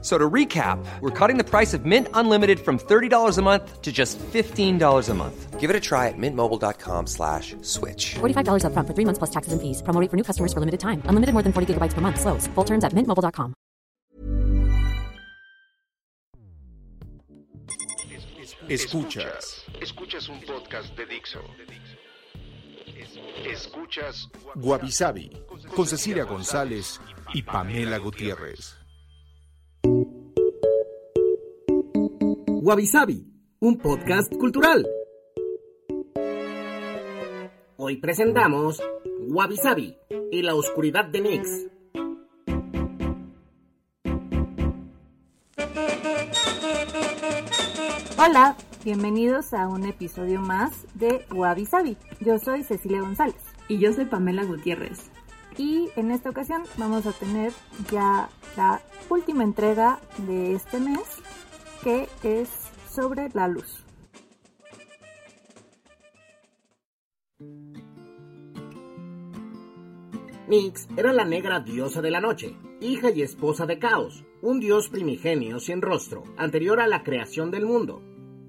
So 0.00 0.16
to 0.16 0.30
recap, 0.30 0.78
we're 1.00 1.10
cutting 1.10 1.38
the 1.38 1.44
price 1.44 1.74
of 1.74 1.84
Mint 1.84 2.06
Unlimited 2.14 2.60
from 2.60 2.78
$30 2.78 3.36
a 3.36 3.42
month 3.42 3.82
to 3.82 3.90
just 3.90 4.16
$15 4.18 5.08
a 5.08 5.14
month. 5.14 5.58
Give 5.58 5.70
it 5.70 5.74
a 5.74 5.80
try 5.80 6.06
at 6.06 6.14
mintmobile.com 6.16 7.08
slash 7.08 7.56
switch. 7.62 8.14
$45 8.20 8.62
upfront 8.62 8.86
for 8.86 8.94
three 8.94 9.04
months 9.04 9.18
plus 9.18 9.30
taxes 9.30 9.52
and 9.52 9.60
fees. 9.60 9.82
Promo 9.82 10.00
rate 10.00 10.08
for 10.08 10.16
new 10.16 10.22
customers 10.22 10.52
for 10.52 10.60
limited 10.60 10.78
time. 10.78 11.02
Unlimited 11.06 11.32
more 11.34 11.42
than 11.42 11.52
40 11.52 11.74
gigabytes 11.74 11.94
per 11.94 12.00
month. 12.00 12.20
Slows. 12.20 12.46
Full 12.54 12.64
terms 12.64 12.84
at 12.84 12.92
mintmobile.com. 12.94 13.54
Escuchas. 18.68 19.64
Escuchas 19.80 20.28
un 20.28 20.40
podcast 20.42 20.94
de 20.96 21.06
Dixo. 21.06 21.40
Escuchas 23.44 24.28
Guavisabi 24.54 25.30
con 25.74 25.86
Cecilia 25.86 26.24
González 26.24 27.00
y 27.32 27.42
Pamela 27.42 27.98
Gutiérrez. 27.98 28.77
Wabi 32.62 32.88
un 33.60 33.78
podcast 33.78 34.34
cultural. 34.36 34.86
Hoy 37.76 37.96
presentamos 37.96 38.82
Wabi 39.28 39.56
y 40.30 40.42
la 40.42 40.54
oscuridad 40.54 41.04
de 41.06 41.20
Nix. 41.20 41.66
Hola, 48.18 48.56
bienvenidos 48.84 49.54
a 49.54 49.68
un 49.68 49.84
episodio 49.86 50.40
más 50.40 50.86
de 50.94 51.24
Wabi 51.30 51.66
Yo 52.20 52.38
soy 52.38 52.64
Cecilia 52.64 53.00
González. 53.00 53.42
Y 53.68 53.78
yo 53.78 53.92
soy 53.92 54.06
Pamela 54.06 54.44
Gutiérrez. 54.44 55.10
Y 55.58 55.90
en 55.96 56.12
esta 56.12 56.30
ocasión 56.30 56.62
vamos 56.76 57.04
a 57.06 57.12
tener 57.12 57.52
ya 57.90 58.28
la 58.56 58.80
última 59.10 59.42
entrega 59.42 59.98
de 60.18 60.54
este 60.54 60.78
mes 60.78 61.02
que 61.82 62.08
es 62.22 62.48
sobre 62.88 63.28
la 63.34 63.48
luz. 63.48 63.84
Nix 70.48 70.88
era 70.96 71.12
la 71.12 71.24
negra 71.24 71.60
diosa 71.60 72.00
de 72.00 72.10
la 72.10 72.20
noche, 72.20 72.56
hija 72.80 73.10
y 73.10 73.22
esposa 73.22 73.66
de 73.66 73.78
Caos, 73.78 74.24
un 74.40 74.60
dios 74.60 74.88
primigenio 74.88 75.58
sin 75.60 75.82
rostro, 75.82 76.24
anterior 76.36 76.80
a 76.80 76.86
la 76.86 77.02
creación 77.02 77.50
del 77.50 77.66
mundo. 77.66 78.00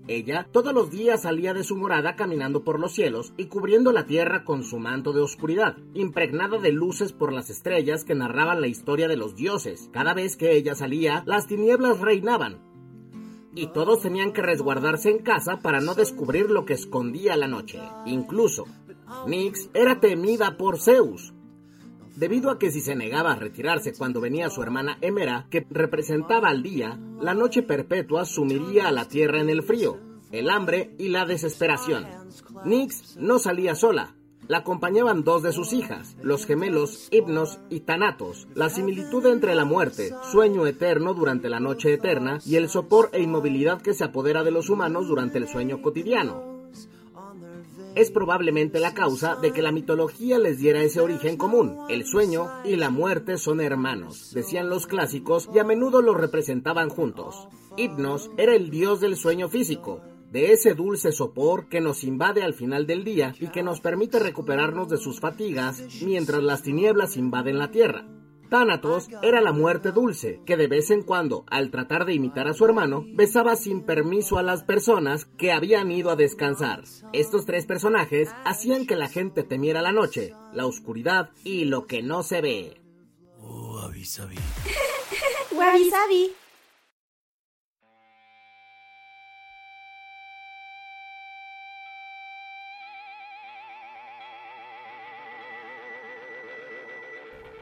Ella 0.09 0.47
todos 0.51 0.73
los 0.73 0.89
días 0.89 1.21
salía 1.21 1.53
de 1.53 1.63
su 1.63 1.77
morada 1.77 2.15
caminando 2.15 2.63
por 2.63 2.79
los 2.79 2.93
cielos 2.93 3.31
y 3.37 3.45
cubriendo 3.45 3.91
la 3.91 4.07
tierra 4.07 4.43
con 4.43 4.63
su 4.63 4.79
manto 4.79 5.13
de 5.13 5.21
oscuridad, 5.21 5.77
impregnada 5.93 6.57
de 6.57 6.71
luces 6.71 7.13
por 7.13 7.31
las 7.31 7.51
estrellas 7.51 8.05
que 8.05 8.15
narraban 8.15 8.59
la 8.59 8.65
historia 8.65 9.07
de 9.07 9.17
los 9.17 9.35
dioses. 9.35 9.87
Cada 9.93 10.15
vez 10.15 10.35
que 10.35 10.53
ella 10.53 10.73
salía, 10.73 11.21
las 11.27 11.45
tinieblas 11.45 11.99
reinaban, 11.99 12.57
y 13.53 13.67
todos 13.67 14.01
tenían 14.01 14.33
que 14.33 14.41
resguardarse 14.41 15.11
en 15.11 15.19
casa 15.19 15.59
para 15.59 15.79
no 15.79 15.93
descubrir 15.93 16.49
lo 16.49 16.65
que 16.65 16.73
escondía 16.73 17.37
la 17.37 17.47
noche. 17.47 17.79
Incluso, 18.07 18.65
Nix 19.27 19.69
era 19.75 19.99
temida 19.99 20.57
por 20.57 20.79
Zeus, 20.79 21.35
debido 22.19 22.51
a 22.51 22.59
que 22.59 22.69
si 22.69 22.81
se 22.81 22.95
negaba 22.95 23.31
a 23.31 23.35
retirarse 23.35 23.93
cuando 23.93 24.19
venía 24.19 24.49
su 24.49 24.61
hermana 24.61 24.97
Emera, 24.99 25.47
que 25.49 25.65
representaba 25.69 26.49
al 26.49 26.61
día, 26.61 26.99
la 27.21 27.33
noche 27.33 27.63
perpetua 27.63 28.25
sumiría 28.25 28.89
a 28.89 28.91
la 28.91 29.05
tierra 29.05 29.39
en 29.39 29.49
el 29.49 29.63
frío, 29.63 29.97
el 30.31 30.49
hambre 30.49 30.93
y 30.97 31.07
la 31.07 31.25
desesperación. 31.25 32.05
Nix 32.65 33.15
no 33.17 33.39
salía 33.39 33.73
sola, 33.73 34.15
la 34.49 34.57
acompañaban 34.57 35.23
dos 35.23 35.43
de 35.43 35.53
sus 35.53 35.71
hijas, 35.71 36.17
los 36.21 36.45
gemelos 36.45 37.07
Hipnos 37.11 37.59
y 37.69 37.81
Tanatos. 37.81 38.47
La 38.53 38.69
similitud 38.69 39.25
entre 39.27 39.55
la 39.55 39.63
muerte, 39.63 40.11
sueño 40.31 40.65
eterno 40.65 41.13
durante 41.13 41.49
la 41.49 41.59
noche 41.59 41.93
eterna, 41.93 42.39
y 42.45 42.55
el 42.55 42.67
sopor 42.67 43.11
e 43.13 43.21
inmovilidad 43.21 43.79
que 43.79 43.93
se 43.93 44.03
apodera 44.03 44.43
de 44.43 44.51
los 44.51 44.69
humanos 44.69 45.07
durante 45.07 45.37
el 45.37 45.47
sueño 45.47 45.83
cotidiano. 45.83 46.48
Es 47.95 48.11
probablemente 48.11 48.79
la 48.79 48.93
causa 48.93 49.35
de 49.35 49.51
que 49.51 49.61
la 49.61 49.71
mitología 49.71 50.37
les 50.37 50.59
diera 50.59 50.81
ese 50.81 51.01
origen 51.01 51.37
común. 51.37 51.77
El 51.89 52.05
sueño 52.05 52.47
y 52.63 52.75
la 52.75 52.89
muerte 52.89 53.37
son 53.37 53.61
hermanos, 53.61 54.31
decían 54.33 54.69
los 54.69 54.87
clásicos 54.87 55.49
y 55.53 55.59
a 55.59 55.63
menudo 55.63 56.01
los 56.01 56.15
representaban 56.15 56.89
juntos. 56.89 57.47
Hipnos 57.77 58.29
era 58.37 58.55
el 58.55 58.69
dios 58.69 58.99
del 58.99 59.15
sueño 59.15 59.49
físico, 59.49 60.01
de 60.31 60.51
ese 60.51 60.75
dulce 60.75 61.11
sopor 61.11 61.67
que 61.67 61.81
nos 61.81 62.03
invade 62.03 62.43
al 62.43 62.53
final 62.53 62.85
del 62.85 63.03
día 63.03 63.33
y 63.39 63.47
que 63.47 63.63
nos 63.63 63.81
permite 63.81 64.19
recuperarnos 64.19 64.89
de 64.89 64.97
sus 64.97 65.19
fatigas 65.19 65.83
mientras 66.03 66.43
las 66.43 66.61
tinieblas 66.61 67.17
invaden 67.17 67.57
la 67.57 67.71
tierra. 67.71 68.05
Thanatos 68.49 69.09
era 69.21 69.41
la 69.41 69.51
muerte 69.51 69.91
dulce, 69.91 70.41
que 70.45 70.57
de 70.57 70.67
vez 70.67 70.89
en 70.89 71.03
cuando, 71.03 71.45
al 71.49 71.69
tratar 71.69 72.05
de 72.05 72.13
imitar 72.13 72.47
a 72.47 72.53
su 72.53 72.65
hermano, 72.65 73.05
besaba 73.13 73.55
sin 73.55 73.83
permiso 73.83 74.37
a 74.37 74.43
las 74.43 74.63
personas 74.63 75.25
que 75.25 75.51
habían 75.51 75.91
ido 75.91 76.09
a 76.09 76.15
descansar. 76.15 76.83
Estos 77.13 77.45
tres 77.45 77.65
personajes 77.65 78.29
hacían 78.45 78.87
que 78.87 78.95
la 78.95 79.07
gente 79.07 79.43
temiera 79.43 79.81
la 79.81 79.91
noche, 79.91 80.33
la 80.51 80.65
oscuridad 80.65 81.29
y 81.43 81.65
lo 81.65 81.85
que 81.85 82.01
no 82.01 82.23
se 82.23 82.41
ve. 82.41 82.81
Oh, 83.39 83.79
avisabi. 83.79 84.35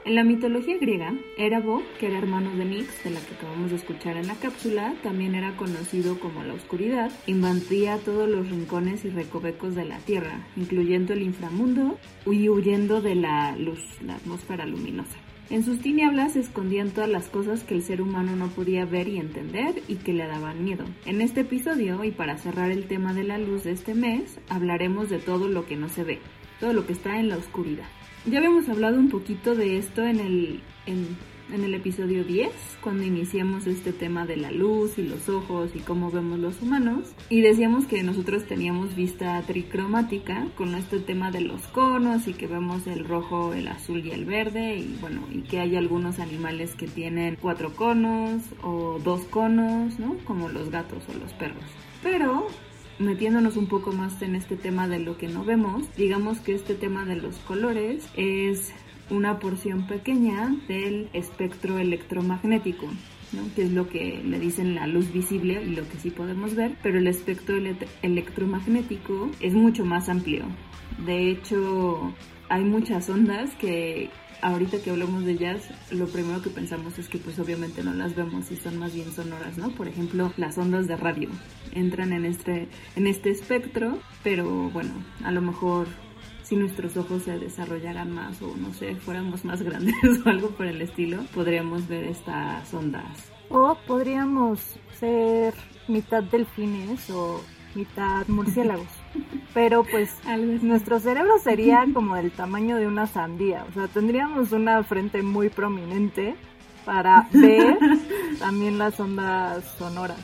En 0.08 0.16
la 0.16 0.24
mitología 0.24 0.78
griega, 0.78 1.14
Érabo, 1.38 1.84
que 2.00 2.08
era 2.08 2.18
hermano 2.18 2.56
de 2.56 2.64
Nix, 2.64 3.04
de 3.04 3.10
la 3.10 3.20
que 3.20 3.34
acabamos 3.34 3.72
de 3.72 3.76
escuchar 3.76 4.16
en 4.16 4.28
la 4.28 4.36
cápsula, 4.36 4.94
también 5.04 5.36
era 5.36 5.58
conocido 5.58 6.18
como 6.22 6.46
la 6.46 6.54
oscuridad, 6.54 7.12
invadía 7.26 7.98
todos 7.98 8.30
los 8.30 8.50
rincones 8.50 9.04
y 9.04 9.10
recovecos 9.10 9.76
de 9.76 9.84
la 9.84 9.98
Tierra, 9.98 10.48
incluyendo 10.56 11.12
el 11.12 11.24
inframundo 11.24 12.00
y 12.26 12.48
huyendo 12.48 13.02
de 13.02 13.16
la 13.16 13.58
luz, 13.58 13.82
la 14.02 14.16
atmósfera 14.16 14.66
luminosa. 14.66 15.18
En 15.50 15.66
sus 15.66 15.80
tinieblas 15.80 16.34
se 16.34 16.40
escondían 16.40 16.92
todas 16.92 17.10
las 17.10 17.28
cosas 17.28 17.66
que 17.66 17.76
el 17.76 17.84
ser 17.84 18.02
humano 18.02 18.34
no 18.38 18.48
podía 18.48 18.86
ver 18.86 19.10
y 19.10 19.18
entender 19.18 19.84
y 19.90 19.96
que 19.96 20.14
le 20.14 20.26
daban 20.26 20.64
miedo. 20.64 20.86
En 21.06 21.20
este 21.20 21.42
episodio, 21.42 22.02
y 22.06 22.12
para 22.12 22.38
cerrar 22.38 22.72
el 22.72 22.88
tema 22.88 23.14
de 23.14 23.26
la 23.26 23.38
luz 23.40 23.66
de 23.66 23.74
este 23.74 23.94
mes, 23.94 24.40
hablaremos 24.48 25.10
de 25.10 25.20
todo 25.20 25.50
lo 25.50 25.66
que 25.66 25.76
no 25.76 25.90
se 25.90 26.06
ve, 26.06 26.20
todo 26.62 26.72
lo 26.72 26.88
que 26.88 26.94
está 26.94 27.20
en 27.20 27.28
la 27.28 27.36
oscuridad. 27.36 27.90
Ya 28.30 28.40
habíamos 28.40 28.68
hablado 28.68 29.00
un 29.00 29.10
poquito 29.10 29.56
de 29.56 29.78
esto 29.78 30.06
en 30.06 30.20
el, 30.20 30.60
en, 30.86 31.16
el 31.64 31.74
episodio 31.74 32.26
10, 32.26 32.52
cuando 32.82 33.04
iniciamos 33.04 33.68
este 33.68 33.94
tema 33.94 34.26
de 34.26 34.36
la 34.36 34.52
luz 34.52 34.98
y 34.98 35.04
los 35.04 35.30
ojos 35.30 35.72
y 35.74 35.80
cómo 35.80 36.12
vemos 36.12 36.38
los 36.38 36.62
humanos. 36.62 37.14
Y 37.30 37.40
decíamos 37.40 37.86
que 37.86 38.04
nosotros 38.04 38.44
teníamos 38.44 38.98
vista 38.98 39.42
tricromática 39.44 40.46
con 40.58 40.76
este 40.76 41.00
tema 41.00 41.32
de 41.32 41.40
los 41.40 41.62
conos 41.68 42.28
y 42.28 42.34
que 42.34 42.48
vemos 42.48 42.86
el 42.86 43.06
rojo, 43.06 43.54
el 43.54 43.70
azul 43.70 44.06
y 44.06 44.12
el 44.12 44.26
verde. 44.26 44.76
Y 44.76 44.98
bueno, 45.00 45.22
y 45.32 45.44
que 45.44 45.62
hay 45.62 45.78
algunos 45.78 46.20
animales 46.20 46.76
que 46.76 46.88
tienen 46.88 47.38
cuatro 47.42 47.78
conos 47.78 48.42
o 48.62 49.00
dos 49.02 49.22
conos, 49.30 50.00
¿no? 50.00 50.18
Como 50.26 50.50
los 50.50 50.70
gatos 50.70 51.02
o 51.08 51.18
los 51.18 51.32
perros. 51.32 51.64
Pero 52.04 52.48
metiéndonos 53.00 53.58
un 53.58 53.68
poco 53.68 53.92
más 53.92 54.22
en 54.22 54.36
este 54.36 54.56
tema 54.56 54.88
de 54.88 55.00
lo 55.00 55.18
que 55.18 55.28
no 55.28 55.44
vemos, 55.44 55.84
digamos 55.96 56.40
que 56.40 56.54
este 56.54 56.74
tema 56.74 57.06
de 57.06 57.16
los 57.16 57.36
colores 57.40 58.08
es 58.16 58.74
una 59.10 59.40
porción 59.40 59.88
pequeña 59.88 60.56
del 60.68 61.10
espectro 61.14 61.78
electromagnético. 61.80 62.88
que 63.56 63.64
es 63.64 63.72
lo 63.72 63.90
que 63.90 64.22
le 64.24 64.40
dicen 64.40 64.76
la 64.76 64.88
luz 64.88 65.12
visible 65.12 65.62
y 65.62 65.76
lo 65.76 65.88
que 65.90 65.98
sí 65.98 66.12
podemos 66.12 66.56
ver, 66.56 66.76
pero 66.82 66.98
el 66.98 67.08
espectro 67.08 67.58
electromagnético 68.02 69.30
es 69.42 69.54
mucho 69.54 69.86
más 69.86 70.08
amplio. 70.10 70.46
De 71.06 71.30
hecho, 71.30 72.14
hay 72.50 72.64
muchas 72.64 73.10
ondas 73.10 73.54
que 73.56 74.10
ahorita 74.42 74.82
que 74.82 74.92
hablamos 74.92 75.26
de 75.26 75.38
jazz, 75.38 75.70
lo 75.92 76.08
primero 76.08 76.42
que 76.42 76.50
pensamos 76.50 76.98
es 77.00 77.08
que 77.08 77.18
pues 77.18 77.40
obviamente 77.40 77.84
no 77.84 77.94
las 77.94 78.16
vemos 78.16 78.52
y 78.52 78.56
son 78.56 78.78
más 78.78 78.94
bien 78.94 79.12
sonoras, 79.12 79.58
¿no? 79.58 79.70
Por 79.72 79.88
ejemplo, 79.88 80.32
las 80.38 80.58
ondas 80.58 80.88
de 80.88 80.96
radio 80.98 81.30
entran 81.72 82.14
en 82.14 82.26
este, 82.26 82.68
en 82.96 83.08
este 83.08 83.32
espectro, 83.32 84.00
pero 84.24 84.70
bueno, 84.70 84.94
a 85.24 85.32
lo 85.32 85.42
mejor 85.42 85.88
si 86.44 86.56
nuestros 86.56 86.96
ojos 86.96 87.24
se 87.24 87.38
desarrollaran 87.38 88.12
más 88.12 88.42
o 88.42 88.56
no 88.56 88.74
sé, 88.74 88.96
fuéramos 88.96 89.44
más 89.44 89.62
grandes 89.64 89.96
o 90.26 90.30
algo 90.30 90.50
por 90.52 90.66
el 90.66 90.82
estilo, 90.82 91.24
podríamos 91.34 91.88
ver 91.88 92.06
estas 92.06 92.74
ondas. 92.74 93.32
O 93.50 93.78
podríamos 93.88 94.78
ser 95.00 95.54
mitad 95.88 96.24
delfines 96.24 97.10
o 97.10 97.42
mitad 97.76 98.28
murciélagos. 98.28 98.88
Pero 99.54 99.84
pues 99.84 100.16
nuestro 100.62 101.00
cerebro 101.00 101.34
sería 101.44 101.86
como 101.94 102.16
del 102.16 102.32
tamaño 102.32 102.78
de 102.78 102.88
una 102.88 103.08
sandía, 103.08 103.66
o 103.70 103.74
sea, 103.74 103.88
tendríamos 103.88 104.52
una 104.52 104.84
frente 104.84 105.22
muy 105.22 105.50
prominente 105.50 106.36
para 106.86 107.28
ver 107.32 107.78
también 108.40 108.78
las 108.78 109.00
ondas 109.00 109.64
sonoras. 109.78 110.20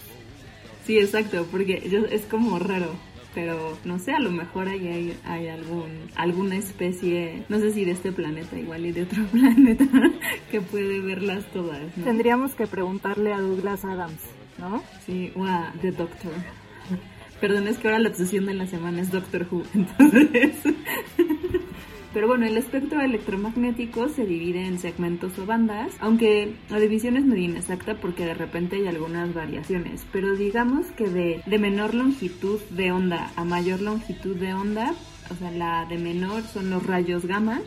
Sí, 0.86 1.00
exacto, 1.00 1.48
porque 1.50 1.88
yo, 1.90 2.00
es 2.00 2.26
como 2.26 2.60
raro 2.60 2.90
pero 3.34 3.78
no 3.84 4.00
sé, 4.00 4.14
a 4.14 4.20
lo 4.20 4.32
mejor 4.32 4.68
ahí 4.68 4.88
hay, 4.88 5.20
hay 5.26 5.48
algún, 5.48 6.10
alguna 6.16 6.56
especie, 6.56 7.44
no 7.50 7.60
sé 7.60 7.72
si 7.72 7.86
de 7.86 7.92
este 7.92 8.12
planeta 8.12 8.58
igual 8.58 8.86
y 8.86 8.92
de 8.92 9.04
otro 9.04 9.24
planeta, 9.32 9.86
que 10.52 10.62
puede 10.62 11.00
verlas 11.00 11.46
todas. 11.52 11.82
¿no? 11.98 12.04
Tendríamos 12.04 12.54
que 12.54 12.68
preguntarle 12.68 13.34
a 13.34 13.40
Douglas 13.40 13.84
Adams, 13.86 14.22
¿no? 14.58 14.84
Sí, 15.06 15.32
o 15.36 15.46
a 15.46 15.74
The 15.82 15.92
Doctor. 15.92 16.34
Perdón, 17.44 17.68
es 17.68 17.78
que 17.78 17.90
ahora 17.90 18.00
la 18.00 18.08
obsesión 18.08 18.46
de 18.46 18.54
la 18.54 18.68
semana 18.68 19.02
es 19.02 19.12
Doctor 19.12 19.46
Who, 19.52 19.64
entonces... 19.74 20.56
Pero 22.14 22.28
bueno, 22.30 22.46
el 22.46 22.56
espectro 22.56 23.02
electromagnético 23.02 24.08
se 24.08 24.26
divide 24.26 24.66
en 24.66 24.80
segmentos 24.80 25.38
o 25.40 25.46
bandas, 25.46 25.92
aunque 26.00 26.54
la 26.70 26.80
división 26.80 27.18
es 27.18 27.26
medio 27.26 27.44
inexacta 27.44 27.96
porque 27.96 28.24
de 28.24 28.34
repente 28.34 28.78
hay 28.78 28.88
algunas 28.88 29.34
variaciones. 29.34 30.06
Pero 30.14 30.38
digamos 30.38 30.86
que 30.92 31.10
de, 31.10 31.42
de 31.46 31.60
menor 31.60 31.96
longitud 31.96 32.62
de 32.70 32.94
onda 32.94 33.30
a 33.36 33.44
mayor 33.44 33.82
longitud 33.82 34.38
de 34.38 34.54
onda, 34.54 34.94
o 35.30 35.36
sea, 35.36 35.52
la 35.52 35.86
de 35.90 35.98
menor 35.98 36.44
son 36.44 36.70
los 36.70 36.86
rayos 36.86 37.26
gamma, 37.26 37.60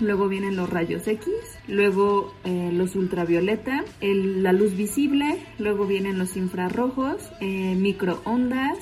luego 0.00 0.28
vienen 0.28 0.56
los 0.56 0.68
rayos 0.68 1.06
X, 1.06 1.28
luego 1.68 2.34
eh, 2.44 2.70
los 2.72 2.96
ultravioleta, 2.96 3.84
el, 4.00 4.42
la 4.42 4.52
luz 4.52 4.76
visible, 4.76 5.38
luego 5.58 5.86
vienen 5.86 6.18
los 6.18 6.36
infrarrojos, 6.36 7.30
eh, 7.40 7.74
microondas, 7.76 8.78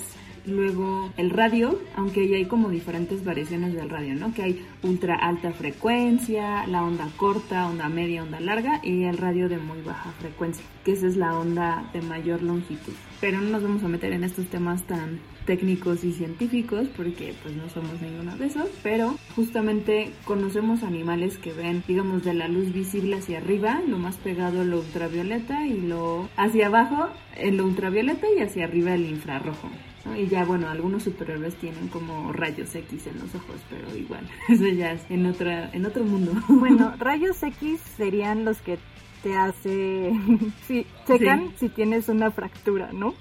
luego 0.48 1.12
el 1.16 1.30
radio, 1.30 1.78
aunque 1.96 2.28
ya 2.28 2.36
hay 2.36 2.46
como 2.46 2.70
diferentes 2.70 3.24
variaciones 3.24 3.74
del 3.74 3.90
radio, 3.90 4.14
¿no? 4.14 4.32
Que 4.34 4.42
hay 4.42 4.66
ultra 4.82 5.16
alta 5.16 5.52
frecuencia, 5.52 6.66
la 6.66 6.82
onda 6.82 7.08
corta, 7.16 7.66
onda 7.66 7.88
media, 7.88 8.22
onda 8.22 8.40
larga 8.40 8.80
y 8.82 9.04
el 9.04 9.18
radio 9.18 9.48
de 9.48 9.58
muy 9.58 9.80
baja 9.82 10.12
frecuencia, 10.20 10.64
que 10.84 10.92
esa 10.92 11.06
es 11.06 11.16
la 11.16 11.38
onda 11.38 11.88
de 11.92 12.02
mayor 12.02 12.42
longitud. 12.42 12.92
Pero 13.20 13.40
no 13.40 13.50
nos 13.50 13.62
vamos 13.62 13.82
a 13.82 13.88
meter 13.88 14.12
en 14.12 14.24
estos 14.24 14.46
temas 14.46 14.84
tan 14.84 15.20
técnicos 15.48 16.04
y 16.04 16.12
científicos 16.12 16.88
porque 16.94 17.34
pues 17.42 17.56
no 17.56 17.70
somos 17.70 18.02
ninguno 18.02 18.36
de 18.36 18.46
esos, 18.46 18.68
pero 18.82 19.16
justamente 19.34 20.12
conocemos 20.26 20.82
animales 20.82 21.38
que 21.38 21.54
ven, 21.54 21.82
digamos, 21.88 22.22
de 22.22 22.34
la 22.34 22.48
luz 22.48 22.70
visible 22.72 23.16
hacia 23.16 23.38
arriba, 23.38 23.80
lo 23.88 23.96
más 23.96 24.16
pegado 24.16 24.62
lo 24.64 24.80
ultravioleta 24.80 25.66
y 25.66 25.80
lo 25.80 26.28
hacia 26.36 26.66
abajo 26.66 27.08
en 27.36 27.56
lo 27.56 27.64
ultravioleta 27.64 28.26
y 28.36 28.42
hacia 28.42 28.64
arriba 28.64 28.94
el 28.94 29.06
infrarrojo. 29.06 29.70
Y 30.16 30.26
ya, 30.28 30.44
bueno, 30.44 30.68
algunos 30.68 31.02
superhéroes 31.04 31.54
tienen 31.56 31.88
como 31.88 32.32
rayos 32.32 32.74
X 32.74 33.06
en 33.06 33.18
los 33.18 33.34
ojos, 33.34 33.56
pero 33.68 33.96
igual, 33.96 34.28
eso 34.48 34.66
ya 34.68 34.92
es 34.92 35.02
en, 35.10 35.26
otra, 35.26 35.70
en 35.72 35.86
otro 35.86 36.04
mundo. 36.04 36.32
Bueno, 36.48 36.94
rayos 36.98 37.42
X 37.42 37.80
serían 37.96 38.44
los 38.44 38.60
que 38.60 38.78
te 39.22 39.36
hace... 39.36 40.12
sí, 40.66 40.86
checan 41.06 41.52
si 41.56 41.68
tienes 41.68 42.08
una 42.08 42.30
fractura, 42.30 42.92
¿no? 42.92 43.14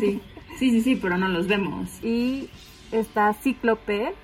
sí, 0.00 0.20
sí, 0.58 0.70
sí, 0.70 0.80
sí, 0.82 0.96
pero 0.96 1.18
no 1.18 1.28
los 1.28 1.46
vemos. 1.46 2.02
Y 2.02 2.48
está 2.92 3.32
Cíclope, 3.34 4.14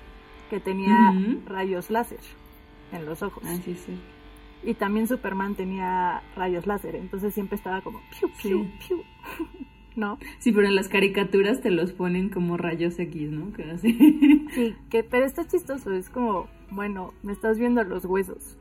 que 0.49 0.59
tenía 0.59 1.13
rayos 1.45 1.89
láser 1.89 2.19
en 2.91 3.05
los 3.05 3.21
ojos. 3.21 3.43
Ah, 3.45 3.55
sí, 3.63 3.75
sí. 3.85 3.93
Y 4.63 4.75
también 4.75 5.07
Superman 5.07 5.55
tenía 5.55 6.21
rayos 6.35 6.67
láser, 6.67 6.95
entonces 6.95 7.33
siempre 7.33 7.55
estaba 7.55 7.81
como 7.81 8.01
piu, 8.11 8.29
piu, 8.41 8.67
piu. 8.87 9.03
¿No? 9.95 10.17
Sí, 10.39 10.51
pero 10.51 10.67
en 10.67 10.75
las 10.75 10.87
caricaturas 10.87 11.61
te 11.61 11.71
los 11.71 11.91
ponen 11.91 12.29
como 12.29 12.57
rayos 12.57 12.97
X, 12.99 13.31
¿no? 13.31 13.51
Que 13.53 13.63
así. 13.63 13.97
Sí, 14.53 14.75
que, 14.89 15.03
pero 15.03 15.25
está 15.25 15.47
chistoso, 15.47 15.91
es 15.93 16.09
como, 16.09 16.47
bueno, 16.69 17.13
me 17.23 17.33
estás 17.33 17.57
viendo 17.57 17.83
los 17.83 18.05
huesos. 18.05 18.57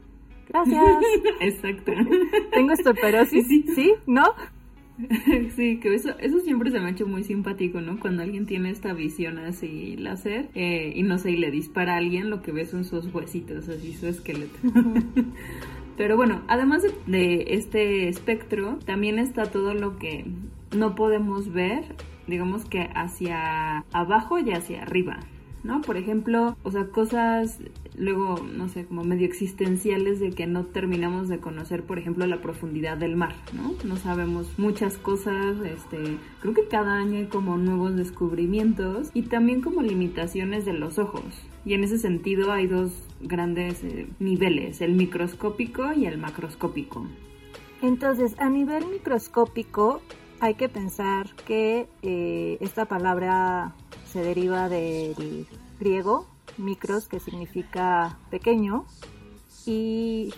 Gracias. 0.48 0.84
Exacto. 1.40 1.92
Tengo 2.52 2.72
osteoporosis, 2.72 3.46
sí, 3.46 3.64
¿sí? 3.74 3.94
¿No? 4.06 4.24
Sí, 5.56 5.78
que 5.78 5.94
eso, 5.94 6.10
eso 6.18 6.40
siempre 6.40 6.70
se 6.70 6.78
me 6.78 6.86
ha 6.86 6.90
hecho 6.90 7.06
muy 7.06 7.24
simpático, 7.24 7.80
¿no? 7.80 7.98
Cuando 7.98 8.22
alguien 8.22 8.46
tiene 8.46 8.70
esta 8.70 8.92
visión 8.92 9.38
así 9.38 9.96
láser 9.96 10.50
eh, 10.54 10.92
y 10.94 11.02
no 11.02 11.18
sé, 11.18 11.30
y 11.30 11.36
le 11.36 11.50
dispara 11.50 11.94
a 11.94 11.96
alguien, 11.96 12.28
lo 12.28 12.42
que 12.42 12.52
ves 12.52 12.70
son 12.70 12.84
sus 12.84 13.12
huesitos, 13.14 13.68
así 13.68 13.94
su 13.94 14.08
esqueleto. 14.08 14.58
Pero 15.96 16.16
bueno, 16.16 16.42
además 16.48 16.82
de, 16.82 16.92
de 17.06 17.54
este 17.54 18.08
espectro, 18.08 18.78
también 18.84 19.18
está 19.18 19.44
todo 19.46 19.74
lo 19.74 19.98
que 19.98 20.26
no 20.72 20.94
podemos 20.94 21.52
ver, 21.52 21.84
digamos 22.26 22.64
que 22.64 22.90
hacia 22.94 23.84
abajo 23.92 24.38
y 24.38 24.52
hacia 24.52 24.82
arriba, 24.82 25.20
¿no? 25.62 25.82
Por 25.82 25.96
ejemplo, 25.96 26.56
o 26.62 26.70
sea, 26.70 26.86
cosas 26.86 27.58
luego, 27.96 28.40
no 28.40 28.68
sé, 28.68 28.86
como 28.86 29.04
medio 29.04 29.26
existenciales 29.26 30.20
de 30.20 30.30
que 30.30 30.46
no 30.46 30.64
terminamos 30.64 31.28
de 31.28 31.38
conocer, 31.38 31.82
por 31.84 31.98
ejemplo, 31.98 32.26
la 32.26 32.40
profundidad 32.40 32.96
del 32.96 33.16
mar, 33.16 33.34
¿no? 33.52 33.74
No 33.84 33.96
sabemos 33.96 34.58
muchas 34.58 34.96
cosas, 34.96 35.56
este, 35.64 36.18
creo 36.40 36.54
que 36.54 36.68
cada 36.68 36.94
año 36.94 37.18
hay 37.18 37.26
como 37.26 37.56
nuevos 37.58 37.96
descubrimientos 37.96 39.10
y 39.12 39.22
también 39.22 39.60
como 39.60 39.82
limitaciones 39.82 40.64
de 40.64 40.72
los 40.72 40.98
ojos. 40.98 41.24
Y 41.64 41.74
en 41.74 41.84
ese 41.84 41.98
sentido 41.98 42.52
hay 42.52 42.66
dos 42.66 42.92
grandes 43.20 43.84
eh, 43.84 44.06
niveles, 44.18 44.80
el 44.80 44.94
microscópico 44.94 45.92
y 45.92 46.06
el 46.06 46.16
macroscópico. 46.16 47.06
Entonces, 47.82 48.34
a 48.38 48.48
nivel 48.50 48.86
microscópico, 48.86 50.02
hay 50.40 50.54
que 50.54 50.68
pensar 50.68 51.34
que 51.46 51.88
eh, 52.02 52.58
esta 52.60 52.86
palabra 52.86 53.74
se 54.06 54.22
deriva 54.22 54.68
del 54.68 55.46
griego 55.78 56.26
micros, 56.58 57.08
que 57.08 57.20
significa 57.20 58.18
pequeño, 58.30 58.84
y 59.66 60.32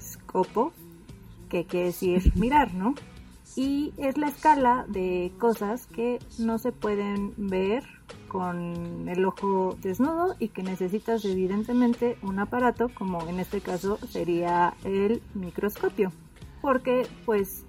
scopo, 0.00 0.72
que 1.48 1.64
quiere 1.64 1.86
decir 1.86 2.32
mirar, 2.36 2.74
¿no? 2.74 2.94
Y 3.56 3.92
es 3.98 4.18
la 4.18 4.28
escala 4.28 4.84
de 4.88 5.32
cosas 5.38 5.86
que 5.86 6.18
no 6.38 6.58
se 6.58 6.72
pueden 6.72 7.34
ver 7.36 7.84
con 8.26 9.08
el 9.08 9.24
ojo 9.24 9.76
desnudo 9.80 10.34
y 10.40 10.48
que 10.48 10.64
necesitas 10.64 11.24
evidentemente 11.24 12.18
un 12.22 12.40
aparato 12.40 12.88
como 12.88 13.26
en 13.28 13.38
este 13.38 13.60
caso 13.60 13.96
sería 14.08 14.74
el 14.82 15.22
microscopio 15.34 16.10
porque 16.60 17.06
pues 17.26 17.63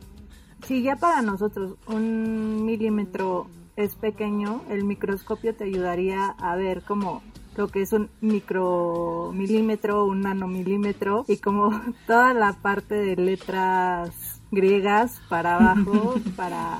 si 0.65 0.81
ya 0.81 0.95
para 0.95 1.21
nosotros 1.21 1.75
un 1.87 2.65
milímetro 2.65 3.47
es 3.75 3.95
pequeño, 3.95 4.61
el 4.69 4.83
microscopio 4.83 5.55
te 5.55 5.65
ayudaría 5.65 6.27
a 6.27 6.55
ver 6.55 6.81
como 6.83 7.21
lo 7.55 7.67
que 7.67 7.81
es 7.81 7.93
un 7.93 8.09
micromilímetro, 8.21 10.05
un 10.05 10.21
nanomilímetro 10.21 11.25
y 11.27 11.37
como 11.37 11.69
toda 12.07 12.33
la 12.33 12.53
parte 12.53 12.95
de 12.95 13.15
letras 13.15 14.41
griegas 14.51 15.21
para 15.29 15.55
abajo 15.55 16.15
para 16.35 16.79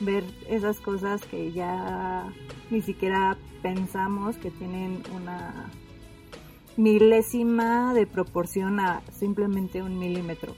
ver 0.00 0.24
esas 0.48 0.80
cosas 0.80 1.22
que 1.22 1.52
ya 1.52 2.28
ni 2.70 2.82
siquiera 2.82 3.36
pensamos 3.62 4.36
que 4.36 4.50
tienen 4.50 5.02
una 5.14 5.70
milésima 6.76 7.94
de 7.94 8.06
proporción 8.06 8.80
a 8.80 9.02
simplemente 9.10 9.82
un 9.82 9.98
milímetro. 9.98 10.54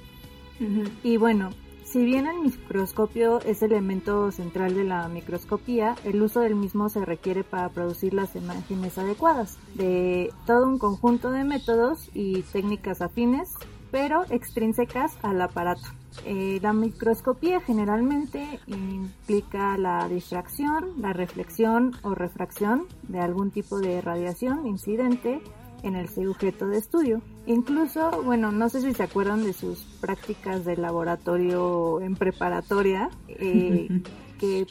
Y 1.05 1.17
bueno, 1.19 1.51
si 1.91 2.05
bien 2.05 2.27
el 2.27 2.41
microscopio 2.41 3.41
es 3.41 3.63
elemento 3.63 4.31
central 4.31 4.75
de 4.75 4.85
la 4.85 5.09
microscopía, 5.09 5.97
el 6.05 6.23
uso 6.23 6.41
del 6.41 6.55
mismo 6.55 6.91
se 6.91 7.03
requiere 7.05 7.45
para 7.45 7.71
producir 7.71 8.13
las 8.13 8.37
imágenes 8.37 8.99
adecuadas 8.99 9.57
de 9.75 10.31
todo 10.45 10.67
un 10.67 10.79
conjunto 10.79 11.31
de 11.31 11.45
métodos 11.45 12.11
y 12.13 12.43
técnicas 12.43 13.01
afines, 13.01 13.55
pero 13.91 14.25
extrínsecas 14.29 15.17
al 15.23 15.41
aparato. 15.41 15.89
Eh, 16.27 16.59
la 16.61 16.75
microscopía 16.75 17.61
generalmente 17.61 18.61
implica 18.67 19.79
la 19.79 20.09
difracción, 20.09 21.01
la 21.01 21.15
reflexión 21.15 21.97
o 22.03 22.15
refracción 22.15 22.85
de 23.05 23.21
algún 23.21 23.51
tipo 23.51 23.79
de 23.79 24.03
radiación 24.03 24.67
incidente 24.67 25.41
en 25.83 25.97
el 25.97 26.09
sujeto 26.09 26.67
de 26.67 26.79
estudio. 26.79 27.23
Incluso, 27.49 28.11
bueno, 28.25 28.53
no 28.53 28.69
sé 28.69 28.83
si 28.83 28.93
se 28.93 29.03
acuerdan 29.03 29.43
de 29.43 29.55
sus 29.55 29.79
prácticas 30.03 30.67
de 30.67 30.77
laboratorio 30.77 31.99
en 32.03 32.15
preparatoria, 32.15 33.09
eh, 33.27 33.89
que 34.39 34.67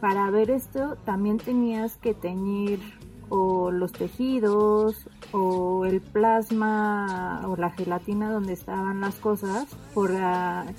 para 0.00 0.28
ver 0.32 0.50
esto 0.50 0.96
también 1.04 1.38
tenías 1.38 1.96
que 1.98 2.14
teñir 2.14 2.80
o 3.28 3.70
los 3.70 3.92
tejidos 3.92 5.08
o 5.30 5.84
el 5.84 6.00
plasma 6.00 7.42
o 7.46 7.54
la 7.54 7.70
gelatina 7.70 8.32
donde 8.32 8.54
estaban 8.54 9.00
las 9.00 9.14
cosas 9.16 9.68
por 9.94 10.10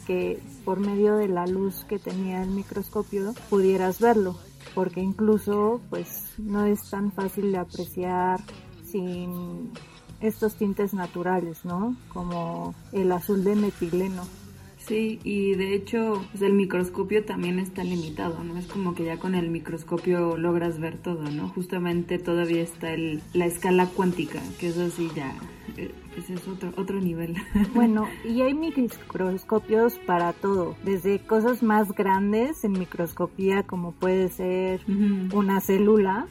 que 0.05 0.41
por 0.65 0.81
medio 0.81 1.15
de 1.15 1.29
la 1.29 1.47
luz 1.47 1.85
que 1.85 1.97
tenía 1.97 2.43
el 2.43 2.49
microscopio 2.49 3.33
pudieras 3.49 4.01
verlo. 4.01 4.35
Porque 4.75 4.99
incluso 4.99 5.79
pues 5.89 6.25
no 6.37 6.65
es 6.65 6.89
tan 6.89 7.13
fácil 7.13 7.53
de 7.53 7.57
apreciar 7.57 8.41
sin 8.83 9.71
estos 10.21 10.55
tintes 10.55 10.93
naturales, 10.93 11.65
¿no? 11.65 11.95
Como 12.13 12.73
el 12.91 13.11
azul 13.11 13.43
de 13.43 13.55
metileno. 13.55 14.23
Sí, 14.87 15.19
y 15.25 15.53
de 15.55 15.75
hecho, 15.75 16.25
pues 16.31 16.41
el 16.41 16.53
microscopio 16.53 17.25
también 17.25 17.59
está 17.59 17.83
limitado, 17.83 18.41
¿no? 18.43 18.57
Es 18.57 18.67
como 18.67 18.95
que 18.95 19.03
ya 19.03 19.17
con 19.17 19.35
el 19.35 19.49
microscopio 19.49 20.37
logras 20.37 20.79
ver 20.79 20.97
todo, 20.97 21.23
¿no? 21.23 21.49
Justamente 21.49 22.19
todavía 22.19 22.61
está 22.61 22.93
el, 22.93 23.21
la 23.33 23.47
escala 23.47 23.87
cuántica, 23.87 24.41
que 24.59 24.69
eso 24.69 24.89
sí 24.89 25.09
ya 25.13 25.35
eh, 25.75 25.93
ese 26.17 26.35
es 26.35 26.47
otro, 26.47 26.71
otro 26.77 27.01
nivel. 27.01 27.35
Bueno, 27.75 28.07
y 28.23 28.41
hay 28.41 28.53
microscopios 28.53 29.95
para 30.05 30.31
todo, 30.31 30.77
desde 30.85 31.19
cosas 31.19 31.61
más 31.61 31.91
grandes 31.91 32.63
en 32.63 32.71
microscopía 32.71 33.63
como 33.63 33.91
puede 33.91 34.29
ser 34.29 34.79
una 35.33 35.59
célula, 35.59 36.27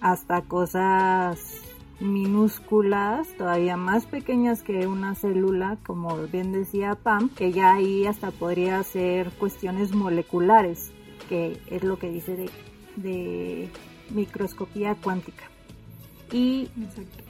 hasta 0.00 0.40
cosas 0.42 1.69
minúsculas, 2.00 3.28
todavía 3.36 3.76
más 3.76 4.06
pequeñas 4.06 4.62
que 4.62 4.86
una 4.86 5.14
célula, 5.14 5.78
como 5.86 6.16
bien 6.26 6.52
decía 6.52 6.94
Pam, 6.94 7.28
que 7.30 7.52
ya 7.52 7.74
ahí 7.74 8.06
hasta 8.06 8.30
podría 8.30 8.82
ser 8.82 9.30
cuestiones 9.32 9.94
moleculares, 9.94 10.92
que 11.28 11.60
es 11.68 11.84
lo 11.84 11.98
que 11.98 12.10
dice 12.10 12.36
de, 12.36 12.50
de 12.96 13.68
microscopía 14.10 14.96
cuántica. 14.96 15.44
Y 16.32 16.68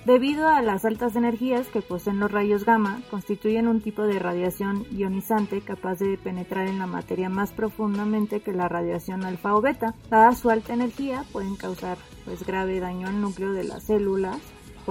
debido 0.05 0.47
a 0.49 0.61
las 0.61 0.85
altas 0.85 1.17
energías 1.17 1.69
que 1.69 1.81
poseen 1.81 2.21
los 2.21 2.31
rayos 2.31 2.67
gamma, 2.67 3.01
constituyen 3.11 3.67
un 3.67 3.81
tipo 3.81 4.03
de 4.03 4.19
radiación 4.19 4.85
ionizante 4.91 5.63
capaz 5.63 6.01
de 6.01 6.19
penetrar 6.19 6.69
en 6.69 6.79
la 6.79 6.87
materia 6.87 7.31
más 7.31 7.51
profundamente 7.53 8.41
que 8.41 8.53
la 8.53 8.69
radiación 8.69 9.25
alfa 9.25 9.55
o 9.55 9.63
beta. 9.63 9.95
Dada 10.11 10.35
su 10.35 10.51
alta 10.51 10.75
energía, 10.75 11.25
pueden 11.33 11.57
causar 11.57 11.97
pues 12.27 12.45
grave 12.47 12.79
daño 12.79 13.09
al 13.09 13.23
núcleo 13.23 13.53
de 13.53 13.65
las 13.65 13.85
células 13.85 14.39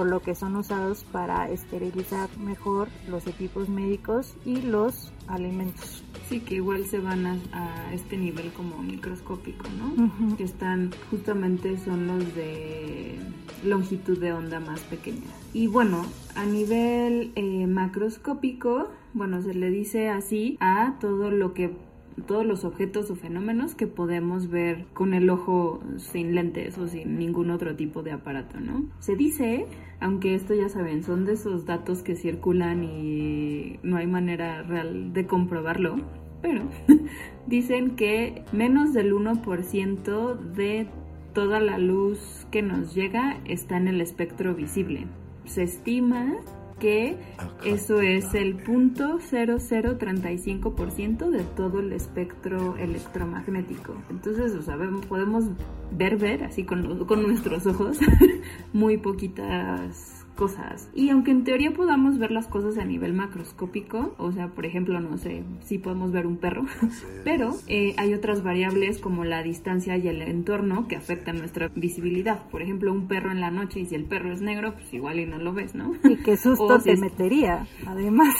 por 0.00 0.08
lo 0.08 0.22
que 0.22 0.34
son 0.34 0.56
usados 0.56 1.04
para 1.12 1.50
esterilizar 1.50 2.30
mejor 2.38 2.88
los 3.06 3.26
equipos 3.26 3.68
médicos 3.68 4.34
y 4.46 4.62
los 4.62 5.12
alimentos. 5.26 6.02
Sí, 6.26 6.40
que 6.40 6.54
igual 6.54 6.86
se 6.86 7.00
van 7.00 7.26
a, 7.26 7.92
este 7.92 8.16
nivel 8.16 8.50
como 8.52 8.82
microscópico, 8.82 9.66
¿no? 9.76 10.36
Que 10.38 10.44
están, 10.44 10.90
justamente 11.10 11.76
son 11.76 12.06
los 12.06 12.34
de 12.34 13.18
longitud 13.62 14.18
de 14.18 14.32
onda 14.32 14.58
más 14.58 14.80
pequeña. 14.80 15.26
Y 15.52 15.66
bueno, 15.66 16.06
a 16.34 16.46
nivel 16.46 17.32
eh, 17.34 17.66
macroscópico, 17.66 18.88
bueno, 19.12 19.42
se 19.42 19.52
le 19.52 19.68
dice 19.68 20.08
así 20.08 20.56
a 20.60 20.96
todo 20.98 21.30
lo 21.30 21.52
que 21.52 21.76
todos 22.22 22.44
los 22.46 22.64
objetos 22.64 23.10
o 23.10 23.16
fenómenos 23.16 23.74
que 23.74 23.86
podemos 23.86 24.48
ver 24.48 24.86
con 24.92 25.14
el 25.14 25.30
ojo 25.30 25.80
sin 25.96 26.34
lentes 26.34 26.78
o 26.78 26.88
sin 26.88 27.18
ningún 27.18 27.50
otro 27.50 27.76
tipo 27.76 28.02
de 28.02 28.12
aparato, 28.12 28.60
¿no? 28.60 28.84
Se 28.98 29.16
dice, 29.16 29.66
aunque 30.00 30.34
esto 30.34 30.54
ya 30.54 30.68
saben, 30.68 31.02
son 31.02 31.24
de 31.24 31.32
esos 31.32 31.66
datos 31.66 32.02
que 32.02 32.16
circulan 32.16 32.84
y 32.84 33.78
no 33.82 33.96
hay 33.96 34.06
manera 34.06 34.62
real 34.62 35.12
de 35.12 35.26
comprobarlo, 35.26 35.96
pero 36.42 36.62
dicen 37.46 37.96
que 37.96 38.44
menos 38.52 38.92
del 38.92 39.12
1% 39.12 40.38
de 40.38 40.86
toda 41.32 41.60
la 41.60 41.78
luz 41.78 42.46
que 42.50 42.62
nos 42.62 42.94
llega 42.94 43.40
está 43.44 43.76
en 43.76 43.88
el 43.88 44.00
espectro 44.00 44.54
visible. 44.54 45.06
Se 45.44 45.62
estima 45.62 46.36
que 46.80 47.16
eso 47.64 48.00
es 48.00 48.34
el 48.34 48.56
punto 48.56 49.18
0035% 49.18 51.30
de 51.30 51.44
todo 51.44 51.78
el 51.78 51.92
espectro 51.92 52.76
electromagnético. 52.76 53.94
Entonces, 54.10 54.52
o 54.54 54.62
sea, 54.62 54.76
podemos 55.08 55.44
ver, 55.92 56.16
ver, 56.16 56.42
así 56.44 56.64
con, 56.64 57.06
con 57.06 57.22
nuestros 57.22 57.66
ojos, 57.66 57.98
muy 58.72 58.96
poquitas 58.96 60.19
cosas. 60.36 60.90
Y 60.94 61.10
aunque 61.10 61.30
en 61.30 61.44
teoría 61.44 61.72
podamos 61.72 62.18
ver 62.18 62.30
las 62.30 62.48
cosas 62.48 62.78
a 62.78 62.84
nivel 62.84 63.12
macroscópico, 63.12 64.14
o 64.18 64.32
sea, 64.32 64.48
por 64.48 64.66
ejemplo, 64.66 65.00
no 65.00 65.18
sé, 65.18 65.44
si 65.60 65.78
podemos 65.78 66.12
ver 66.12 66.26
un 66.26 66.38
perro, 66.38 66.64
pero 67.24 67.52
eh, 67.66 67.94
hay 67.98 68.14
otras 68.14 68.42
variables 68.42 68.98
como 68.98 69.24
la 69.24 69.42
distancia 69.42 69.96
y 69.96 70.08
el 70.08 70.22
entorno 70.22 70.88
que 70.88 70.96
afectan 70.96 71.38
nuestra 71.38 71.68
visibilidad. 71.74 72.48
Por 72.48 72.62
ejemplo, 72.62 72.92
un 72.92 73.06
perro 73.06 73.30
en 73.30 73.40
la 73.40 73.50
noche 73.50 73.80
y 73.80 73.86
si 73.86 73.94
el 73.94 74.04
perro 74.04 74.32
es 74.32 74.40
negro, 74.40 74.74
pues 74.74 74.92
igual 74.92 75.20
y 75.20 75.26
no 75.26 75.38
lo 75.38 75.52
ves, 75.52 75.74
¿no? 75.74 75.92
Y 76.04 76.16
qué 76.16 76.36
susto 76.38 76.78
te 76.78 76.96
metería, 76.96 77.66
además. 77.86 78.34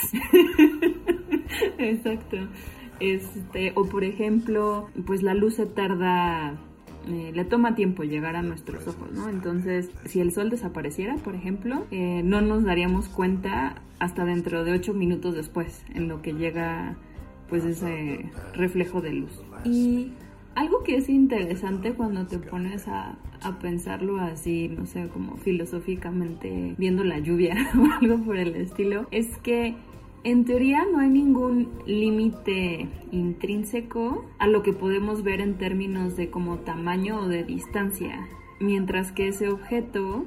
Exacto. 1.77 2.37
Este, 2.99 3.73
o 3.75 3.85
por 3.85 4.03
ejemplo, 4.03 4.87
pues 5.05 5.23
la 5.23 5.33
luz 5.33 5.55
se 5.55 5.65
tarda 5.65 6.59
eh, 7.07 7.31
le 7.33 7.45
toma 7.45 7.75
tiempo 7.75 8.03
llegar 8.03 8.35
a 8.35 8.41
nuestros 8.41 8.87
ojos, 8.87 9.11
¿no? 9.11 9.29
Entonces, 9.29 9.89
si 10.05 10.19
el 10.19 10.31
sol 10.31 10.49
desapareciera, 10.49 11.15
por 11.15 11.35
ejemplo, 11.35 11.85
eh, 11.91 12.21
no 12.23 12.41
nos 12.41 12.63
daríamos 12.63 13.09
cuenta 13.09 13.81
hasta 13.99 14.25
dentro 14.25 14.63
de 14.63 14.73
ocho 14.73 14.93
minutos 14.93 15.35
después, 15.35 15.83
en 15.93 16.07
lo 16.07 16.21
que 16.21 16.33
llega, 16.33 16.95
pues, 17.49 17.65
ese 17.65 18.29
reflejo 18.53 19.01
de 19.01 19.13
luz. 19.13 19.31
Y 19.63 20.11
algo 20.55 20.83
que 20.83 20.97
es 20.97 21.09
interesante 21.09 21.93
cuando 21.93 22.27
te 22.27 22.37
pones 22.37 22.87
a, 22.87 23.17
a, 23.41 23.59
pensarlo 23.59 24.19
así, 24.19 24.67
no 24.69 24.85
sé, 24.85 25.07
como 25.07 25.37
filosóficamente 25.37 26.75
viendo 26.77 27.03
la 27.03 27.19
lluvia 27.19 27.55
o 27.79 27.85
algo 27.99 28.23
por 28.23 28.37
el 28.37 28.55
estilo, 28.55 29.07
es 29.11 29.37
que 29.39 29.75
en 30.23 30.45
teoría 30.45 30.85
no 30.91 30.99
hay 30.99 31.09
ningún 31.09 31.69
límite 31.85 32.87
intrínseco 33.11 34.25
a 34.37 34.47
lo 34.47 34.61
que 34.61 34.73
podemos 34.73 35.23
ver 35.23 35.41
en 35.41 35.57
términos 35.57 36.15
de 36.15 36.29
como 36.29 36.59
tamaño 36.59 37.21
o 37.21 37.27
de 37.27 37.43
distancia, 37.43 38.27
mientras 38.59 39.11
que 39.11 39.29
ese 39.29 39.49
objeto 39.49 40.25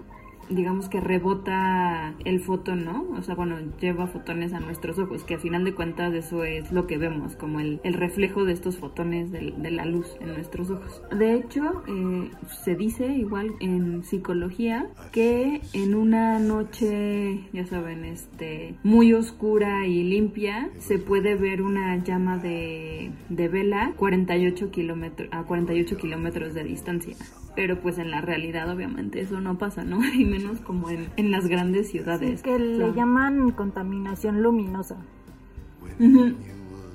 digamos 0.48 0.88
que 0.88 1.00
rebota 1.00 2.14
el 2.24 2.40
fotón, 2.40 2.84
¿no? 2.84 3.06
O 3.16 3.22
sea, 3.22 3.34
bueno, 3.34 3.56
lleva 3.80 4.06
fotones 4.06 4.52
a 4.52 4.60
nuestros 4.60 4.98
ojos, 4.98 5.24
que 5.24 5.34
a 5.34 5.38
final 5.38 5.64
de 5.64 5.74
cuentas 5.74 6.12
eso 6.14 6.44
es 6.44 6.72
lo 6.72 6.86
que 6.86 6.98
vemos, 6.98 7.36
como 7.36 7.60
el, 7.60 7.80
reflejo 7.84 8.44
de 8.44 8.52
estos 8.52 8.76
fotones 8.76 9.30
de, 9.30 9.54
la 9.70 9.84
luz 9.84 10.16
en 10.20 10.34
nuestros 10.34 10.70
ojos. 10.70 11.02
De 11.16 11.34
hecho, 11.34 11.82
eh, 11.86 12.30
se 12.62 12.74
dice 12.74 13.06
igual 13.06 13.52
en 13.60 14.02
psicología 14.04 14.88
que 15.12 15.60
en 15.72 15.94
una 15.94 16.38
noche, 16.38 17.40
ya 17.52 17.66
saben, 17.66 18.04
este, 18.04 18.74
muy 18.82 19.12
oscura 19.14 19.86
y 19.86 20.04
limpia, 20.04 20.70
se 20.78 20.98
puede 20.98 21.34
ver 21.34 21.62
una 21.62 21.96
llama 22.02 22.38
de, 22.38 23.12
de 23.28 23.48
vela 23.48 23.92
48 23.96 24.70
kilómetros, 24.70 25.28
a 25.32 25.44
48 25.44 25.96
kilómetros 25.96 26.54
de 26.54 26.64
distancia 26.64 27.16
pero 27.54 27.80
pues 27.80 27.98
en 27.98 28.10
la 28.10 28.20
realidad 28.20 28.68
obviamente 28.70 29.20
eso 29.20 29.40
no 29.40 29.58
pasa, 29.58 29.84
¿no? 29.84 30.00
Y 30.14 30.24
menos 30.38 30.60
como 30.60 30.90
en, 30.90 31.10
en 31.16 31.30
las 31.30 31.46
grandes 31.46 31.90
ciudades. 31.90 32.42
que 32.42 32.58
le 32.58 32.92
llaman 32.92 33.52
contaminación 33.52 34.42
luminosa. 34.42 34.96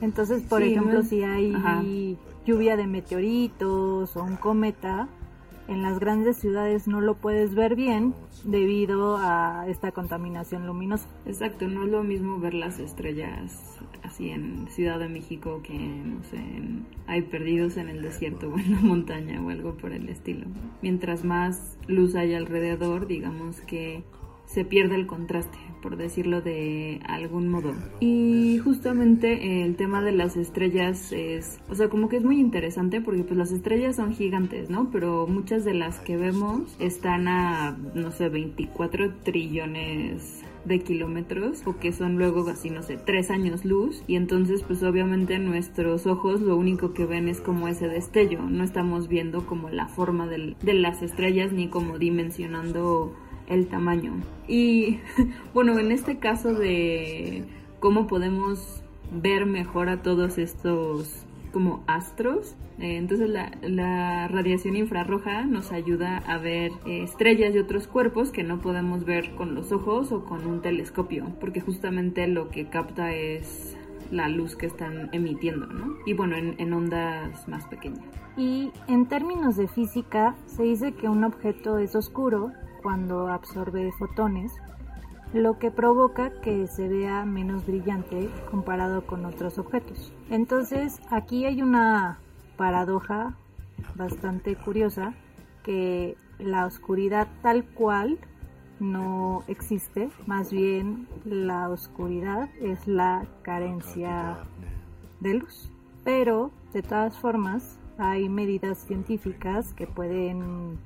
Entonces, 0.01 0.43
por 0.43 0.61
ejemplo, 0.61 1.03
si 1.03 1.23
hay 1.23 2.17
lluvia 2.45 2.75
de 2.75 2.87
meteoritos 2.87 4.15
o 4.15 4.23
un 4.23 4.35
cometa, 4.35 5.07
en 5.67 5.83
las 5.83 5.99
grandes 5.99 6.37
ciudades 6.37 6.87
no 6.87 6.99
lo 6.99 7.13
puedes 7.13 7.53
ver 7.53 7.75
bien 7.75 8.13
debido 8.43 9.17
a 9.17 9.65
esta 9.67 9.91
contaminación 9.91 10.65
luminosa. 10.65 11.07
Exacto, 11.25 11.67
no 11.67 11.83
es 11.83 11.91
lo 11.91 12.03
mismo 12.03 12.39
ver 12.39 12.55
las 12.55 12.79
estrellas 12.79 13.78
así 14.09 14.29
en 14.29 14.67
Ciudad 14.69 14.99
de 14.99 15.07
México 15.07 15.61
que, 15.63 15.77
no 15.77 16.23
sé, 16.23 16.39
hay 17.07 17.21
perdidos 17.21 17.77
en 17.77 17.89
el 17.89 18.01
desierto 18.01 18.49
o 18.49 18.59
en 18.59 18.71
la 18.71 18.81
montaña 18.81 19.41
o 19.41 19.49
algo 19.49 19.75
por 19.75 19.93
el 19.93 20.09
estilo. 20.09 20.45
Mientras 20.81 21.23
más 21.23 21.77
luz 21.87 22.15
hay 22.15 22.33
alrededor, 22.33 23.07
digamos 23.07 23.61
que 23.61 24.03
se 24.45 24.65
pierde 24.65 24.95
el 24.95 25.05
contraste, 25.05 25.59
por 25.83 25.95
decirlo 25.95 26.41
de 26.41 27.01
algún 27.07 27.49
modo. 27.49 27.75
Y 27.99 28.57
justamente 28.63 29.63
el 29.63 29.75
tema 29.75 30.01
de 30.01 30.11
las 30.11 30.37
estrellas 30.37 31.11
es, 31.11 31.59
o 31.69 31.75
sea, 31.75 31.87
como 31.89 32.09
que 32.09 32.17
es 32.17 32.23
muy 32.23 32.39
interesante 32.39 32.99
porque 32.99 33.23
pues 33.23 33.37
las 33.37 33.51
estrellas 33.51 33.97
son 33.97 34.11
gigantes, 34.11 34.71
¿no? 34.71 34.89
Pero 34.91 35.27
muchas 35.27 35.65
de 35.65 35.75
las 35.75 35.99
que 35.99 36.17
vemos 36.17 36.75
están 36.79 37.27
a, 37.27 37.77
no 37.93 38.11
sé, 38.11 38.29
24 38.29 39.13
trillones 39.23 40.43
de 40.65 40.79
kilómetros 40.79 41.65
o 41.65 41.77
que 41.79 41.91
son 41.91 42.17
luego 42.17 42.47
así 42.49 42.69
no 42.69 42.83
sé 42.83 42.97
tres 42.97 43.31
años 43.31 43.65
luz 43.65 44.03
y 44.07 44.15
entonces 44.15 44.63
pues 44.63 44.83
obviamente 44.83 45.39
nuestros 45.39 46.05
ojos 46.05 46.41
lo 46.41 46.57
único 46.57 46.93
que 46.93 47.05
ven 47.05 47.27
es 47.27 47.41
como 47.41 47.67
ese 47.67 47.87
destello 47.87 48.41
no 48.41 48.63
estamos 48.63 49.07
viendo 49.07 49.45
como 49.45 49.69
la 49.69 49.87
forma 49.87 50.27
de 50.27 50.73
las 50.73 51.01
estrellas 51.01 51.51
ni 51.51 51.67
como 51.67 51.97
dimensionando 51.97 53.15
el 53.49 53.67
tamaño. 53.67 54.13
Y 54.47 54.99
bueno, 55.53 55.77
en 55.77 55.91
este 55.91 56.19
caso 56.19 56.53
de 56.53 57.43
cómo 57.79 58.07
podemos 58.07 58.83
ver 59.11 59.45
mejor 59.45 59.89
a 59.89 60.01
todos 60.01 60.37
estos 60.37 61.25
como 61.51 61.83
astros. 61.87 62.55
Eh, 62.79 62.97
entonces 62.97 63.29
la, 63.29 64.27
radiación 64.27 64.75
infrarroja 64.75 65.43
nos 65.45 65.71
ayuda 65.71 66.17
a 66.19 66.37
ver 66.37 66.71
eh, 66.85 67.03
estrellas 67.03 67.53
y 67.53 67.59
otros 67.59 67.87
cuerpos 67.87 68.31
que 68.31 68.43
no 68.43 68.61
podemos 68.61 69.05
ver 69.05 69.35
con 69.35 69.55
los 69.55 69.71
ojos 69.71 70.11
o 70.11 70.23
con 70.23 70.45
un 70.45 70.61
telescopio, 70.61 71.25
porque 71.39 71.61
justamente 71.61 72.27
lo 72.27 72.49
que 72.49 72.67
capta 72.67 73.13
es 73.13 73.75
la 74.11 74.27
luz 74.27 74.55
que 74.55 74.65
están 74.65 75.09
emitiendo, 75.11 75.67
¿no? 75.67 75.95
Y 76.05 76.13
bueno, 76.13 76.35
en, 76.35 76.55
en 76.57 76.73
ondas 76.73 77.47
más 77.47 77.65
pequeñas. 77.67 78.03
Y 78.37 78.71
en 78.87 79.07
términos 79.07 79.57
de 79.57 79.67
física, 79.67 80.35
se 80.45 80.63
dice 80.63 80.93
que 80.93 81.09
un 81.09 81.23
objeto 81.23 81.77
es 81.77 81.95
oscuro 81.95 82.51
cuando 82.81 83.27
absorbe 83.27 83.91
fotones, 83.99 84.53
lo 85.33 85.59
que 85.59 85.71
provoca 85.71 86.31
que 86.41 86.67
se 86.67 86.87
vea 86.87 87.25
menos 87.25 87.65
brillante 87.65 88.29
comparado 88.49 89.05
con 89.05 89.25
otros 89.25 89.57
objetos. 89.57 90.11
Entonces 90.29 90.99
aquí 91.09 91.45
hay 91.45 91.61
una 91.61 92.19
paradoja 92.57 93.35
bastante 93.95 94.55
curiosa 94.55 95.13
que 95.63 96.17
la 96.39 96.65
oscuridad 96.65 97.27
tal 97.41 97.63
cual 97.65 98.17
no 98.79 99.43
existe, 99.47 100.09
más 100.25 100.51
bien 100.51 101.07
la 101.25 101.69
oscuridad 101.69 102.49
es 102.61 102.87
la 102.87 103.25
carencia 103.41 104.37
de 105.19 105.35
luz. 105.35 105.71
Pero 106.03 106.51
de 106.73 106.81
todas 106.81 107.17
formas 107.17 107.77
hay 107.97 108.29
medidas 108.29 108.79
científicas 108.79 109.73
que 109.73 109.85
pueden 109.85 110.79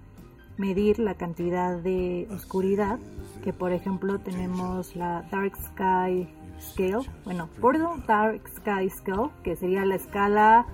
medir 0.58 1.00
la 1.00 1.16
cantidad 1.16 1.78
de 1.78 2.28
oscuridad, 2.32 3.00
que 3.44 3.54
por 3.54 3.72
ejemplo 3.72 4.20
tenemos 4.20 4.96
la 4.96 5.24
Dark 5.32 5.56
Sky 5.58 6.28
Scale, 6.60 7.08
bueno, 7.26 7.50
Bordeaux 7.60 8.06
Dark 8.08 8.42
Sky 8.48 8.90
Scale, 8.90 9.30
que 9.44 9.56
sería 9.56 9.86
la 9.86 9.96
escala 9.96 10.66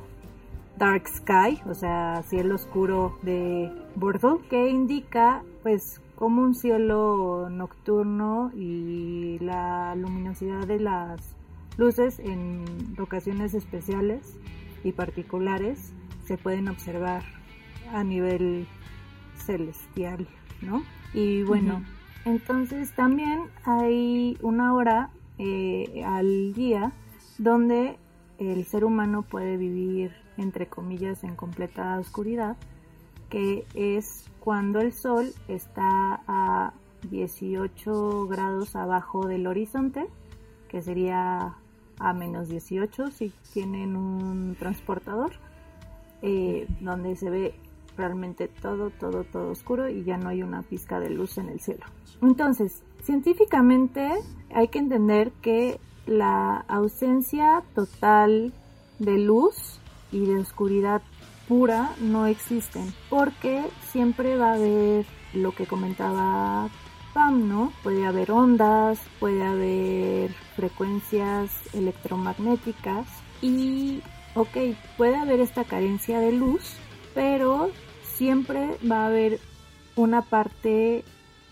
Dark 0.77 1.07
Sky, 1.07 1.61
o 1.67 1.73
sea, 1.73 2.23
cielo 2.27 2.55
oscuro 2.55 3.17
de 3.21 3.71
Bordeaux, 3.95 4.41
que 4.49 4.69
indica 4.69 5.43
pues 5.63 6.01
como 6.15 6.41
un 6.41 6.53
cielo 6.53 7.49
nocturno 7.49 8.51
y 8.53 9.39
la 9.39 9.95
luminosidad 9.95 10.67
de 10.67 10.79
las 10.79 11.35
luces 11.77 12.19
en 12.19 12.65
ocasiones 12.99 13.53
especiales 13.53 14.37
y 14.83 14.91
particulares 14.91 15.93
se 16.25 16.37
pueden 16.37 16.67
observar 16.67 17.23
a 17.93 18.03
nivel 18.03 18.67
celestial, 19.39 20.27
¿no? 20.61 20.83
Y 21.13 21.43
bueno, 21.43 21.83
entonces 22.25 22.91
también 22.91 23.43
hay 23.65 24.37
una 24.41 24.73
hora 24.73 25.09
eh, 25.37 26.03
al 26.05 26.53
día 26.53 26.91
donde 27.37 27.97
el 28.37 28.65
ser 28.65 28.85
humano 28.85 29.23
puede 29.23 29.57
vivir, 29.57 30.11
entre 30.37 30.67
comillas, 30.67 31.23
en 31.23 31.35
completa 31.35 31.97
oscuridad, 31.97 32.57
que 33.29 33.65
es 33.73 34.25
cuando 34.39 34.79
el 34.79 34.93
sol 34.93 35.33
está 35.47 36.21
a 36.27 36.73
18 37.09 38.27
grados 38.27 38.75
abajo 38.75 39.27
del 39.27 39.47
horizonte, 39.47 40.07
que 40.67 40.81
sería 40.81 41.55
a 41.99 42.13
menos 42.13 42.49
18 42.49 43.11
si 43.11 43.33
tienen 43.53 43.95
un 43.95 44.55
transportador, 44.57 45.31
eh, 46.21 46.67
donde 46.79 47.15
se 47.15 47.29
ve 47.29 47.55
realmente 47.99 48.47
todo, 48.47 48.89
todo, 48.89 49.25
todo 49.25 49.51
oscuro 49.51 49.89
y 49.89 50.03
ya 50.03 50.17
no 50.17 50.29
hay 50.29 50.41
una 50.41 50.63
pizca 50.63 50.99
de 50.99 51.09
luz 51.09 51.37
en 51.37 51.49
el 51.49 51.59
cielo. 51.59 51.85
Entonces, 52.21 52.81
científicamente 53.03 54.09
hay 54.53 54.69
que 54.69 54.79
entender 54.79 55.31
que 55.41 55.79
la 56.07 56.65
ausencia 56.67 57.61
total 57.75 58.53
de 58.97 59.17
luz 59.19 59.79
y 60.11 60.25
de 60.25 60.39
oscuridad 60.39 61.01
pura 61.47 61.91
no 61.99 62.25
existen, 62.25 62.93
porque 63.09 63.63
siempre 63.91 64.37
va 64.37 64.51
a 64.51 64.55
haber 64.55 65.05
lo 65.33 65.51
que 65.51 65.65
comentaba 65.65 66.69
Pam, 67.13 67.49
¿no? 67.49 67.73
Puede 67.83 68.05
haber 68.05 68.31
ondas, 68.31 68.99
puede 69.19 69.43
haber 69.43 70.31
frecuencias 70.55 71.51
electromagnéticas 71.73 73.07
y, 73.41 74.01
ok, 74.35 74.75
puede 74.95 75.15
haber 75.15 75.39
esta 75.39 75.63
carencia 75.63 76.19
de 76.19 76.31
luz, 76.31 76.75
pero 77.15 77.71
siempre 78.19 78.77
va 78.85 79.03
a 79.03 79.07
haber 79.07 79.39
una 79.95 80.21
parte 80.23 81.05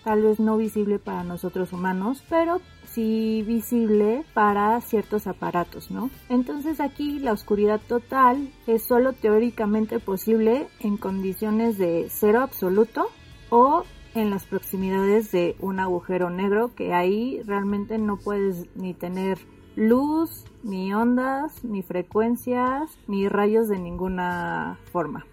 tal 0.03 0.21
vez 0.21 0.37
no 0.37 0.57
visible 0.57 0.99
para 0.99 1.23
nosotros 1.23 1.71
humanos, 1.71 2.21
pero 2.29 2.59
sí 2.83 3.41
visible 3.47 4.25
para 4.33 4.79
ciertos 4.81 5.27
aparatos, 5.27 5.91
¿no? 5.91 6.09
Entonces 6.27 6.81
aquí 6.81 7.19
la 7.19 7.31
oscuridad 7.31 7.79
total 7.87 8.49
es 8.67 8.83
solo 8.83 9.13
teóricamente 9.13 9.99
posible 9.99 10.67
en 10.81 10.97
condiciones 10.97 11.77
de 11.77 12.07
cero 12.09 12.41
absoluto 12.41 13.07
o 13.49 13.83
en 14.13 14.29
las 14.29 14.45
proximidades 14.45 15.31
de 15.31 15.55
un 15.61 15.79
agujero 15.79 16.29
negro 16.29 16.75
que 16.75 16.93
ahí 16.93 17.41
realmente 17.45 17.97
no 17.97 18.17
puedes 18.17 18.65
ni 18.75 18.93
tener 18.93 19.37
luz, 19.77 20.43
ni 20.63 20.93
ondas, 20.93 21.63
ni 21.63 21.81
frecuencias, 21.81 22.97
ni 23.07 23.29
rayos 23.29 23.69
de 23.69 23.79
ninguna 23.79 24.79
forma. 24.91 25.25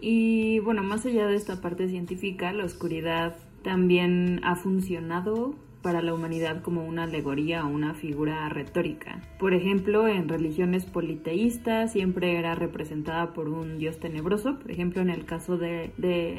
Y 0.00 0.60
bueno, 0.60 0.82
más 0.82 1.04
allá 1.06 1.26
de 1.26 1.36
esta 1.36 1.60
parte 1.60 1.88
científica, 1.88 2.52
la 2.52 2.64
oscuridad 2.64 3.36
también 3.62 4.40
ha 4.44 4.56
funcionado 4.56 5.54
para 5.82 6.02
la 6.02 6.12
humanidad 6.12 6.62
como 6.62 6.84
una 6.84 7.04
alegoría 7.04 7.64
o 7.64 7.68
una 7.68 7.94
figura 7.94 8.48
retórica. 8.48 9.22
Por 9.38 9.54
ejemplo, 9.54 10.08
en 10.08 10.28
religiones 10.28 10.84
politeístas 10.84 11.92
siempre 11.92 12.36
era 12.36 12.54
representada 12.54 13.32
por 13.32 13.48
un 13.48 13.78
dios 13.78 13.98
tenebroso. 13.98 14.58
Por 14.58 14.70
ejemplo, 14.70 15.02
en 15.02 15.10
el 15.10 15.24
caso 15.24 15.56
de, 15.56 15.92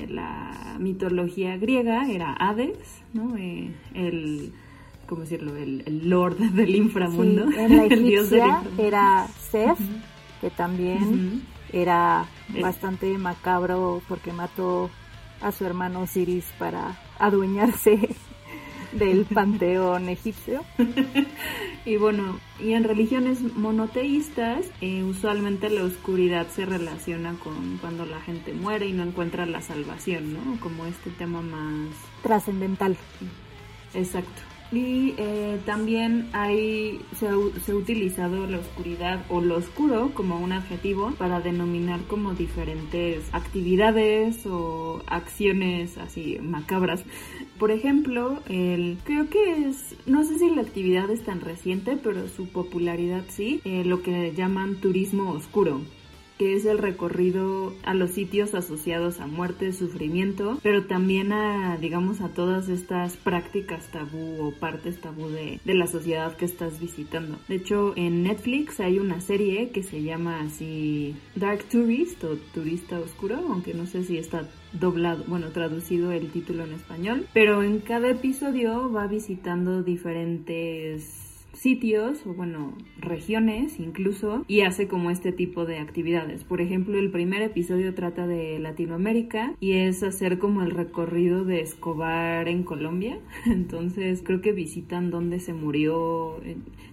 la 0.10 0.78
mitología 0.80 1.58
griega 1.58 2.10
era 2.10 2.34
Hades, 2.34 3.02
¿no? 3.14 3.38
Eh, 3.38 3.72
el 3.94 4.52
¿cómo 5.08 5.22
decirlo? 5.22 5.56
El, 5.56 6.08
lord 6.08 6.38
del 6.54 6.76
inframundo. 6.76 7.50
en 7.52 7.78
la 7.78 7.86
el 7.90 8.04
dios 8.04 8.30
del 8.30 8.44
era 8.78 9.28
Seth, 9.28 9.80
que 10.42 10.50
también 10.52 11.42
era 11.74 12.28
bastante 12.62 13.18
macabro 13.18 14.02
porque 14.08 14.32
mató 14.34 14.90
a 15.42 15.52
su 15.52 15.66
hermano 15.66 16.02
Osiris 16.02 16.46
para 16.58 17.00
adueñarse 17.18 18.16
del 18.92 19.26
panteón 19.26 20.10
egipcio. 20.10 20.64
y 21.86 21.98
bueno, 21.98 22.40
y 22.60 22.74
en 22.74 22.84
religiones 22.84 23.42
monoteístas, 23.56 24.66
eh, 24.82 25.04
usualmente 25.04 25.70
la 25.70 25.84
oscuridad 25.84 26.48
se 26.48 26.66
relaciona 26.66 27.36
con 27.36 27.78
cuando 27.78 28.06
la 28.06 28.20
gente 28.22 28.54
muere 28.54 28.88
y 28.88 28.94
no 28.94 29.04
encuentra 29.04 29.46
la 29.46 29.62
salvación, 29.62 30.34
¿no? 30.34 30.60
Como 30.60 30.86
este 30.86 31.10
tema 31.12 31.42
más 31.42 31.90
trascendental. 32.24 32.98
Exacto. 33.94 34.49
Y 34.72 35.16
eh, 35.18 35.60
también 35.66 36.30
hay, 36.32 37.02
se 37.18 37.28
ha, 37.28 37.34
se 37.66 37.72
ha, 37.72 37.76
utilizado 37.76 38.46
la 38.46 38.60
oscuridad 38.60 39.26
o 39.30 39.42
lo 39.42 39.58
oscuro 39.58 40.12
como 40.14 40.40
un 40.40 40.52
adjetivo 40.52 41.12
para 41.18 41.40
denominar 41.40 42.02
como 42.08 42.34
diferentes 42.34 43.24
actividades 43.32 44.46
o 44.46 45.02
acciones 45.08 45.98
así 45.98 46.38
macabras. 46.40 47.04
Por 47.58 47.72
ejemplo, 47.72 48.44
el, 48.48 49.00
creo 49.04 49.28
que 49.28 49.70
es, 49.70 49.96
no 50.06 50.24
sé 50.24 50.38
si 50.38 50.50
la 50.52 50.62
actividad 50.62 51.10
es 51.10 51.24
tan 51.24 51.42
reciente, 51.42 51.98
pero 51.98 52.28
su 52.28 52.48
popularidad 52.48 53.24
sí, 53.30 53.62
eh, 53.66 53.84
lo 53.86 54.04
que 54.04 54.34
llaman 54.36 54.76
turismo 54.76 55.32
oscuro 55.32 55.82
que 56.40 56.56
es 56.56 56.66
el 56.66 56.78
recorrido 56.78 57.74
a 57.84 57.94
los 57.94 58.12
sitios 58.12 58.56
asociados 58.56 59.20
a 59.20 59.28
muerte, 59.28 59.74
sufrimiento, 59.74 60.58
pero 60.64 60.86
también 60.86 61.34
a, 61.34 61.78
digamos, 61.78 62.22
a 62.22 62.30
todas 62.30 62.70
estas 62.70 63.18
prácticas 63.18 63.92
tabú 63.92 64.48
o 64.48 64.52
partes 64.52 65.02
tabú 65.02 65.28
de, 65.28 65.60
de 65.66 65.74
la 65.74 65.86
sociedad 65.86 66.38
que 66.38 66.46
estás 66.46 66.80
visitando. 66.80 67.38
De 67.50 67.56
hecho, 67.56 67.92
en 67.98 68.24
Netflix 68.24 68.80
hay 68.80 69.00
una 69.00 69.20
serie 69.20 69.72
que 69.72 69.84
se 69.84 70.02
llama 70.02 70.40
así 70.40 71.14
Dark 71.36 71.66
Tourist 71.66 72.24
o 72.24 72.38
Turista 72.54 73.00
Oscuro, 73.00 73.36
aunque 73.50 73.74
no 73.74 73.86
sé 73.86 74.06
si 74.06 74.18
está 74.18 74.48
doblado, 74.72 75.26
bueno, 75.28 75.50
traducido 75.50 76.14
el 76.14 76.32
título 76.32 76.64
en 76.64 76.72
español, 76.72 77.28
pero 77.34 77.64
en 77.64 77.80
cada 77.80 78.10
episodio 78.10 78.90
va 78.90 79.08
visitando 79.08 79.84
diferentes 79.84 81.29
sitios 81.60 82.26
o 82.26 82.34
bueno, 82.34 82.74
regiones 82.98 83.80
incluso 83.80 84.46
y 84.48 84.62
hace 84.62 84.88
como 84.88 85.12
este 85.12 85.32
tipo 85.32 85.66
de 85.66 85.80
actividades. 85.80 86.44
Por 86.44 86.62
ejemplo, 86.62 86.98
el 86.98 87.12
primer 87.12 87.42
episodio 87.42 87.94
trata 87.94 88.28
de 88.28 88.60
Latinoamérica 88.60 89.54
y 89.60 89.74
es 89.74 90.02
hacer 90.04 90.40
como 90.40 90.62
el 90.62 90.72
recorrido 90.72 91.44
de 91.44 91.62
Escobar 91.62 92.48
en 92.48 92.64
Colombia. 92.64 93.20
Entonces 93.46 94.22
creo 94.24 94.42
que 94.42 94.54
visitan 94.54 95.12
dónde 95.12 95.40
se 95.40 95.54
murió. 95.54 96.38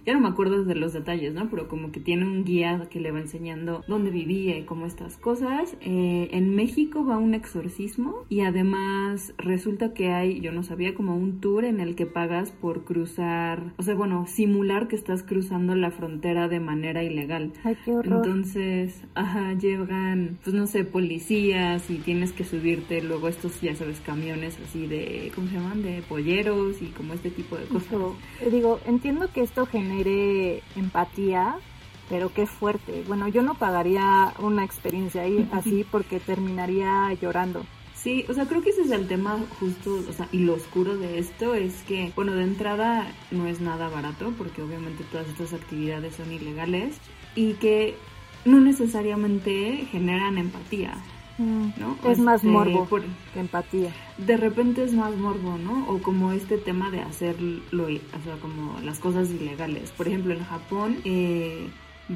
Ya 0.07 0.13
no 0.13 0.21
me 0.21 0.29
acuerdo 0.29 0.63
de 0.63 0.73
los 0.73 0.93
detalles, 0.93 1.33
¿no? 1.33 1.49
Pero 1.49 1.67
como 1.67 1.91
que 1.91 1.99
tiene 1.99 2.23
un 2.23 2.45
guía 2.45 2.87
que 2.89 3.01
le 3.01 3.11
va 3.11 3.19
enseñando 3.19 3.83
dónde 3.89 4.09
vivía 4.09 4.57
y 4.57 4.63
cómo 4.63 4.85
estas 4.85 5.17
cosas. 5.17 5.75
Eh, 5.81 6.29
en 6.31 6.55
México 6.55 7.05
va 7.05 7.17
un 7.17 7.33
exorcismo 7.33 8.23
y 8.29 8.39
además 8.39 9.33
resulta 9.37 9.93
que 9.93 10.13
hay, 10.13 10.39
yo 10.39 10.53
no 10.53 10.63
sabía, 10.63 10.95
como 10.95 11.17
un 11.17 11.41
tour 11.41 11.65
en 11.65 11.81
el 11.81 11.95
que 11.95 12.05
pagas 12.05 12.51
por 12.51 12.85
cruzar, 12.85 13.73
o 13.75 13.83
sea, 13.83 13.95
bueno, 13.95 14.27
simular 14.27 14.87
que 14.87 14.95
estás 14.95 15.23
cruzando 15.23 15.75
la 15.75 15.91
frontera 15.91 16.47
de 16.47 16.61
manera 16.61 17.03
ilegal. 17.03 17.51
Ay, 17.65 17.75
qué 17.83 17.91
horror. 17.91 18.25
Entonces, 18.25 19.03
ajá, 19.13 19.55
llegan, 19.55 20.37
pues 20.41 20.55
no 20.55 20.67
sé, 20.67 20.85
policías 20.85 21.89
y 21.89 21.95
tienes 21.95 22.31
que 22.31 22.45
subirte 22.45 23.01
luego 23.01 23.27
estos, 23.27 23.59
ya 23.59 23.75
sabes, 23.75 23.99
camiones 23.99 24.57
así 24.65 24.87
de, 24.87 25.33
¿cómo 25.35 25.49
se 25.49 25.55
llaman? 25.55 25.81
De 25.83 26.01
polleros 26.07 26.81
y 26.81 26.85
como 26.91 27.13
este 27.13 27.29
tipo 27.29 27.57
de 27.57 27.65
cosas. 27.65 27.91
Eh, 28.39 28.49
digo, 28.49 28.79
entiendo 28.85 29.27
que 29.33 29.41
esto 29.41 29.65
genere 29.97 30.63
empatía, 30.75 31.55
pero 32.09 32.33
qué 32.33 32.45
fuerte. 32.45 33.03
Bueno, 33.07 33.27
yo 33.27 33.41
no 33.41 33.55
pagaría 33.55 34.33
una 34.39 34.63
experiencia 34.63 35.23
ahí 35.23 35.47
así 35.53 35.85
porque 35.89 36.19
terminaría 36.19 37.13
llorando. 37.21 37.65
Sí, 37.95 38.25
o 38.29 38.33
sea, 38.33 38.45
creo 38.45 38.61
que 38.61 38.69
ese 38.69 38.83
es 38.83 38.91
el 38.91 39.07
tema 39.07 39.37
justo, 39.59 40.01
o 40.07 40.13
sea, 40.13 40.29
y 40.31 40.39
lo 40.39 40.53
oscuro 40.53 40.95
de 40.97 41.17
esto 41.17 41.55
es 41.55 41.81
que, 41.87 42.13
bueno, 42.15 42.33
de 42.33 42.43
entrada 42.43 43.11
no 43.31 43.47
es 43.47 43.59
nada 43.59 43.89
barato 43.89 44.33
porque 44.37 44.61
obviamente 44.61 45.03
todas 45.11 45.27
estas 45.27 45.53
actividades 45.53 46.15
son 46.15 46.31
ilegales 46.31 46.99
y 47.35 47.53
que 47.53 47.95
no 48.45 48.61
necesariamente 48.61 49.87
generan 49.91 50.37
empatía. 50.37 50.93
Mm, 51.37 51.67
¿no? 51.79 51.97
Es 52.09 52.19
más 52.19 52.37
Este, 52.43 52.47
morbo 52.47 52.85
por- 52.85 53.03
que 53.33 53.39
empatía. 53.39 53.91
de 54.17 54.37
repente 54.37 54.83
es 54.83 54.93
más 54.93 55.15
morbo, 55.17 55.57
¿no? 55.57 55.87
O 55.87 55.99
como 56.01 56.31
este 56.31 56.57
tema 56.57 56.89
de 56.89 57.01
hacerlo, 57.01 57.83
o 57.83 58.23
sea, 58.23 58.37
como 58.41 58.79
las 58.83 58.99
cosas 58.99 59.29
ilegales. 59.31 59.91
Por 59.91 60.07
ejemplo, 60.07 60.33
en 60.33 60.43
Japón 60.43 60.97
eh, 61.05 61.67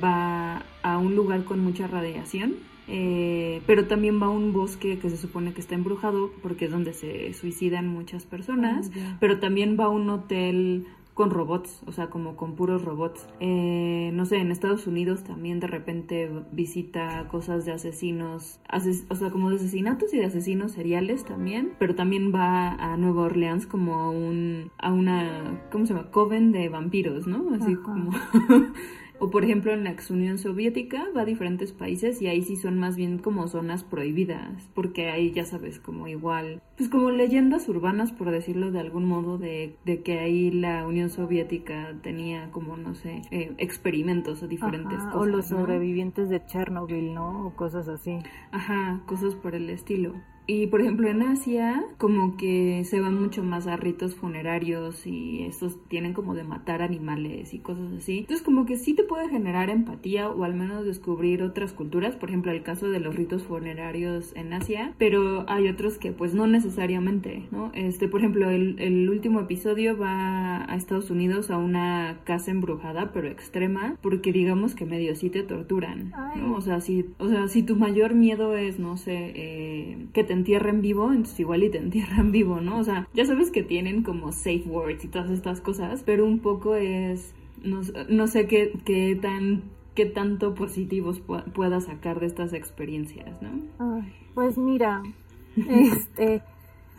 va 0.04 0.64
a 0.82 0.98
un 0.98 1.16
lugar 1.16 1.44
con 1.44 1.60
mucha 1.60 1.86
radiación, 1.88 2.56
eh, 2.88 3.62
pero 3.68 3.86
también 3.88 4.20
va 4.22 4.26
a 4.26 4.30
un 4.30 4.54
bosque 4.54 4.98
que 4.98 5.10
se 5.10 5.18
supone 5.18 5.54
que 5.54 5.62
está 5.62 5.76
embrujado 5.76 6.32
porque 6.42 6.66
es 6.66 6.72
donde 6.72 6.94
se 6.94 7.34
suicidan 7.34 7.88
muchas 7.88 8.26
personas, 8.26 8.92
Ah, 8.98 9.18
pero 9.20 9.40
también 9.40 9.78
va 9.80 9.86
a 9.86 9.90
un 9.90 10.10
hotel 10.10 10.88
con 11.14 11.30
robots, 11.30 11.82
o 11.86 11.92
sea, 11.92 12.10
como 12.10 12.36
con 12.36 12.56
puros 12.56 12.84
robots. 12.84 13.28
Eh, 13.40 14.12
no 14.14 14.26
sé, 14.26 14.38
en 14.38 14.52
Estados 14.52 14.88
Unidos 14.88 15.24
también 15.24 15.60
de 15.60 15.68
repente 15.68 16.30
visita 16.52 17.28
cosas 17.30 17.66
de 17.66 17.74
asesinos, 17.74 18.60
ases- 18.70 19.06
o 19.10 19.16
sea, 19.16 19.30
como 19.30 19.50
de 19.50 19.58
asesinatos 19.58 20.14
y 20.14 20.18
de 20.18 20.26
asesinos 20.26 20.72
seriales 20.72 21.24
también, 21.26 21.74
pero 21.80 21.96
también 21.96 22.34
va 22.34 22.70
a 22.74 22.98
Nueva 22.98 23.24
Orleans 23.24 23.68
como 23.68 23.96
a 23.96 24.10
un, 24.10 24.72
a 24.78 24.92
una, 24.94 25.62
¿cómo 25.72 25.86
se 25.86 25.94
llama? 25.94 26.12
Coven 26.12 26.52
de 26.52 26.70
vampiros, 26.70 27.28
¿no? 27.28 27.54
Así 27.56 27.74
Ajá. 27.74 27.82
como... 27.84 28.12
O 29.24 29.30
por 29.30 29.44
ejemplo 29.44 29.72
en 29.72 29.84
la 29.84 29.92
ex 29.92 30.10
Unión 30.10 30.40
Soviética 30.40 31.06
va 31.16 31.22
a 31.22 31.26
diferentes 31.26 31.74
países 31.74 32.20
y 32.24 32.28
ahí 32.28 32.42
sí 32.42 32.56
son 32.56 32.80
más 32.80 32.96
bien 32.96 33.20
como 33.20 33.48
zonas 33.48 33.84
prohibidas, 33.84 34.68
porque 34.74 35.12
ahí 35.12 35.32
ya 35.32 35.46
sabes 35.46 35.80
como 35.80 36.08
igual, 36.08 36.60
pues 36.76 36.90
como 36.90 37.12
leyendas 37.12 37.70
urbanas 37.70 38.12
por 38.12 38.32
decirlo 38.32 38.72
de 38.72 38.80
algún 38.80 39.06
modo 39.06 39.38
de, 39.38 39.76
de 39.86 40.02
que 40.02 40.18
ahí 40.18 40.50
la 40.50 40.88
Unión 40.88 41.12
Soviética 41.12 41.96
tenía 42.02 42.50
como 42.50 42.78
no 42.78 42.96
sé, 42.96 43.22
eh, 43.30 43.54
experimentos 43.60 44.42
o 44.42 44.48
diferentes 44.48 44.98
Ajá, 44.98 45.12
cosas. 45.12 45.22
o 45.22 45.26
los 45.28 45.52
¿no? 45.52 45.60
sobrevivientes 45.60 46.28
de 46.30 46.44
Chernobyl, 46.44 47.14
¿no? 47.14 47.46
O 47.46 47.56
cosas 47.56 47.88
así. 47.90 48.18
Ajá, 48.52 49.04
cosas 49.06 49.36
por 49.36 49.54
el 49.54 49.70
estilo. 49.70 50.16
Y 50.48 50.68
por 50.68 50.82
ejemplo 50.82 51.08
en 51.08 51.22
Asia 51.22 51.84
como 51.98 52.36
que 52.38 52.84
se 52.86 53.00
van 53.00 53.20
mucho 53.20 53.44
más 53.44 53.68
a 53.68 53.78
ritos 53.78 54.16
funerarios 54.16 55.06
y 55.06 55.44
estos 55.44 55.78
tienen 55.88 56.14
como 56.14 56.36
de 56.36 56.44
matar 56.44 56.82
animales 56.82 57.54
y 57.54 57.60
cosas 57.60 57.92
así. 57.98 58.20
Entonces 58.20 58.44
como 58.44 58.66
que 58.66 58.78
sí 58.78 58.94
te 58.94 59.04
puede 59.04 59.30
generar 59.30 59.70
empatía 59.70 60.30
o 60.30 60.44
al 60.44 60.56
menos 60.56 60.86
descubrir 60.86 61.44
otras 61.44 61.74
culturas, 61.74 62.16
por 62.16 62.30
ejemplo 62.30 62.52
el 62.52 62.64
caso 62.64 62.90
de 62.90 63.00
los 63.00 63.16
ritos 63.16 63.44
funerarios 63.44 64.34
en 64.36 64.54
Asia, 64.54 64.94
pero 64.98 65.46
hay 65.48 65.68
otros 65.68 65.98
que 65.98 66.12
pues 66.12 66.34
no 66.34 66.48
necesariamente, 66.48 67.48
¿no? 67.52 67.72
Este, 67.74 68.08
por 68.08 68.22
ejemplo, 68.22 68.50
el, 68.50 68.80
el 68.80 69.10
último 69.10 69.40
episodio 69.42 69.98
va 69.98 70.66
a 70.72 70.76
Estados 70.76 71.12
Unidos 71.12 71.52
a 71.52 71.58
una 71.58 72.20
casa 72.26 72.52
embrujada 72.52 73.12
pero 73.14 73.28
extrema 73.28 73.96
porque 74.02 74.32
digamos 74.32 74.76
que 74.76 74.86
medio 74.86 75.16
sí 75.16 75.30
te 75.30 75.44
torturan. 75.44 76.14
¿no? 76.36 76.56
O 76.56 76.62
sea, 76.62 76.82
si, 76.82 77.06
o 77.20 77.30
sea, 77.30 77.48
si 77.48 77.64
tu 77.64 77.76
mayor 77.76 78.14
miedo 78.14 78.56
es, 78.56 78.80
no 78.80 78.98
sé, 78.98 79.32
eh, 79.36 80.08
que 80.14 80.24
te 80.24 80.31
entierren 80.34 80.82
vivo, 80.82 81.12
entonces 81.12 81.40
igual 81.40 81.64
y 81.64 81.70
te 81.70 81.78
entierran 81.88 82.32
vivo, 82.32 82.62
¿no? 82.62 82.78
O 82.80 82.84
sea, 82.84 83.08
ya 83.14 83.26
sabes 83.26 83.52
que 83.52 83.64
tienen 83.64 84.04
como 84.04 84.32
safe 84.32 84.64
words 84.66 85.04
y 85.06 85.08
todas 85.08 85.30
estas 85.32 85.62
cosas, 85.62 86.04
pero 86.04 86.26
un 86.26 86.40
poco 86.40 86.76
es, 86.76 87.34
no, 87.64 87.84
sé- 87.84 87.94
no 88.10 88.28
sé 88.28 88.48
qué, 88.48 88.74
qué 88.86 89.18
tan 89.22 89.64
qué 89.94 90.06
tanto 90.06 90.56
positivos 90.56 91.22
pu- 91.28 91.44
pueda 91.52 91.82
sacar 91.82 92.22
de 92.22 92.26
estas 92.28 92.54
experiencias, 92.54 93.42
¿no? 93.42 93.50
Ay, 93.80 94.14
pues 94.34 94.58
mira, 94.58 95.04
este, 95.68 96.42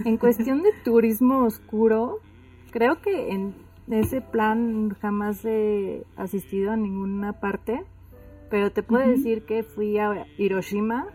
en 0.04 0.16
cuestión 0.18 0.62
de 0.62 0.70
turismo 0.84 1.44
oscuro, 1.44 2.18
creo 2.70 3.00
que 3.00 3.30
en 3.30 3.54
ese 3.90 4.20
plan 4.20 4.90
jamás 5.00 5.42
he 5.46 6.04
asistido 6.16 6.72
a 6.72 6.76
ninguna 6.76 7.32
parte, 7.40 7.82
pero 8.50 8.70
te 8.70 8.82
puedo 8.82 9.08
decir 9.08 9.42
que 9.44 9.62
fui 9.62 9.96
a 9.96 10.26
Hiroshima 10.36 11.06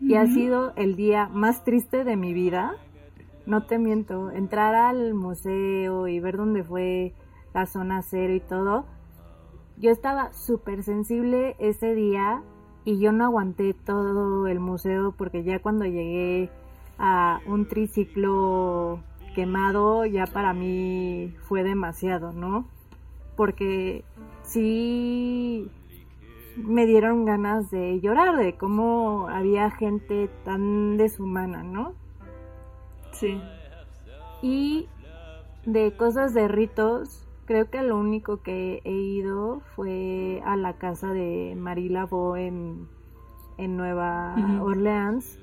y 0.00 0.14
ha 0.14 0.26
sido 0.26 0.72
el 0.76 0.96
día 0.96 1.28
más 1.28 1.64
triste 1.64 2.04
de 2.04 2.16
mi 2.16 2.32
vida. 2.32 2.74
No 3.46 3.64
te 3.64 3.78
miento, 3.78 4.30
entrar 4.30 4.74
al 4.74 5.14
museo 5.14 6.08
y 6.08 6.20
ver 6.20 6.36
dónde 6.36 6.64
fue 6.64 7.14
la 7.54 7.66
zona 7.66 8.02
cero 8.02 8.34
y 8.34 8.40
todo. 8.40 8.86
Yo 9.78 9.90
estaba 9.90 10.32
súper 10.32 10.82
sensible 10.82 11.56
ese 11.58 11.94
día 11.94 12.42
y 12.84 12.98
yo 12.98 13.12
no 13.12 13.24
aguanté 13.24 13.74
todo 13.74 14.46
el 14.46 14.60
museo 14.60 15.12
porque 15.16 15.44
ya 15.44 15.60
cuando 15.60 15.84
llegué 15.84 16.50
a 16.98 17.40
un 17.46 17.66
triciclo 17.66 19.00
quemado 19.34 20.06
ya 20.06 20.26
para 20.26 20.54
mí 20.54 21.34
fue 21.42 21.62
demasiado, 21.62 22.32
¿no? 22.32 22.66
Porque 23.36 24.02
sí 24.42 25.70
me 26.56 26.86
dieron 26.86 27.24
ganas 27.24 27.70
de 27.70 28.00
llorar 28.00 28.36
de 28.36 28.56
cómo 28.56 29.28
había 29.28 29.70
gente 29.70 30.30
tan 30.44 30.96
deshumana, 30.96 31.62
¿no? 31.62 31.94
Sí. 33.12 33.40
Y 34.42 34.88
de 35.64 35.96
cosas 35.96 36.34
de 36.34 36.48
ritos, 36.48 37.26
creo 37.44 37.70
que 37.70 37.82
lo 37.82 37.98
único 37.98 38.42
que 38.42 38.80
he 38.84 38.92
ido 38.92 39.60
fue 39.74 40.42
a 40.44 40.56
la 40.56 40.74
casa 40.74 41.12
de 41.12 41.54
Marie 41.56 41.90
Laveau 41.90 42.36
en, 42.36 42.88
en 43.58 43.76
Nueva. 43.76 44.34
Orleans, 44.62 45.38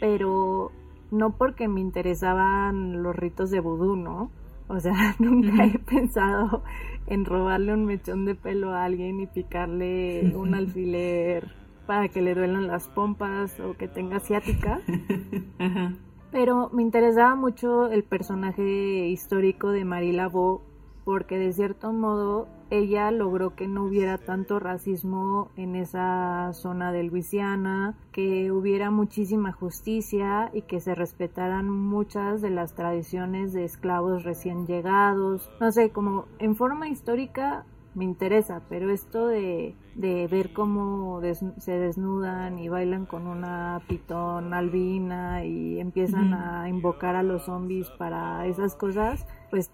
pero 0.00 0.72
no 1.10 1.36
porque 1.36 1.68
me 1.68 1.80
interesaban 1.80 3.02
los 3.02 3.14
ritos 3.14 3.50
de 3.50 3.60
vudú, 3.60 3.96
¿no? 3.96 4.30
O 4.68 4.80
sea, 4.80 4.92
nunca 5.18 5.64
he 5.64 5.78
pensado 5.78 6.62
en 7.06 7.24
robarle 7.24 7.72
un 7.72 7.84
mechón 7.84 8.24
de 8.24 8.34
pelo 8.34 8.72
a 8.72 8.84
alguien 8.84 9.20
y 9.20 9.26
picarle 9.26 10.32
un 10.34 10.54
alfiler 10.54 11.52
para 11.86 12.08
que 12.08 12.20
le 12.20 12.34
duelan 12.34 12.66
las 12.66 12.88
pompas 12.88 13.60
o 13.60 13.74
que 13.74 13.88
tenga 13.88 14.20
ciática. 14.20 14.80
Ajá. 15.58 15.94
Pero 16.32 16.68
me 16.72 16.82
interesaba 16.82 17.36
mucho 17.36 17.88
el 17.88 18.02
personaje 18.02 19.06
histórico 19.08 19.70
de 19.70 19.84
Marie 19.84 20.12
Laveau 20.12 20.62
porque 21.06 21.38
de 21.38 21.52
cierto 21.52 21.92
modo 21.92 22.48
ella 22.68 23.12
logró 23.12 23.54
que 23.54 23.68
no 23.68 23.84
hubiera 23.84 24.18
tanto 24.18 24.58
racismo 24.58 25.50
en 25.56 25.76
esa 25.76 26.50
zona 26.52 26.90
de 26.90 27.04
Luisiana, 27.04 27.94
que 28.10 28.50
hubiera 28.50 28.90
muchísima 28.90 29.52
justicia 29.52 30.50
y 30.52 30.62
que 30.62 30.80
se 30.80 30.96
respetaran 30.96 31.70
muchas 31.70 32.42
de 32.42 32.50
las 32.50 32.74
tradiciones 32.74 33.52
de 33.52 33.64
esclavos 33.64 34.24
recién 34.24 34.66
llegados. 34.66 35.48
No 35.60 35.70
sé, 35.70 35.90
como 35.90 36.24
en 36.40 36.56
forma 36.56 36.88
histórica 36.88 37.64
me 37.94 38.04
interesa, 38.04 38.62
pero 38.68 38.90
esto 38.90 39.28
de, 39.28 39.76
de 39.94 40.26
ver 40.26 40.52
cómo 40.52 41.20
des- 41.20 41.44
se 41.58 41.78
desnudan 41.78 42.58
y 42.58 42.68
bailan 42.68 43.06
con 43.06 43.28
una 43.28 43.80
pitón 43.88 44.52
albina 44.52 45.44
y 45.44 45.78
empiezan 45.78 46.34
a 46.34 46.68
invocar 46.68 47.14
a 47.14 47.22
los 47.22 47.44
zombies 47.44 47.88
para 47.90 48.44
esas 48.48 48.74
cosas, 48.74 49.24
pues 49.50 49.70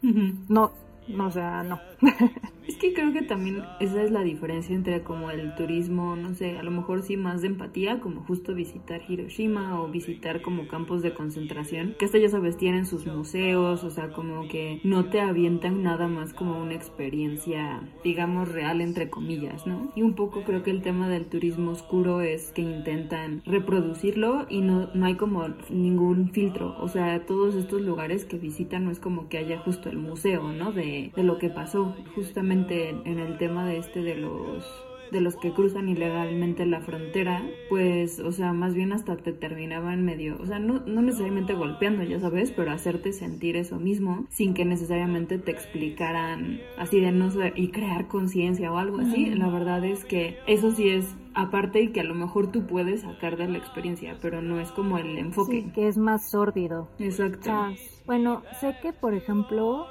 no, 0.48 0.72
o 1.18 1.30
sea, 1.30 1.62
no. 1.62 1.80
Es 2.66 2.76
que 2.76 2.92
creo 2.92 3.12
que 3.12 3.22
también 3.22 3.62
esa 3.80 4.02
es 4.02 4.10
la 4.10 4.22
diferencia 4.22 4.74
entre 4.74 5.02
como 5.02 5.30
el 5.30 5.54
turismo, 5.56 6.14
no 6.16 6.34
sé, 6.34 6.58
a 6.58 6.62
lo 6.62 6.70
mejor 6.70 7.02
sí 7.02 7.16
más 7.16 7.42
de 7.42 7.48
empatía, 7.48 8.00
como 8.00 8.22
justo 8.22 8.54
visitar 8.54 9.02
Hiroshima 9.08 9.80
o 9.80 9.88
visitar 9.88 10.42
como 10.42 10.68
campos 10.68 11.02
de 11.02 11.12
concentración, 11.12 11.96
que 11.98 12.04
hasta 12.04 12.18
ya 12.18 12.28
sabes, 12.28 12.56
tienen 12.56 12.86
sus 12.86 13.06
museos, 13.06 13.82
o 13.82 13.90
sea, 13.90 14.10
como 14.10 14.46
que 14.48 14.80
no 14.84 15.06
te 15.06 15.20
avientan 15.20 15.82
nada 15.82 16.06
más 16.06 16.32
como 16.32 16.60
una 16.60 16.74
experiencia, 16.74 17.82
digamos, 18.04 18.48
real 18.48 18.80
entre 18.80 19.10
comillas, 19.10 19.66
¿no? 19.66 19.92
Y 19.96 20.02
un 20.02 20.14
poco 20.14 20.44
creo 20.44 20.62
que 20.62 20.70
el 20.70 20.82
tema 20.82 21.08
del 21.08 21.26
turismo 21.26 21.72
oscuro 21.72 22.20
es 22.20 22.52
que 22.52 22.62
intentan 22.62 23.42
reproducirlo 23.44 24.46
y 24.48 24.60
no, 24.60 24.88
no 24.94 25.06
hay 25.06 25.16
como 25.16 25.48
ningún 25.70 26.30
filtro, 26.30 26.76
o 26.78 26.88
sea, 26.88 27.26
todos 27.26 27.54
estos 27.54 27.82
lugares 27.82 28.24
que 28.24 28.38
visitan 28.38 28.84
no 28.84 28.90
es 28.90 29.00
como 29.00 29.28
que 29.28 29.38
haya 29.38 29.58
justo 29.58 29.88
el 29.88 29.98
museo, 29.98 30.52
¿no? 30.52 30.72
De, 30.72 31.12
de 31.14 31.22
lo 31.24 31.38
que 31.38 31.50
pasó 31.50 31.96
justamente 32.14 32.51
en, 32.52 32.66
en 32.70 33.18
el 33.18 33.38
tema 33.38 33.66
de 33.66 33.78
este 33.78 34.02
de 34.02 34.16
los 34.16 34.64
de 35.12 35.20
los 35.20 35.36
que 35.36 35.52
cruzan 35.52 35.88
ilegalmente 35.88 36.64
la 36.66 36.80
frontera, 36.80 37.46
pues, 37.68 38.18
o 38.18 38.32
sea, 38.32 38.52
más 38.54 38.74
bien 38.74 38.92
hasta 38.92 39.16
te 39.16 39.32
terminaban 39.32 40.04
medio, 40.04 40.38
o 40.40 40.46
sea, 40.46 40.58
no, 40.58 40.80
no 40.86 41.02
necesariamente 41.02 41.52
golpeando, 41.52 42.02
ya 42.02 42.18
sabes, 42.18 42.50
pero 42.50 42.72
hacerte 42.72 43.12
sentir 43.12 43.56
eso 43.56 43.78
mismo 43.78 44.26
sin 44.30 44.54
que 44.54 44.64
necesariamente 44.64 45.38
te 45.38 45.50
explicaran 45.50 46.60
así 46.78 46.98
de 46.98 47.12
no 47.12 47.30
sé, 47.30 47.52
y 47.54 47.68
crear 47.68 48.08
conciencia 48.08 48.72
o 48.72 48.78
algo 48.78 49.00
así. 49.00 49.26
La 49.26 49.48
verdad 49.48 49.84
es 49.84 50.04
que 50.04 50.38
eso 50.46 50.72
sí 50.72 50.88
es 50.88 51.14
aparte 51.34 51.82
y 51.82 51.88
que 51.88 52.00
a 52.00 52.04
lo 52.04 52.14
mejor 52.14 52.50
tú 52.50 52.66
puedes 52.66 53.02
sacar 53.02 53.36
de 53.36 53.48
la 53.48 53.58
experiencia, 53.58 54.16
pero 54.22 54.40
no 54.40 54.60
es 54.60 54.70
como 54.72 54.96
el 54.96 55.18
enfoque. 55.18 55.62
Sí, 55.62 55.72
que 55.74 55.88
es 55.88 55.98
más 55.98 56.30
sórdido. 56.30 56.88
Exacto. 56.98 57.50
Ah, 57.50 57.72
bueno, 58.06 58.42
sé 58.60 58.76
que, 58.80 58.94
por 58.94 59.12
ejemplo, 59.12 59.86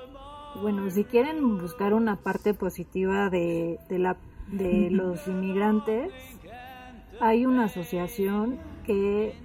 bueno, 0.59 0.89
si 0.89 1.03
quieren 1.03 1.57
buscar 1.57 1.93
una 1.93 2.17
parte 2.17 2.53
positiva 2.53 3.29
de, 3.29 3.79
de, 3.89 3.99
la, 3.99 4.17
de 4.47 4.89
los 4.91 5.27
inmigrantes, 5.27 6.11
hay 7.19 7.45
una 7.45 7.65
asociación 7.65 8.59
que 8.85 9.35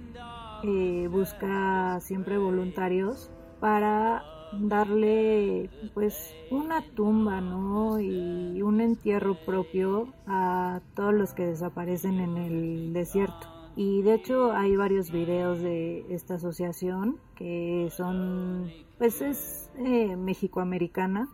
eh, 0.63 1.07
busca 1.11 1.99
siempre 1.99 2.37
voluntarios 2.37 3.29
para 3.59 4.23
darle 4.53 5.69
pues 5.93 6.33
una 6.49 6.81
tumba, 6.95 7.41
¿no? 7.41 7.99
Y 7.99 8.61
un 8.61 8.81
entierro 8.81 9.35
propio 9.45 10.13
a 10.25 10.81
todos 10.95 11.13
los 11.13 11.33
que 11.33 11.45
desaparecen 11.45 12.19
en 12.19 12.37
el 12.37 12.93
desierto. 12.93 13.56
Y 13.77 14.01
de 14.01 14.15
hecho 14.15 14.53
hay 14.53 14.75
varios 14.75 15.11
videos 15.11 15.61
de 15.61 16.03
esta 16.09 16.33
asociación 16.33 17.19
que 17.35 17.89
son, 17.95 18.71
pues 18.97 19.21
es 19.21 19.69
eh, 19.77 20.15
mexicoamericana, 20.15 21.29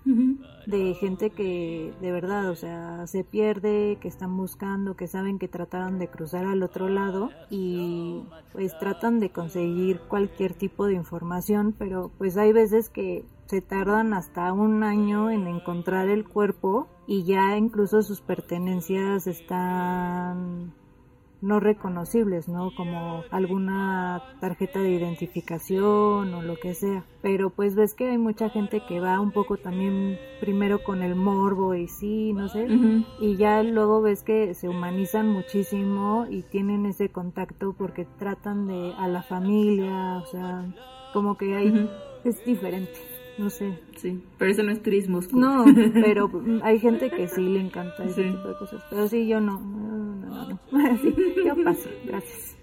de 0.67 0.93
gente 0.95 1.29
que 1.29 1.93
de 2.01 2.11
verdad, 2.11 2.49
o 2.49 2.55
sea, 2.55 3.07
se 3.07 3.23
pierde, 3.23 3.97
que 4.01 4.09
están 4.09 4.35
buscando, 4.35 4.97
que 4.97 5.07
saben 5.07 5.39
que 5.39 5.47
trataron 5.47 5.99
de 5.99 6.09
cruzar 6.09 6.45
al 6.45 6.63
otro 6.63 6.89
lado 6.89 7.29
y 7.49 8.25
pues 8.51 8.77
tratan 8.77 9.21
de 9.21 9.29
conseguir 9.29 10.01
cualquier 10.09 10.53
tipo 10.53 10.85
de 10.85 10.95
información, 10.95 11.73
pero 11.79 12.11
pues 12.17 12.35
hay 12.35 12.51
veces 12.51 12.89
que 12.89 13.23
se 13.45 13.61
tardan 13.61 14.13
hasta 14.13 14.51
un 14.51 14.83
año 14.83 15.31
en 15.31 15.47
encontrar 15.47 16.09
el 16.09 16.27
cuerpo 16.27 16.89
y 17.07 17.23
ya 17.23 17.55
incluso 17.55 18.01
sus 18.01 18.19
pertenencias 18.19 19.27
están 19.27 20.73
no 21.43 21.59
reconocibles, 21.59 22.47
¿no? 22.47 22.71
Como 22.75 23.23
alguna 23.29 24.23
tarjeta 24.39 24.79
de 24.79 24.91
identificación 24.91 26.33
o 26.33 26.41
lo 26.41 26.55
que 26.55 26.73
sea. 26.73 27.03
Pero 27.21 27.49
pues 27.49 27.75
ves 27.75 27.93
que 27.93 28.09
hay 28.09 28.17
mucha 28.17 28.49
gente 28.49 28.81
que 28.87 28.99
va 28.99 29.19
un 29.19 29.31
poco 29.31 29.57
también 29.57 30.17
primero 30.39 30.83
con 30.83 31.01
el 31.01 31.15
morbo 31.15 31.75
y 31.75 31.87
sí, 31.87 32.33
no 32.33 32.47
sé. 32.47 32.67
Y 33.19 33.35
ya 33.35 33.61
luego 33.61 34.01
ves 34.01 34.23
que 34.23 34.53
se 34.53 34.69
humanizan 34.69 35.27
muchísimo 35.27 36.25
y 36.29 36.43
tienen 36.43 36.85
ese 36.85 37.09
contacto 37.09 37.75
porque 37.77 38.07
tratan 38.17 38.67
de 38.67 38.93
a 38.97 39.07
la 39.07 39.21
familia, 39.21 40.17
o 40.17 40.25
sea, 40.25 40.65
como 41.11 41.37
que 41.37 41.55
hay, 41.55 41.89
es 42.23 42.43
diferente 42.45 43.12
no 43.37 43.49
sé. 43.49 43.79
Sí, 43.95 44.21
pero 44.37 44.51
eso 44.51 44.63
no 44.63 44.71
es 44.71 44.81
turismo. 44.81 45.19
No, 45.33 45.65
pero 45.93 46.29
hay 46.63 46.79
gente 46.79 47.09
que 47.09 47.27
sí 47.27 47.41
le 47.41 47.59
encanta 47.59 48.03
ese 48.03 48.23
tipo 48.23 48.47
de 48.47 48.57
cosas. 48.57 48.83
Pero 48.89 49.07
sí, 49.07 49.27
yo 49.27 49.39
no. 49.39 49.59
no, 49.59 50.27
no, 50.27 50.49
no. 50.49 50.59
Sí, 51.01 51.13
yo 51.45 51.63
paso, 51.63 51.89
gracias. 52.05 52.57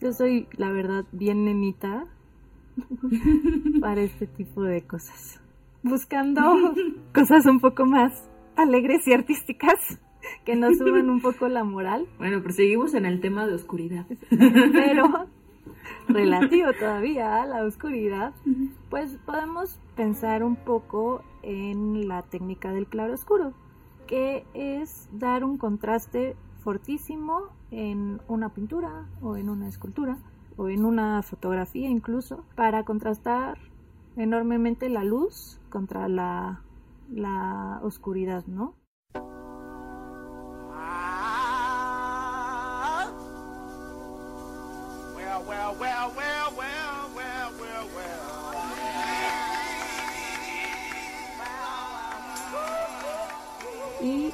Yo 0.00 0.12
soy, 0.12 0.46
la 0.56 0.70
verdad, 0.70 1.04
bien 1.12 1.44
nenita 1.44 2.06
para 3.80 4.02
este 4.02 4.26
tipo 4.26 4.62
de 4.62 4.82
cosas. 4.82 5.40
Buscando 5.82 6.42
cosas 7.14 7.46
un 7.46 7.60
poco 7.60 7.86
más 7.86 8.28
alegres 8.56 9.06
y 9.06 9.12
artísticas 9.12 10.00
que 10.44 10.56
nos 10.56 10.78
suban 10.78 11.08
un 11.08 11.20
poco 11.20 11.48
la 11.48 11.64
moral. 11.64 12.06
Bueno, 12.18 12.40
pero 12.42 12.52
seguimos 12.52 12.94
en 12.94 13.06
el 13.06 13.20
tema 13.20 13.46
de 13.46 13.54
oscuridad. 13.54 14.06
Pero 14.28 15.28
relativo 16.08 16.72
todavía 16.78 17.42
a 17.42 17.46
la 17.46 17.64
oscuridad, 17.64 18.32
pues 18.90 19.18
podemos 19.24 19.78
pensar 19.94 20.42
un 20.42 20.56
poco 20.56 21.22
en 21.42 22.08
la 22.08 22.22
técnica 22.22 22.72
del 22.72 22.86
claro 22.86 23.14
oscuro, 23.14 23.52
que 24.06 24.44
es 24.54 25.08
dar 25.12 25.44
un 25.44 25.58
contraste 25.58 26.36
fortísimo 26.62 27.50
en 27.70 28.20
una 28.28 28.50
pintura 28.50 29.06
o 29.22 29.36
en 29.36 29.48
una 29.48 29.68
escultura 29.68 30.18
o 30.56 30.68
en 30.68 30.84
una 30.84 31.22
fotografía 31.22 31.88
incluso 31.88 32.44
para 32.54 32.84
contrastar 32.84 33.58
enormemente 34.16 34.88
la 34.88 35.04
luz 35.04 35.60
contra 35.68 36.08
la, 36.08 36.62
la 37.10 37.80
oscuridad, 37.82 38.46
¿no? 38.46 38.74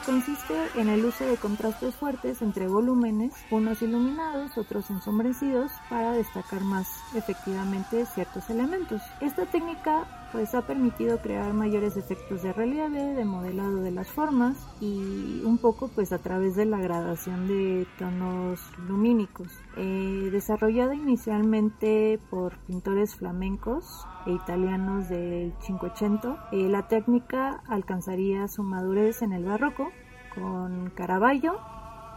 Consiste 0.05 0.55
en 0.77 0.89
el 0.89 1.05
uso 1.05 1.25
de 1.25 1.37
contrastes 1.37 1.95
fuertes 1.95 2.43
entre 2.43 2.69
volúmenes, 2.69 3.33
unos 3.51 3.83
iluminados, 3.83 4.57
otros 4.59 4.91
ensombrecidos, 4.91 5.71
para 5.89 6.13
destacar 6.13 6.63
más 6.63 6.89
efectivamente 7.15 8.07
ciertos 8.07 8.51
elementos. 8.51 9.03
Esta 9.21 9.47
técnica 9.47 10.05
pues 10.33 10.55
ha 10.55 10.63
permitido 10.63 11.19
crear 11.19 11.53
mayores 11.53 11.97
efectos 11.97 12.43
de 12.43 12.53
relieve, 12.53 13.15
de 13.15 13.25
modelado 13.25 13.83
de 13.83 13.91
las 13.91 14.09
formas 14.09 14.57
y 14.81 15.43
un 15.45 15.59
poco 15.59 15.89
pues 15.89 16.13
a 16.13 16.19
través 16.19 16.57
de 16.57 16.65
la 16.65 16.79
gradación 16.79 17.47
de 17.47 17.87
tonos 17.99 18.61
lumínicos. 18.89 19.49
Eh, 19.77 20.31
desarrollada 20.33 20.95
inicialmente 20.95 22.19
por 22.31 22.57
pintores 22.61 23.15
flamencos 23.15 24.07
e 24.27 24.33
italianos 24.33 25.09
del 25.09 25.53
Cinquecento, 25.61 26.39
eh, 26.51 26.69
la 26.69 26.89
técnica 26.89 27.63
alcanzaría 27.69 28.49
su 28.49 28.63
madurez 28.63 29.23
en 29.23 29.33
el 29.33 29.45
barroco 29.45 29.91
con 30.35 30.91
Caravaggio 30.91 31.59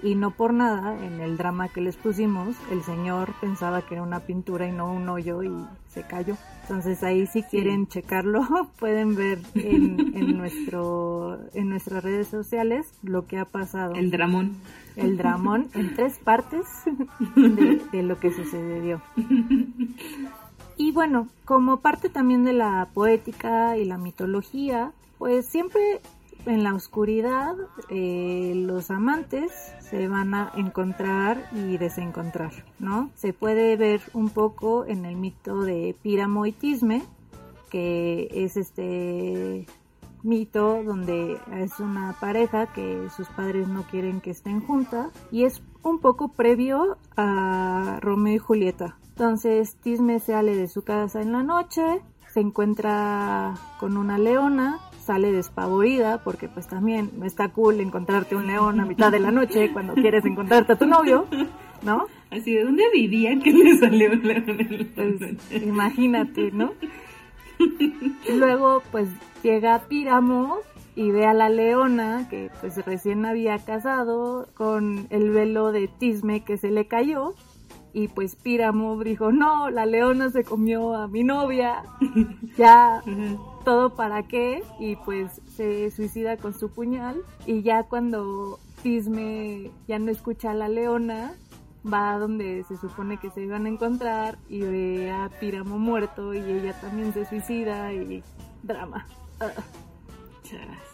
Y 0.00 0.14
no 0.14 0.30
por 0.30 0.54
nada, 0.54 1.04
en 1.04 1.20
el 1.20 1.36
drama 1.36 1.68
que 1.68 1.80
les 1.80 1.96
pusimos, 1.96 2.54
el 2.70 2.82
señor 2.82 3.34
pensaba 3.40 3.82
que 3.82 3.94
era 3.94 4.02
una 4.04 4.20
pintura 4.20 4.68
y 4.68 4.72
no 4.72 4.92
un 4.92 5.08
hoyo 5.08 5.42
y 5.42 5.50
se 5.88 6.04
cayó. 6.04 6.36
Entonces 6.62 7.02
ahí 7.02 7.26
si 7.26 7.42
quieren 7.42 7.88
checarlo, 7.88 8.46
pueden 8.78 9.16
ver 9.16 9.40
en, 9.54 10.38
nuestro, 10.38 11.40
en 11.52 11.70
nuestras 11.70 12.04
redes 12.04 12.28
sociales 12.28 12.86
lo 13.02 13.26
que 13.26 13.38
ha 13.38 13.44
pasado. 13.44 13.94
El 13.94 14.12
dramón. 14.12 14.56
El 14.94 15.16
dramón 15.16 15.68
en 15.74 15.94
tres 15.94 16.18
partes 16.18 16.66
de, 17.34 17.82
de 17.90 18.02
lo 18.04 18.20
que 18.20 18.32
sucedió. 18.32 19.02
Y 20.76 20.92
bueno, 20.92 21.26
como 21.44 21.78
parte 21.78 22.08
también 22.08 22.44
de 22.44 22.52
la 22.52 22.88
poética 22.94 23.76
y 23.76 23.84
la 23.84 23.98
mitología, 23.98 24.92
pues 25.18 25.46
siempre 25.46 26.00
en 26.46 26.62
la 26.62 26.74
oscuridad 26.74 27.54
eh, 27.88 28.52
los 28.56 28.90
amantes 28.90 29.52
se 29.80 30.08
van 30.08 30.34
a 30.34 30.52
encontrar 30.56 31.48
y 31.52 31.76
desencontrar, 31.78 32.64
¿no? 32.78 33.10
Se 33.14 33.32
puede 33.32 33.76
ver 33.76 34.00
un 34.14 34.30
poco 34.30 34.86
en 34.86 35.04
el 35.04 35.16
mito 35.16 35.62
de 35.62 35.94
Píramo 36.02 36.46
y 36.46 36.52
Tisme, 36.52 37.02
que 37.70 38.28
es 38.32 38.56
este 38.56 39.66
mito 40.22 40.82
donde 40.82 41.38
es 41.52 41.78
una 41.80 42.16
pareja 42.20 42.72
que 42.72 43.08
sus 43.16 43.28
padres 43.28 43.68
no 43.68 43.84
quieren 43.84 44.20
que 44.20 44.30
estén 44.30 44.60
juntas 44.60 45.08
y 45.30 45.44
es 45.44 45.62
un 45.82 46.00
poco 46.00 46.28
previo 46.28 46.98
a 47.16 47.98
Romeo 48.00 48.34
y 48.34 48.38
Julieta. 48.38 48.98
Entonces 49.08 49.76
Tisme 49.76 50.20
sale 50.20 50.54
de 50.54 50.68
su 50.68 50.82
casa 50.82 51.20
en 51.20 51.32
la 51.32 51.42
noche, 51.42 52.02
se 52.28 52.40
encuentra 52.40 53.54
con 53.78 53.96
una 53.96 54.18
leona 54.18 54.78
sale 55.08 55.32
despavorida 55.32 56.18
porque 56.22 56.48
pues 56.48 56.68
también 56.68 57.10
no 57.16 57.24
está 57.24 57.48
cool 57.48 57.80
encontrarte 57.80 58.36
un 58.36 58.46
león 58.46 58.78
a 58.78 58.84
mitad 58.84 59.10
de 59.10 59.18
la 59.18 59.30
noche 59.30 59.72
cuando 59.72 59.94
quieres 59.94 60.22
encontrarte 60.26 60.74
a 60.74 60.76
tu 60.76 60.86
novio, 60.86 61.26
¿no? 61.82 62.04
Así, 62.30 62.52
¿de 62.52 62.62
dónde 62.62 62.84
vivían 62.92 63.40
que 63.40 63.50
le 63.50 63.78
salió 63.78 64.12
un 64.12 64.22
león? 64.22 64.90
Pues, 64.94 65.62
imagínate, 65.62 66.50
¿no? 66.50 66.74
Luego 68.36 68.82
pues 68.90 69.08
llega 69.42 69.88
Píramo 69.88 70.58
y 70.94 71.10
ve 71.10 71.24
a 71.24 71.32
la 71.32 71.48
leona 71.48 72.28
que 72.28 72.50
pues 72.60 72.76
recién 72.84 73.24
había 73.24 73.56
casado 73.58 74.48
con 74.54 75.06
el 75.08 75.30
velo 75.30 75.72
de 75.72 75.88
tisme 75.88 76.44
que 76.44 76.58
se 76.58 76.70
le 76.70 76.86
cayó 76.86 77.34
y 77.94 78.08
pues 78.08 78.36
Píramo 78.36 79.02
dijo, 79.02 79.32
no, 79.32 79.70
la 79.70 79.86
leona 79.86 80.28
se 80.28 80.44
comió 80.44 80.94
a 80.94 81.08
mi 81.08 81.24
novia, 81.24 81.82
ya 82.58 83.02
todo 83.68 83.90
para 83.90 84.22
qué 84.22 84.62
y 84.80 84.96
pues 84.96 85.42
se 85.54 85.90
suicida 85.90 86.38
con 86.38 86.58
su 86.58 86.70
puñal 86.70 87.20
y 87.44 87.60
ya 87.60 87.82
cuando 87.82 88.58
Tisme 88.82 89.70
ya 89.86 89.98
no 89.98 90.10
escucha 90.10 90.52
a 90.52 90.54
la 90.54 90.70
leona 90.70 91.34
va 91.84 92.14
a 92.14 92.18
donde 92.18 92.64
se 92.64 92.78
supone 92.78 93.18
que 93.18 93.28
se 93.28 93.42
iban 93.42 93.66
a 93.66 93.68
encontrar 93.68 94.38
y 94.48 94.60
ve 94.60 95.10
a 95.10 95.28
Píramo 95.38 95.78
muerto 95.78 96.32
y 96.32 96.38
ella 96.38 96.80
también 96.80 97.12
se 97.12 97.26
suicida 97.26 97.92
y 97.92 98.22
drama. 98.62 99.06
Ah. 99.38 99.50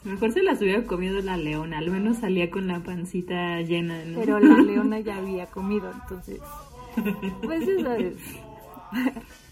Mejor 0.03 0.33
se 0.33 0.43
las 0.43 0.61
hubiera 0.61 0.83
comido 0.85 1.21
la 1.21 1.37
leona, 1.37 1.79
al 1.79 1.93
menos 1.93 2.17
salía 2.17 2.51
con 2.51 2.67
la 2.67 2.81
pancita 2.81 3.61
llena. 3.61 4.03
Pero 4.17 4.41
la 4.41 4.61
leona 4.63 4.99
ya 4.99 5.19
había 5.19 5.47
comido, 5.47 5.93
entonces... 5.93 6.41
Pues 7.41 7.69
eso 7.69 7.93
es... 7.93 8.17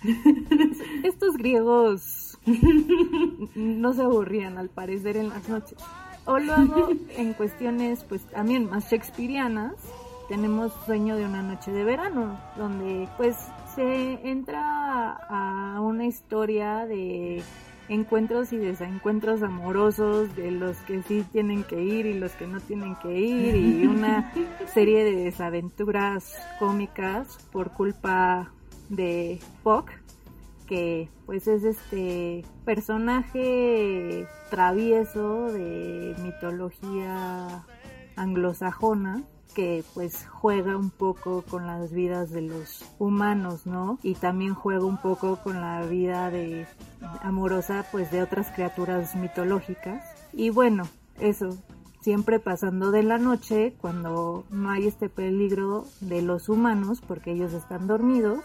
Estos 1.04 1.36
griegos 1.36 2.21
no 3.54 3.92
se 3.92 4.02
aburrían 4.02 4.58
al 4.58 4.68
parecer 4.68 5.16
en 5.16 5.28
las 5.28 5.48
noches. 5.48 5.78
O 6.24 6.38
luego 6.38 6.90
en 7.16 7.32
cuestiones 7.34 8.04
pues 8.04 8.22
también 8.26 8.70
más 8.70 8.90
shakespearianas 8.90 9.74
tenemos 10.28 10.72
Sueño 10.86 11.16
de 11.16 11.26
una 11.26 11.42
noche 11.42 11.72
de 11.72 11.84
verano, 11.84 12.38
donde 12.56 13.08
pues 13.16 13.36
se 13.74 14.14
entra 14.28 15.12
a 15.28 15.80
una 15.80 16.06
historia 16.06 16.86
de 16.86 17.42
encuentros 17.88 18.52
y 18.52 18.56
desencuentros 18.56 19.42
amorosos 19.42 20.34
de 20.36 20.50
los 20.50 20.76
que 20.78 21.02
sí 21.02 21.24
tienen 21.32 21.64
que 21.64 21.82
ir 21.82 22.06
y 22.06 22.14
los 22.14 22.32
que 22.32 22.46
no 22.46 22.60
tienen 22.60 22.96
que 22.96 23.18
ir 23.18 23.56
y 23.56 23.86
una 23.86 24.32
serie 24.72 25.04
de 25.04 25.24
desaventuras 25.24 26.34
cómicas 26.58 27.38
por 27.50 27.72
culpa 27.72 28.50
de 28.88 29.40
Puck 29.62 29.90
que 30.72 31.10
pues 31.26 31.46
es 31.48 31.64
este 31.64 32.46
personaje 32.64 34.26
travieso 34.48 35.52
de 35.52 36.16
mitología 36.22 37.66
anglosajona 38.16 39.22
que 39.54 39.84
pues 39.92 40.26
juega 40.30 40.78
un 40.78 40.88
poco 40.88 41.42
con 41.42 41.66
las 41.66 41.92
vidas 41.92 42.30
de 42.30 42.40
los 42.40 42.86
humanos, 42.98 43.66
¿no? 43.66 43.98
Y 44.02 44.14
también 44.14 44.54
juega 44.54 44.86
un 44.86 44.96
poco 44.96 45.36
con 45.42 45.60
la 45.60 45.84
vida 45.84 46.30
de 46.30 46.66
amorosa 47.20 47.84
pues 47.92 48.10
de 48.10 48.22
otras 48.22 48.50
criaturas 48.50 49.14
mitológicas. 49.14 50.02
Y 50.32 50.48
bueno, 50.48 50.84
eso, 51.20 51.50
siempre 52.00 52.40
pasando 52.40 52.92
de 52.92 53.02
la 53.02 53.18
noche 53.18 53.74
cuando 53.78 54.46
no 54.48 54.70
hay 54.70 54.86
este 54.86 55.10
peligro 55.10 55.84
de 56.00 56.22
los 56.22 56.48
humanos 56.48 57.02
porque 57.06 57.32
ellos 57.32 57.52
están 57.52 57.86
dormidos 57.86 58.40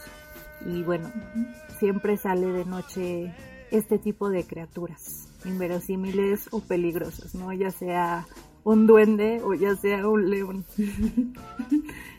y 0.65 0.83
bueno, 0.83 1.11
siempre 1.79 2.17
sale 2.17 2.47
de 2.47 2.65
noche 2.65 3.33
este 3.71 3.97
tipo 3.97 4.29
de 4.29 4.45
criaturas 4.45 5.27
inverosímiles 5.45 6.47
o 6.51 6.61
peligrosas, 6.61 7.35
¿no? 7.35 7.53
Ya 7.53 7.71
sea 7.71 8.25
un 8.63 8.87
duende 8.87 9.41
o 9.43 9.53
ya 9.53 9.75
sea 9.75 10.07
un 10.07 10.29
león. 10.29 10.65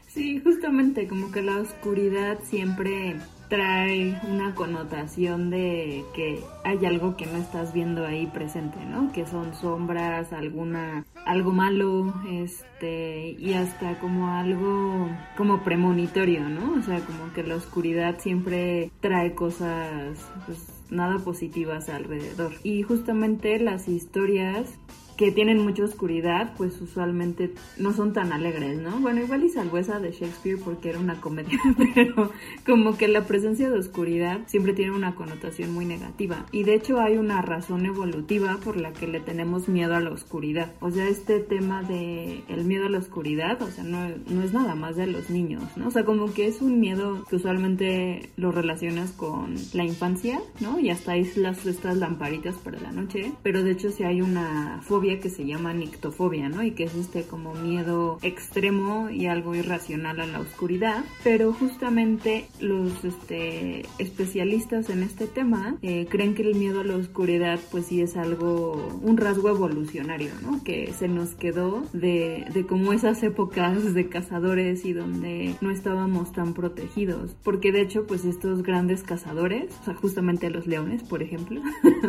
Sí, 0.08 0.40
justamente 0.40 1.06
como 1.06 1.30
que 1.30 1.42
la 1.42 1.58
oscuridad 1.58 2.38
siempre 2.42 3.14
trae 3.48 4.20
una 4.28 4.54
connotación 4.54 5.50
de 5.50 6.04
que 6.14 6.42
hay 6.64 6.84
algo 6.86 7.16
que 7.16 7.26
no 7.26 7.38
estás 7.38 7.72
viendo 7.72 8.06
ahí 8.06 8.26
presente, 8.26 8.78
¿no? 8.84 9.10
Que 9.12 9.26
son 9.26 9.54
sombras, 9.54 10.32
alguna 10.32 11.04
algo 11.26 11.52
malo, 11.52 12.14
este 12.30 13.36
y 13.38 13.54
hasta 13.54 13.98
como 13.98 14.28
algo 14.28 15.08
como 15.36 15.62
premonitorio, 15.62 16.48
¿no? 16.48 16.78
O 16.78 16.82
sea, 16.82 17.00
como 17.00 17.32
que 17.32 17.42
la 17.42 17.56
oscuridad 17.56 18.18
siempre 18.18 18.90
trae 19.00 19.34
cosas 19.34 20.18
pues 20.46 20.58
nada 20.90 21.18
positivas 21.18 21.88
alrededor. 21.88 22.52
Y 22.62 22.82
justamente 22.82 23.58
las 23.58 23.88
historias 23.88 24.74
que 25.18 25.32
tienen 25.32 25.58
mucha 25.58 25.82
oscuridad, 25.82 26.54
pues 26.56 26.80
usualmente 26.80 27.52
no 27.76 27.92
son 27.92 28.12
tan 28.12 28.32
alegres, 28.32 28.78
¿no? 28.78 29.00
Bueno, 29.00 29.20
igual 29.20 29.42
y 29.42 29.48
salvo 29.48 29.76
de 29.76 30.12
Shakespeare 30.12 30.58
porque 30.64 30.90
era 30.90 31.00
una 31.00 31.20
comedia, 31.20 31.58
pero 31.94 32.30
como 32.64 32.96
que 32.96 33.08
la 33.08 33.26
presencia 33.26 33.68
de 33.68 33.78
oscuridad 33.78 34.40
siempre 34.46 34.74
tiene 34.74 34.92
una 34.92 35.16
connotación 35.16 35.74
muy 35.74 35.84
negativa. 35.84 36.46
Y 36.52 36.62
de 36.62 36.74
hecho 36.74 37.00
hay 37.00 37.16
una 37.16 37.42
razón 37.42 37.84
evolutiva 37.84 38.58
por 38.64 38.76
la 38.76 38.92
que 38.92 39.08
le 39.08 39.18
tenemos 39.18 39.68
miedo 39.68 39.96
a 39.96 40.00
la 40.00 40.10
oscuridad. 40.10 40.72
O 40.80 40.90
sea, 40.90 41.08
este 41.08 41.40
tema 41.40 41.82
de 41.82 42.44
el 42.48 42.64
miedo 42.64 42.86
a 42.86 42.90
la 42.90 42.98
oscuridad, 42.98 43.60
o 43.60 43.70
sea, 43.70 43.82
no, 43.82 44.08
no 44.28 44.42
es 44.42 44.52
nada 44.52 44.76
más 44.76 44.94
de 44.94 45.08
los 45.08 45.30
niños, 45.30 45.64
¿no? 45.76 45.88
O 45.88 45.90
sea, 45.90 46.04
como 46.04 46.32
que 46.32 46.46
es 46.46 46.62
un 46.62 46.78
miedo 46.78 47.24
que 47.28 47.36
usualmente 47.36 48.30
lo 48.36 48.52
relacionas 48.52 49.10
con 49.10 49.56
la 49.72 49.84
infancia, 49.84 50.40
¿no? 50.60 50.78
Y 50.78 50.90
hasta 50.90 51.16
las 51.36 51.66
estas 51.66 51.96
lamparitas 51.96 52.54
para 52.56 52.78
la 52.78 52.92
noche, 52.92 53.32
pero 53.42 53.64
de 53.64 53.72
hecho 53.72 53.90
si 53.90 54.04
hay 54.04 54.22
una 54.22 54.80
fobia 54.82 55.07
que 55.16 55.30
se 55.30 55.46
llama 55.46 55.72
nictofobia, 55.72 56.48
¿no? 56.48 56.62
Y 56.62 56.72
que 56.72 56.84
es 56.84 56.94
este 56.94 57.22
como 57.22 57.54
miedo 57.54 58.18
extremo 58.22 59.10
y 59.10 59.26
algo 59.26 59.54
irracional 59.54 60.20
a 60.20 60.26
la 60.26 60.40
oscuridad. 60.40 61.04
Pero 61.24 61.52
justamente 61.52 62.46
los 62.60 63.04
este, 63.04 63.86
especialistas 63.98 64.90
en 64.90 65.02
este 65.02 65.26
tema 65.26 65.76
eh, 65.82 66.06
creen 66.08 66.34
que 66.34 66.42
el 66.42 66.54
miedo 66.54 66.80
a 66.80 66.84
la 66.84 66.96
oscuridad 66.96 67.58
pues 67.70 67.86
sí 67.86 68.02
es 68.02 68.16
algo, 68.16 69.00
un 69.02 69.16
rasgo 69.16 69.48
evolucionario, 69.48 70.30
¿no? 70.42 70.62
Que 70.62 70.92
se 70.92 71.08
nos 71.08 71.30
quedó 71.30 71.82
de, 71.92 72.46
de 72.52 72.66
como 72.66 72.92
esas 72.92 73.22
épocas 73.22 73.94
de 73.94 74.08
cazadores 74.08 74.84
y 74.84 74.92
donde 74.92 75.54
no 75.60 75.70
estábamos 75.70 76.32
tan 76.32 76.54
protegidos. 76.54 77.36
Porque 77.42 77.72
de 77.72 77.82
hecho 77.82 78.06
pues 78.06 78.24
estos 78.24 78.62
grandes 78.62 79.02
cazadores, 79.02 79.74
o 79.80 79.84
sea 79.84 79.94
justamente 79.94 80.50
los 80.50 80.66
leones 80.66 81.02
por 81.02 81.22
ejemplo, 81.22 81.62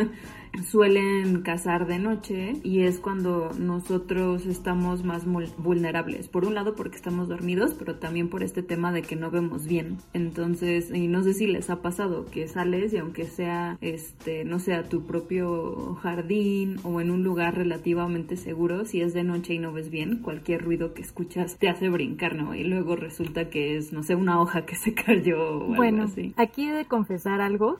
suelen 0.69 1.41
cazar 1.41 1.87
de 1.87 1.99
noche 1.99 2.53
y 2.63 2.81
es 2.81 2.88
cuando 2.97 3.51
nosotros 3.59 4.45
estamos 4.45 5.03
más 5.03 5.25
vulnerables. 5.57 6.27
Por 6.27 6.45
un 6.45 6.55
lado 6.55 6.75
porque 6.75 6.95
estamos 6.95 7.27
dormidos, 7.27 7.75
pero 7.77 7.95
también 7.95 8.29
por 8.29 8.41
este 8.41 8.63
tema 8.63 8.91
de 8.91 9.03
que 9.03 9.15
no 9.15 9.29
vemos 9.29 9.67
bien. 9.67 9.97
Entonces, 10.13 10.89
y 10.91 11.07
no 11.07 11.21
sé 11.21 11.33
si 11.33 11.45
les 11.45 11.69
ha 11.69 11.81
pasado 11.81 12.25
que 12.25 12.47
sales 12.47 12.93
y 12.93 12.97
aunque 12.97 13.25
sea, 13.25 13.77
este, 13.81 14.45
no 14.45 14.59
sea 14.59 14.89
tu 14.89 15.05
propio 15.05 15.95
jardín 16.01 16.77
o 16.83 17.01
en 17.01 17.11
un 17.11 17.23
lugar 17.23 17.55
relativamente 17.55 18.37
seguro, 18.37 18.85
si 18.85 19.01
es 19.01 19.13
de 19.13 19.23
noche 19.23 19.53
y 19.53 19.59
no 19.59 19.73
ves 19.73 19.89
bien, 19.89 20.19
cualquier 20.21 20.63
ruido 20.63 20.93
que 20.93 21.01
escuchas 21.01 21.57
te 21.57 21.69
hace 21.69 21.89
brincar, 21.89 22.35
¿no? 22.35 22.55
Y 22.55 22.63
luego 22.63 22.95
resulta 22.95 23.49
que 23.49 23.77
es, 23.77 23.93
no 23.93 24.03
sé, 24.03 24.15
una 24.15 24.41
hoja 24.41 24.65
que 24.65 24.75
se 24.83 24.93
cayó 24.93 25.59
o 25.59 25.75
bueno, 25.75 26.03
así. 26.03 26.33
aquí 26.37 26.69
he 26.69 26.73
de 26.73 26.85
confesar 26.85 27.41
algo. 27.41 27.79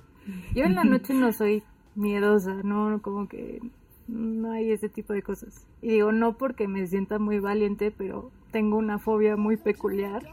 Yo 0.54 0.66
en 0.66 0.76
la 0.76 0.84
noche 0.86 1.14
no 1.14 1.32
soy 1.32 1.64
miedosa, 1.96 2.62
¿no? 2.64 3.02
Como 3.02 3.28
que 3.28 3.60
no 4.10 4.52
hay 4.52 4.72
ese 4.72 4.90
tipo 4.90 5.14
de 5.14 5.22
cosas. 5.22 5.66
Y 5.82 5.90
digo, 5.90 6.12
no 6.12 6.38
porque 6.38 6.68
me 6.68 6.86
sienta 6.88 7.20
muy 7.20 7.40
valiente, 7.40 7.92
pero 7.96 8.32
tengo 8.52 8.78
una 8.78 9.00
fobia 9.00 9.36
muy 9.36 9.58
peculiar. 9.58 10.24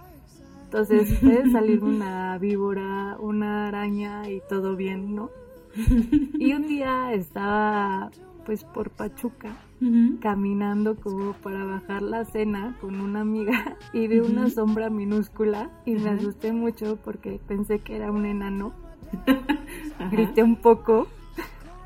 Entonces 0.64 1.12
puede 1.20 1.50
salir 1.50 1.82
una 1.82 2.38
víbora, 2.38 3.16
una 3.20 3.68
araña 3.68 4.28
y 4.28 4.40
todo 4.48 4.76
bien, 4.76 5.14
¿no? 5.14 5.30
Y 6.38 6.54
un 6.54 6.66
día 6.66 7.12
estaba 7.12 8.10
pues 8.44 8.64
por 8.64 8.90
Pachuca 8.90 9.56
caminando 10.20 10.96
como 10.96 11.32
para 11.34 11.64
bajar 11.64 12.00
la 12.00 12.24
cena 12.24 12.76
con 12.80 13.00
una 13.00 13.20
amiga 13.20 13.76
y 13.92 14.06
vi 14.06 14.20
una 14.20 14.48
sombra 14.48 14.88
minúscula 14.88 15.70
y 15.84 15.96
me 15.96 16.10
asusté 16.10 16.52
mucho 16.52 16.96
porque 17.04 17.40
pensé 17.46 17.80
que 17.80 17.96
era 17.96 18.10
un 18.10 18.24
enano. 18.24 18.72
Grité 20.10 20.42
un 20.42 20.56
poco 20.56 21.08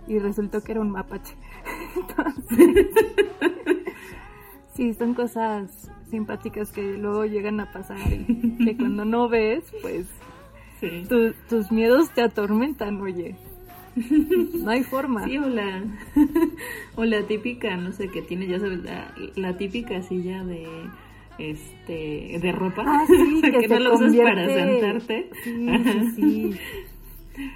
y 0.07 0.19
resultó 0.19 0.63
que 0.63 0.73
era 0.73 0.81
un 0.81 0.91
mapache. 0.91 1.35
Entonces, 1.97 2.87
sí, 4.75 4.95
son 4.95 5.15
cosas 5.15 5.91
simpáticas 6.11 6.73
que 6.73 6.83
luego 6.97 7.25
llegan 7.25 7.61
a 7.61 7.73
pasar 7.73 7.99
que 7.99 8.77
cuando 8.77 9.05
no 9.05 9.29
ves, 9.29 9.65
pues 9.83 10.07
tus 11.49 11.71
miedos 11.71 12.11
te 12.11 12.23
atormentan, 12.23 13.01
oye. 13.01 13.37
No 14.55 14.71
hay 14.71 14.85
forma. 14.85 15.25
Sí, 15.25 15.37
o 15.37 15.49
la, 15.49 15.83
o 16.97 17.05
la 17.05 17.23
típica, 17.23 17.77
no 17.77 17.93
sé, 17.93 18.09
que 18.09 18.23
tiene, 18.23 18.47
ya 18.47 18.61
sabes, 18.61 18.81
la, 19.35 19.57
típica 19.57 20.03
silla 20.03 20.45
de 20.45 20.67
este 21.39 22.39
de 22.39 22.53
ropa 22.53 22.85
ah, 22.87 23.07
sí, 23.07 23.41
que, 23.61 23.69
no 23.69 23.79
la 23.79 23.93
usas 23.93 24.15
para 24.15 24.47
sentarte. 24.47 25.31
Sí, 25.43 25.67
sí, 25.85 26.13
sí. 26.15 26.61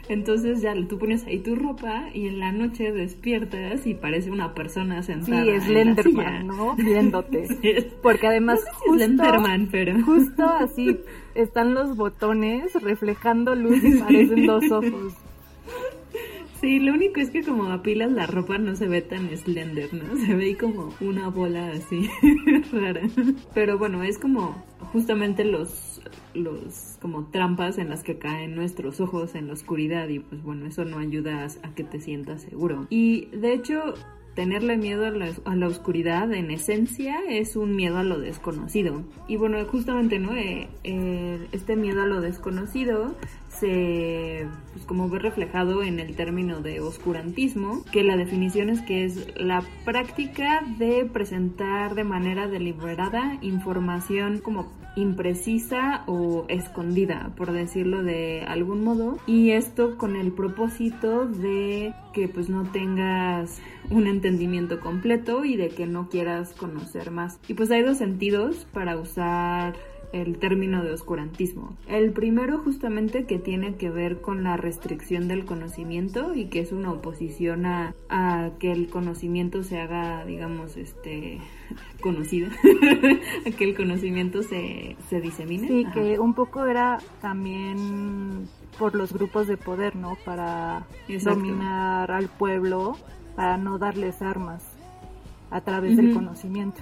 Entonces 0.09 0.63
ya 0.63 0.75
tú 0.89 0.99
pones 0.99 1.25
ahí 1.25 1.39
tu 1.41 1.57
ropa 1.57 2.09
y 2.13 2.29
en 2.29 2.39
la 2.39 2.53
noche 2.53 2.93
despiertas 2.93 3.87
y 3.87 3.95
parece 3.95 4.31
una 4.31 4.55
persona 4.55 5.03
sentada. 5.03 5.43
Sí, 5.43 5.51
es 5.51 5.69
Lenderman, 5.69 6.47
¿no? 6.47 6.77
Viéndote. 6.77 7.91
Porque 8.03 8.27
además 8.27 8.61
justo, 8.75 8.97
Lenderman, 8.97 9.69
pero... 9.71 10.01
justo 10.03 10.45
así 10.45 10.99
están 11.35 11.75
los 11.75 11.97
botones 11.97 12.75
reflejando 12.75 13.55
luz 13.55 13.83
y 13.83 13.95
parecen 13.99 14.47
dos 14.47 14.71
ojos. 14.71 15.15
Sí, 16.61 16.79
lo 16.79 16.95
único 16.95 17.21
es 17.21 17.29
que 17.31 17.43
como 17.43 17.65
apilas 17.65 18.11
la 18.11 18.27
ropa 18.27 18.57
no 18.57 18.75
se 18.75 18.89
ve 18.89 19.03
tan 19.03 19.29
slender, 19.37 19.93
¿no? 19.93 20.17
Se 20.17 20.35
ve 20.35 20.57
como 20.57 20.95
una 21.01 21.29
bola 21.29 21.73
así 21.73 22.09
rara. 22.73 23.03
Pero 23.53 23.77
bueno, 23.77 24.03
es 24.03 24.19
como 24.19 24.65
justamente 24.93 25.45
los 25.45 26.01
los 26.35 26.99
como 27.01 27.27
trampas 27.27 27.79
en 27.79 27.89
las 27.89 28.03
que 28.03 28.19
caen 28.19 28.55
nuestros 28.55 29.01
ojos 29.01 29.35
en 29.35 29.47
la 29.47 29.53
oscuridad 29.53 30.09
y 30.09 30.19
pues 30.19 30.43
bueno, 30.43 30.67
eso 30.67 30.85
no 30.85 30.99
ayuda 30.99 31.47
a 31.63 31.75
que 31.75 31.85
te 31.85 32.01
sientas 32.01 32.43
seguro. 32.43 32.87
Y 32.91 33.27
de 33.27 33.55
hecho, 33.55 33.95
tenerle 34.35 34.77
miedo 34.77 35.07
a 35.07 35.55
la, 35.55 35.67
oscuridad 35.67 36.33
en 36.33 36.51
esencia 36.51 37.21
es 37.29 37.57
un 37.57 37.77
miedo 37.77 37.99
a 37.99 38.03
lo 38.03 38.19
desconocido. 38.19 39.05
Y 39.29 39.37
bueno, 39.37 39.65
justamente, 39.67 40.19
¿no? 40.19 40.35
Eh, 40.35 40.69
este 41.53 41.77
miedo 41.77 42.03
a 42.03 42.07
lo 42.07 42.21
desconocido 42.21 43.15
se 43.59 44.47
pues 44.73 44.85
como 44.87 45.09
ve 45.09 45.19
reflejado 45.19 45.83
en 45.83 46.01
el 46.01 46.17
término 46.17 46.61
de 46.61 46.81
oscurantismo, 46.81 47.85
que 47.93 48.03
la 48.03 48.17
definición 48.17 48.71
es 48.71 48.81
que 48.83 49.05
es 49.05 49.29
la 49.37 49.63
práctica 49.85 50.63
de 50.79 51.05
presentar 51.05 51.95
de 51.95 52.05
manera 52.05 52.49
deliberada 52.49 53.39
información 53.41 54.39
como 54.39 54.73
imprecisa 54.97 56.05
o 56.07 56.45
escondida, 56.49 57.33
por 57.37 57.53
decirlo 57.53 58.03
de 58.03 58.43
algún 58.47 58.85
modo, 58.85 59.19
y 59.27 59.51
esto 59.51 59.99
con 59.99 60.17
el 60.17 60.33
propósito 60.33 61.27
de 61.27 61.95
que 62.13 62.29
pues 62.29 62.49
no 62.49 62.65
tengas 62.65 63.61
un 63.91 64.07
entendimiento 64.07 64.81
completo 64.81 65.45
y 65.45 65.57
de 65.57 65.69
que 65.69 65.87
no 65.87 66.09
quieras 66.09 66.53
conocer 66.53 67.11
más. 67.11 67.39
Y 67.49 67.55
pues 67.55 67.71
hay 67.71 67.83
dos 67.83 67.99
sentidos 67.99 68.67
para 68.73 68.97
usar 68.97 69.75
el 70.15 70.39
término 70.39 70.85
de 70.85 70.93
oscurantismo. 70.93 71.77
El 71.89 72.13
primero 72.13 72.59
justamente 72.59 73.25
que 73.25 73.41
tiene 73.41 73.75
que 73.75 73.91
ver 73.91 74.21
con 74.21 74.45
la 74.45 74.57
restricción 74.57 75.27
del 75.27 75.45
conocimiento 75.45 76.35
y 76.35 76.47
que 76.47 76.61
es 76.61 76.71
una 76.71 76.93
oposición 76.93 77.67
a, 77.67 77.95
que 78.61 78.71
el 78.71 78.89
conocimiento 78.89 79.65
se 79.65 79.81
haga, 79.81 80.25
digamos, 80.25 80.77
este 80.77 81.41
conocido, 82.01 82.49
a 83.47 83.51
que 83.51 83.65
el 83.65 83.75
conocimiento 83.75 84.45
se, 84.45 84.97
se 85.11 85.21
disemine. 85.21 85.67
Sí, 85.67 85.87
que 85.93 86.21
un 86.21 86.35
poco 86.35 86.65
era 86.65 86.99
también 87.21 88.47
por 88.79 88.95
los 88.95 89.13
grupos 89.13 89.49
de 89.49 89.57
poder, 89.57 89.97
¿no? 89.97 90.17
Para 90.25 90.87
dominar 91.25 92.13
al 92.13 92.29
pueblo, 92.29 92.97
para 93.35 93.57
no 93.57 93.79
darles 93.79 94.23
armas 94.23 94.65
a 95.51 95.61
través 95.63 95.97
del 95.97 96.15
conocimiento. 96.15 96.81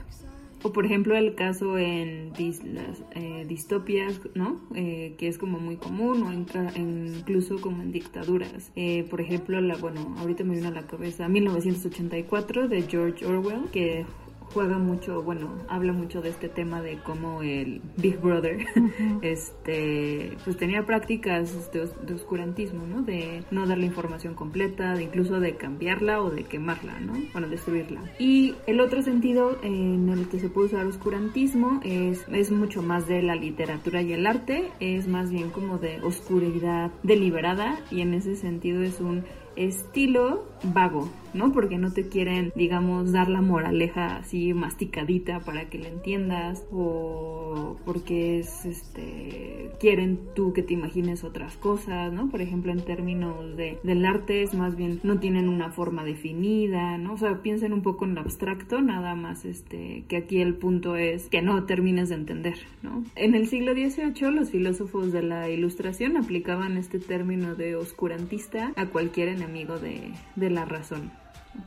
O 0.63 0.73
por 0.73 0.87
ejemplo 0.87 1.17
el 1.17 1.35
caso 1.35 1.77
en 1.77 2.33
las 2.65 3.03
eh, 3.13 3.45
distopias, 3.49 4.21
¿no? 4.35 4.61
Eh, 4.75 5.15
que 5.19 5.27
es 5.27 5.37
como 5.37 5.59
muy 5.59 5.77
común 5.77 6.23
o 6.23 6.33
incluso 6.33 7.61
como 7.61 7.83
en 7.83 7.91
dictaduras. 7.91 8.71
Eh, 8.77 9.05
por 9.11 9.21
ejemplo, 9.21 9.61
la, 9.61 9.77
bueno, 9.77 10.15
ahorita 10.19 10.45
me 10.45 10.53
viene 10.53 10.69
a 10.69 10.71
la 10.73 10.87
cabeza 10.87 11.29
1984 11.29 12.69
de 12.69 12.83
George 12.83 13.27
Orwell, 13.27 13.71
que 13.73 14.07
juega 14.53 14.79
mucho, 14.79 15.23
bueno, 15.23 15.51
habla 15.69 15.93
mucho 15.93 16.23
de 16.23 16.31
este 16.31 16.49
tema 16.49 16.83
de 16.83 16.99
cómo 16.99 17.43
el 17.43 17.81
Big 17.97 18.19
Brother, 18.21 18.67
este, 19.23 20.37
pues 20.45 20.57
tenía 20.57 20.85
prácticas 20.85 21.71
de, 21.73 22.15
oscurantismo, 22.15 22.87
¿no? 22.87 23.03
De 23.03 23.45
no 23.51 23.67
dar 23.67 23.79
la 23.79 23.87
información 23.87 24.35
completa, 24.35 24.95
de 24.95 25.05
incluso 25.05 25.41
de 25.41 25.57
cambiarla 25.57 26.23
o 26.23 26.31
de 26.31 26.45
quemarla, 26.45 27.01
¿no? 27.01 27.15
Bueno, 27.33 27.49
destruirla. 27.49 28.03
Y 28.19 28.55
el 28.67 28.81
otro 28.81 29.03
sentido 29.03 29.59
en 29.63 30.09
el 30.09 30.29
que 30.29 30.39
se 30.39 30.49
puede 30.49 30.69
usar 30.69 30.87
oscurantismo 30.87 31.81
es, 31.85 32.25
es 32.29 32.51
mucho 32.51 32.83
más 32.83 33.07
de 33.07 33.23
la 33.23 33.35
literatura 33.35 34.03
y 34.03 34.13
el 34.13 34.27
arte, 34.27 34.71
es 34.81 35.09
más 35.09 35.31
bien 35.31 35.51
como 35.51 35.79
de 35.79 36.01
oscuridad 36.03 36.91
deliberada 37.03 37.79
y 37.91 38.01
en 38.01 38.15
ese 38.15 38.37
sentido 38.37 38.83
es 38.83 39.01
un 39.01 39.25
estilo 39.57 40.45
vago, 40.63 41.09
¿no? 41.35 41.53
Porque 41.53 41.79
no 41.79 41.93
te 41.93 42.09
quieren, 42.09 42.53
digamos, 42.55 43.13
dar 43.13 43.29
la 43.29 43.41
moraleja 43.41 44.17
así 44.17 44.55
masticadita 44.55 45.41
para 45.41 45.69
que 45.69 45.79
la 45.79 45.89
entiendas 45.89 46.67
o 46.71 47.77
porque 47.85 48.39
es, 48.39 48.65
este, 48.65 49.71
quieren 49.81 50.21
tú 50.35 50.53
que 50.53 50.63
te 50.63 50.75
imagines 50.75 51.25
otras 51.25 51.57
cosas, 51.57 52.13
¿no? 52.13 52.29
Por 52.29 52.41
ejemplo, 52.41 52.73
en 52.73 52.85
términos 52.85 53.57
de, 53.57 53.79
del 53.83 54.05
arte 54.05 54.43
es 54.43 54.55
más 54.55 54.77
bien, 54.77 55.01
no 55.03 55.19
tienen 55.19 55.49
una 55.49 55.71
forma 55.71 56.05
definida, 56.05 56.99
¿no? 56.99 57.15
O 57.15 57.19
sea, 57.19 57.43
piensen 57.43 57.73
un 57.73 57.83
poco 57.83 58.05
en 58.05 58.15
lo 58.15 58.21
abstracto, 58.21 58.81
nada 58.81 59.15
más, 59.15 59.45
este, 59.45 60.05
que 60.09 60.17
aquí 60.17 60.41
el 60.41 60.55
punto 60.55 60.97
es 60.97 61.29
que 61.29 61.43
no 61.43 61.65
termines 61.65 62.09
de 62.09 62.17
entender, 62.17 62.57
¿no? 62.83 63.05
En 63.17 63.35
el 63.35 63.49
siglo 63.49 63.73
XVIII 63.73 64.31
los 64.33 64.51
filósofos 64.51 65.13
de 65.13 65.23
la 65.23 65.51
ilustración 65.51 66.17
aplicaban 66.17 66.77
este 66.77 66.99
término 66.99 67.55
de 67.55 67.77
oscurantista 67.77 68.73
a 68.77 68.87
cualquier 68.87 69.29
enemigo 69.29 69.79
de, 69.79 70.13
de 70.37 70.51
la 70.51 70.65
razón, 70.65 71.11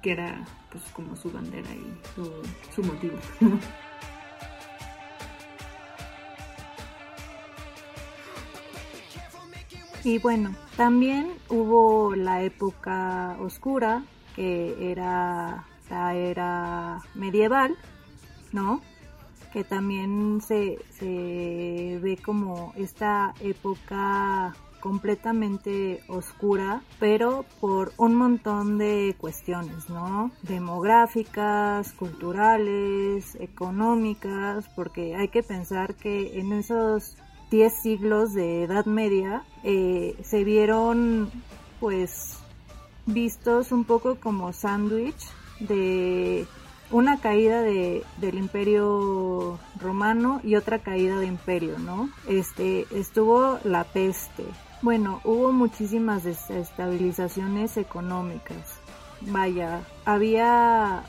que 0.02 0.12
era 0.12 0.46
pues 0.72 0.84
como 0.94 1.16
su 1.16 1.32
bandera 1.32 1.70
y 1.74 2.74
su, 2.74 2.84
motivo. 2.84 3.18
Y 10.04 10.20
bueno, 10.20 10.54
también 10.78 11.32
hubo 11.50 12.16
la 12.16 12.44
época 12.44 13.36
oscura, 13.40 14.04
que 14.36 14.92
era 14.92 15.66
la 15.90 16.14
era 16.14 17.02
medieval, 17.16 17.76
¿no? 18.52 18.82
Que 19.52 19.64
también 19.64 20.42
se, 20.42 20.78
se 20.92 22.00
ve 22.04 22.20
como 22.24 22.72
esta 22.76 23.34
época 23.40 24.54
completamente 24.86 26.04
oscura, 26.08 26.84
pero 27.00 27.44
por 27.60 27.92
un 27.98 28.14
montón 28.14 28.78
de 28.78 29.16
cuestiones, 29.18 29.90
¿no? 29.90 30.30
Demográficas, 30.44 31.92
culturales, 31.94 33.36
económicas, 33.40 34.70
porque 34.76 35.16
hay 35.16 35.30
que 35.30 35.42
pensar 35.42 35.96
que 35.96 36.40
en 36.40 36.54
esos 36.54 37.18
10 37.50 37.74
siglos 37.82 38.36
de 38.36 38.66
Edad 38.66 38.86
Media 38.86 39.42
eh, 39.64 40.16
se 40.24 40.44
vieron 40.44 41.32
pues 41.80 42.38
vistos 43.08 43.72
un 43.72 43.86
poco 43.86 44.18
como 44.20 44.54
sándwich 44.54 45.32
de 45.62 46.46
una 46.92 47.20
caída 47.20 47.64
de, 47.64 48.04
del 48.18 48.38
imperio 48.38 49.58
romano 49.80 50.42
y 50.44 50.58
otra 50.58 50.78
caída 50.78 51.20
de 51.20 51.26
imperio, 51.26 51.80
¿no? 51.80 52.08
Este, 52.28 52.86
estuvo 52.92 53.58
la 53.64 53.84
peste, 53.84 54.46
bueno, 54.86 55.20
hubo 55.24 55.52
muchísimas 55.52 56.24
desestabilizaciones 56.24 57.76
económicas. 57.76 58.80
Vaya, 59.22 59.82
había 60.06 61.02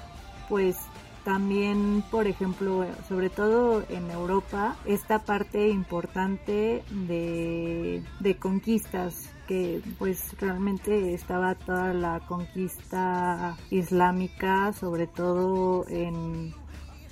pues 0.48 0.78
también, 1.24 2.02
por 2.10 2.26
ejemplo, 2.26 2.86
sobre 3.06 3.28
todo 3.28 3.84
en 3.90 4.10
Europa, 4.10 4.76
esta 4.86 5.18
parte 5.18 5.68
importante 5.68 6.84
de, 6.88 8.02
de 8.20 8.36
conquistas 8.36 9.30
que 9.46 9.82
pues 9.98 10.34
realmente 10.40 11.12
estaba 11.12 11.54
toda 11.54 11.92
la 11.92 12.20
conquista 12.20 13.58
islámica, 13.68 14.72
sobre 14.72 15.06
todo 15.06 15.84
en 15.88 16.54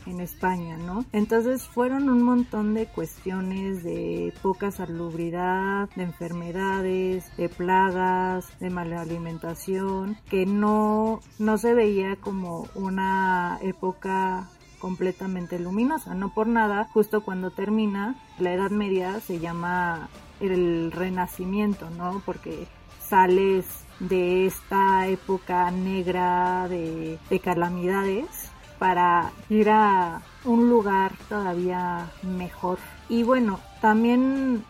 en 0.07 0.21
España, 0.21 0.77
¿no? 0.77 1.05
Entonces 1.13 1.63
fueron 1.67 2.09
un 2.09 2.23
montón 2.23 2.75
de 2.75 2.87
cuestiones 2.87 3.83
de 3.83 4.33
poca 4.43 4.71
salubridad, 4.71 5.89
de 5.97 6.03
enfermedades, 6.03 7.37
de 7.37 7.49
plagas, 7.49 8.59
de 8.61 8.71
mala 8.71 9.01
alimentación, 9.01 10.17
que 10.29 10.47
no, 10.47 11.21
no 11.39 11.59
se 11.59 11.75
veía 11.75 12.17
como 12.17 12.69
una 12.75 13.59
época 13.63 14.49
completamente 14.79 15.59
luminosa. 15.59 16.15
No 16.15 16.35
por 16.35 16.47
nada, 16.47 16.89
justo 16.93 17.23
cuando 17.23 17.51
termina 17.51 18.17
la 18.39 18.53
Edad 18.53 18.71
Media 18.71 19.21
se 19.21 19.39
llama 19.39 20.09
el 20.41 20.93
Renacimiento, 20.93 21.89
¿no? 21.91 22.23
Porque 22.27 22.67
sales 23.01 23.67
de 24.01 24.47
esta 24.47 25.07
época 25.09 25.71
negra 25.71 26.69
de, 26.69 27.19
de 27.31 27.41
calamidades 27.41 28.51
para 28.79 29.31
ir 29.49 29.71
a 29.71 30.23
un 30.45 30.69
lugar 30.69 31.13
todavía 31.29 32.11
mejor. 32.23 32.79
Y 33.09 33.23
bueno, 33.23 33.61
también 33.81 34.65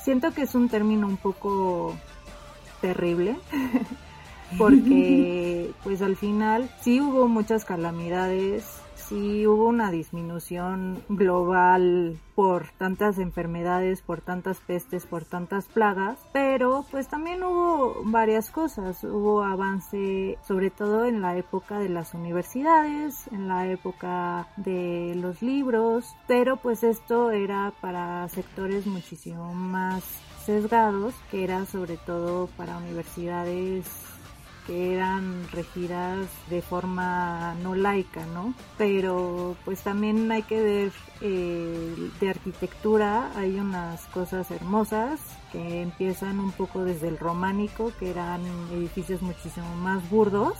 siento 0.00 0.32
que 0.32 0.42
es 0.42 0.54
un 0.54 0.68
término 0.68 1.06
un 1.06 1.16
poco 1.16 1.96
terrible. 2.80 3.36
porque 4.58 5.72
pues 5.84 6.02
al 6.02 6.16
final 6.16 6.70
sí 6.80 7.00
hubo 7.00 7.28
muchas 7.28 7.64
calamidades, 7.64 8.79
sí 9.10 9.44
hubo 9.44 9.66
una 9.66 9.90
disminución 9.90 11.02
global 11.08 12.16
por 12.36 12.68
tantas 12.78 13.18
enfermedades, 13.18 14.02
por 14.02 14.20
tantas 14.20 14.60
pestes, 14.60 15.04
por 15.04 15.24
tantas 15.24 15.66
plagas, 15.66 16.16
pero 16.32 16.86
pues 16.92 17.08
también 17.08 17.42
hubo 17.42 18.02
varias 18.04 18.52
cosas, 18.52 19.02
hubo 19.02 19.42
avance 19.42 20.38
sobre 20.46 20.70
todo 20.70 21.06
en 21.06 21.20
la 21.22 21.36
época 21.36 21.80
de 21.80 21.88
las 21.88 22.14
universidades, 22.14 23.26
en 23.32 23.48
la 23.48 23.66
época 23.66 24.46
de 24.56 25.14
los 25.16 25.42
libros, 25.42 26.06
pero 26.28 26.56
pues 26.56 26.84
esto 26.84 27.32
era 27.32 27.72
para 27.80 28.28
sectores 28.28 28.86
muchísimo 28.86 29.52
más 29.52 30.04
sesgados, 30.46 31.14
que 31.32 31.42
era 31.42 31.66
sobre 31.66 31.96
todo 31.96 32.46
para 32.56 32.78
universidades 32.78 33.86
que 34.66 34.94
eran 34.94 35.48
regidas 35.50 36.28
de 36.48 36.62
forma 36.62 37.54
no 37.62 37.74
laica, 37.74 38.24
¿no? 38.26 38.54
Pero 38.78 39.56
pues 39.64 39.82
también 39.82 40.30
hay 40.30 40.42
que 40.42 40.62
ver 40.62 40.92
eh, 41.20 42.10
de 42.20 42.30
arquitectura, 42.30 43.32
hay 43.36 43.58
unas 43.58 44.06
cosas 44.06 44.50
hermosas 44.50 45.20
que 45.52 45.82
empiezan 45.82 46.40
un 46.40 46.52
poco 46.52 46.84
desde 46.84 47.08
el 47.08 47.18
románico, 47.18 47.92
que 47.98 48.10
eran 48.10 48.42
edificios 48.72 49.22
muchísimo 49.22 49.74
más 49.76 50.08
burdos 50.10 50.54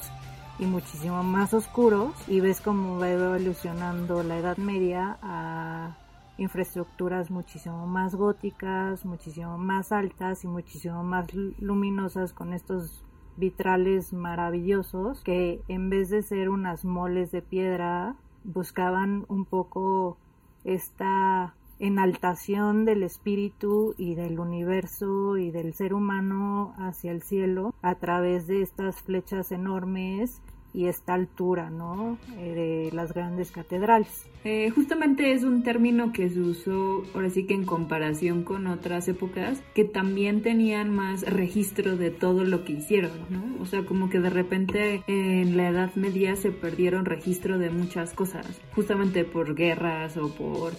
y 0.58 0.66
muchísimo 0.66 1.22
más 1.22 1.54
oscuros 1.54 2.12
y 2.28 2.40
ves 2.40 2.60
cómo 2.60 2.98
va 2.98 3.10
evolucionando 3.10 4.22
la 4.22 4.38
Edad 4.38 4.58
Media 4.58 5.18
a 5.22 5.96
infraestructuras 6.40 7.30
muchísimo 7.30 7.86
más 7.86 8.14
góticas, 8.14 9.04
muchísimo 9.04 9.58
más 9.58 9.92
altas 9.92 10.44
y 10.44 10.48
muchísimo 10.48 11.04
más 11.04 11.26
luminosas 11.34 12.32
con 12.32 12.52
estos 12.52 13.02
vitrales 13.36 14.12
maravillosos 14.12 15.22
que 15.22 15.60
en 15.68 15.90
vez 15.90 16.10
de 16.10 16.22
ser 16.22 16.48
unas 16.48 16.84
moles 16.84 17.30
de 17.30 17.42
piedra 17.42 18.16
buscaban 18.44 19.24
un 19.28 19.44
poco 19.44 20.18
esta 20.64 21.54
enaltación 21.78 22.84
del 22.84 23.02
espíritu 23.02 23.94
y 23.96 24.14
del 24.14 24.38
universo 24.38 25.38
y 25.38 25.50
del 25.50 25.72
ser 25.72 25.94
humano 25.94 26.74
hacia 26.76 27.10
el 27.10 27.22
cielo 27.22 27.74
a 27.80 27.94
través 27.94 28.46
de 28.46 28.60
estas 28.60 29.00
flechas 29.00 29.50
enormes 29.50 30.42
y 30.72 30.86
esta 30.86 31.14
altura, 31.14 31.70
¿no? 31.70 32.18
Eh, 32.38 32.90
de 32.90 32.96
las 32.96 33.12
grandes 33.12 33.50
catedrales. 33.50 34.26
Eh, 34.42 34.70
justamente 34.70 35.32
es 35.32 35.42
un 35.44 35.62
término 35.62 36.12
que 36.12 36.30
se 36.30 36.40
usó, 36.40 37.02
ahora 37.14 37.28
sí 37.28 37.44
que 37.44 37.52
en 37.52 37.66
comparación 37.66 38.42
con 38.42 38.66
otras 38.68 39.06
épocas, 39.08 39.62
que 39.74 39.84
también 39.84 40.40
tenían 40.40 40.94
más 40.94 41.22
registro 41.22 41.96
de 41.98 42.10
todo 42.10 42.44
lo 42.44 42.64
que 42.64 42.72
hicieron, 42.72 43.12
¿no? 43.28 43.42
O 43.60 43.66
sea, 43.66 43.84
como 43.84 44.08
que 44.08 44.18
de 44.18 44.30
repente 44.30 45.02
en 45.06 45.58
la 45.58 45.68
Edad 45.68 45.94
Media 45.94 46.36
se 46.36 46.50
perdieron 46.50 47.04
registro 47.04 47.58
de 47.58 47.68
muchas 47.68 48.14
cosas, 48.14 48.46
justamente 48.74 49.24
por 49.24 49.54
guerras 49.54 50.16
o 50.16 50.34
por, 50.34 50.72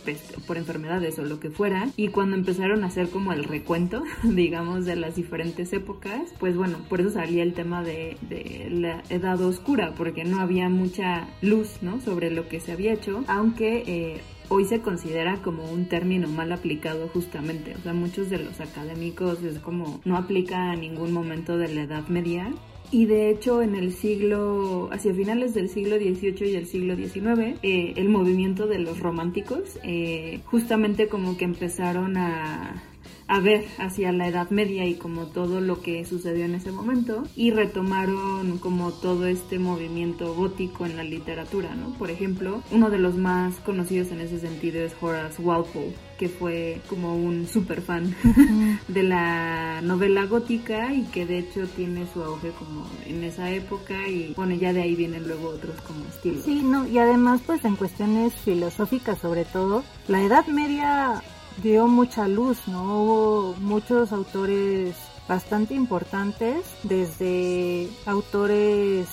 por 0.48 0.58
enfermedades 0.58 1.20
o 1.20 1.24
lo 1.24 1.40
que 1.40 1.52
fuera, 1.52 1.88
y 1.96 2.08
cuando 2.08 2.36
empezaron 2.36 2.84
a 2.84 2.88
hacer 2.88 3.10
como 3.10 3.32
el 3.32 3.44
recuento, 3.44 4.04
digamos, 4.24 4.86
de 4.86 4.96
las 4.96 5.16
diferentes 5.16 5.72
épocas, 5.74 6.34
pues 6.40 6.58
bueno, 6.58 6.80
por 6.90 7.02
eso 7.02 7.12
salía 7.12 7.44
el 7.44 7.54
tema 7.54 7.84
de, 7.84 8.18
de 8.28 8.70
la 8.72 9.04
Edad 9.10 9.40
Oscura, 9.40 9.81
porque 9.96 10.24
no 10.24 10.40
había 10.40 10.70
mucha 10.70 11.28
luz, 11.42 11.80
¿no? 11.82 12.00
Sobre 12.02 12.32
lo 12.32 12.48
que 12.48 12.60
se 12.60 12.72
había 12.72 12.94
hecho, 12.94 13.24
aunque 13.28 13.62
que 13.62 13.84
eh, 13.86 14.22
hoy 14.50 14.66
se 14.66 14.82
considera 14.82 15.38
como 15.42 15.64
un 15.72 15.86
término 15.86 16.28
mal 16.28 16.52
aplicado 16.52 17.08
justamente. 17.08 17.76
O 17.76 17.82
sea, 17.82 17.94
muchos 17.94 18.30
de 18.30 18.38
los 18.38 18.60
académicos 18.60 19.42
es 19.44 19.60
como 19.60 20.02
no 20.04 20.18
aplica 20.18 20.72
a 20.72 20.76
ningún 20.76 21.14
momento 21.14 21.58
de 21.58 21.70
la 21.70 21.84
Edad 21.84 22.08
Media. 22.08 22.52
Y 22.92 23.06
de 23.06 23.30
hecho 23.30 23.62
en 23.62 23.76
el 23.76 23.94
siglo, 23.94 24.90
hacia 24.92 25.14
finales 25.14 25.54
del 25.54 25.70
siglo 25.70 25.96
XVIII 25.96 26.52
y 26.52 26.56
el 26.56 26.66
siglo 26.66 26.96
XIX, 26.98 27.58
eh, 27.64 27.94
el 27.96 28.10
movimiento 28.10 28.68
de 28.68 28.80
los 28.80 29.00
románticos 29.00 29.80
eh, 29.84 30.42
justamente 30.46 31.08
como 31.08 31.38
que 31.38 31.46
empezaron 31.46 32.18
a 32.18 32.84
a 33.28 33.40
ver 33.40 33.66
hacia 33.78 34.12
la 34.12 34.28
Edad 34.28 34.50
Media 34.50 34.86
y 34.86 34.96
como 34.96 35.28
todo 35.28 35.62
lo 35.62 35.82
que 35.82 36.06
sucedió 36.06 36.46
en 36.46 36.56
ese 36.56 36.72
momento 36.72 37.24
y 37.36 37.52
retomaron 37.52 38.58
como 38.58 38.92
todo 38.92 39.26
este 39.26 39.60
movimiento 39.60 40.34
gótico 40.34 40.86
en 40.86 40.98
la 40.98 41.04
literatura, 41.04 41.74
¿no? 41.76 41.94
Por 41.98 42.12
ejemplo, 42.12 42.62
uno 42.72 42.90
de 42.90 43.00
los 43.00 43.16
más 43.16 43.56
conocidos 43.56 44.12
en 44.12 44.22
ese 44.22 44.40
sentido 44.40 44.82
es 44.82 44.94
Horace 45.00 45.42
Walpole, 45.42 45.96
que 46.18 46.30
fue 46.30 46.82
como 46.90 47.16
un 47.16 47.48
super 47.48 47.82
fan 47.82 48.16
de 48.88 49.04
la 49.04 49.82
novela 49.82 50.26
gótica 50.26 50.94
y 50.94 51.04
que 51.06 51.26
de 51.26 51.40
hecho 51.40 51.68
tiene 51.68 52.06
su 52.14 52.22
auge 52.22 52.52
como 52.52 52.86
en 53.06 53.24
esa 53.24 53.50
época 53.50 54.08
y 54.08 54.34
bueno, 54.36 54.56
ya 54.56 54.74
de 54.74 54.82
ahí 54.82 54.96
vienen 54.96 55.28
luego 55.28 55.50
otros 55.50 55.80
como 55.82 56.06
estilos. 56.06 56.44
Sí, 56.44 56.62
no, 56.64 56.88
y 56.88 56.98
además 56.98 57.42
pues 57.46 57.64
en 57.66 57.76
cuestiones 57.76 58.34
filosóficas 58.34 59.20
sobre 59.20 59.46
todo, 59.46 59.84
la 60.08 60.22
Edad 60.22 60.46
Media 60.48 61.24
dio 61.62 61.88
mucha 61.88 62.28
luz, 62.28 62.68
¿no? 62.68 63.04
Hubo 63.04 63.56
muchos 63.60 64.12
autores 64.12 64.96
bastante 65.28 65.74
importantes, 65.74 66.66
desde 66.84 67.88
autores 68.06 69.08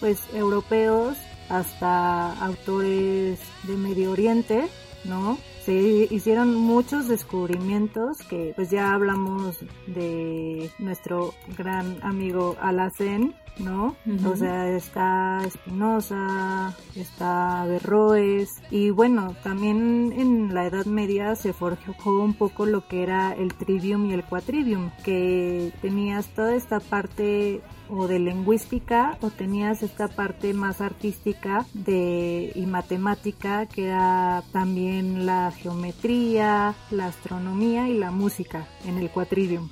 pues 0.00 0.20
europeos 0.34 1.16
hasta 1.48 2.32
autores 2.44 3.38
de 3.64 3.76
Medio 3.76 4.10
Oriente, 4.12 4.68
¿no? 5.04 5.38
Se 5.64 6.08
hicieron 6.10 6.54
muchos 6.54 7.08
descubrimientos 7.08 8.18
que 8.28 8.52
pues 8.54 8.70
ya 8.70 8.92
hablamos 8.92 9.58
de 9.86 10.70
nuestro 10.78 11.34
gran 11.56 11.98
amigo 12.02 12.56
Alacén, 12.60 13.34
¿no? 13.58 13.96
O 14.24 14.36
sea, 14.36 14.68
está 14.68 15.40
Espinosa, 15.44 16.74
está 16.94 17.64
Berroes 17.66 18.62
y 18.70 18.90
bueno, 18.90 19.34
también 19.42 20.12
en 20.16 20.54
la 20.54 20.66
Edad 20.66 20.86
Media 20.86 21.36
se 21.36 21.52
forjó 21.52 22.22
un 22.22 22.34
poco 22.34 22.66
lo 22.66 22.86
que 22.86 23.02
era 23.02 23.32
el 23.32 23.54
trivium 23.54 24.06
y 24.06 24.12
el 24.12 24.24
quatrivium, 24.24 24.90
que 25.04 25.72
tenías 25.80 26.28
toda 26.28 26.54
esta 26.54 26.80
parte 26.80 27.60
o 27.88 28.08
de 28.08 28.18
lingüística 28.18 29.16
o 29.20 29.30
tenías 29.30 29.82
esta 29.82 30.08
parte 30.08 30.52
más 30.52 30.80
artística 30.80 31.66
de 31.72 32.50
y 32.54 32.66
matemática 32.66 33.66
que 33.66 33.86
era 33.86 34.42
también 34.52 35.24
la 35.24 35.52
geometría, 35.52 36.74
la 36.90 37.06
astronomía 37.06 37.88
y 37.88 37.96
la 37.96 38.10
música 38.10 38.66
en 38.84 38.98
el 38.98 39.10
quatrivium 39.10 39.68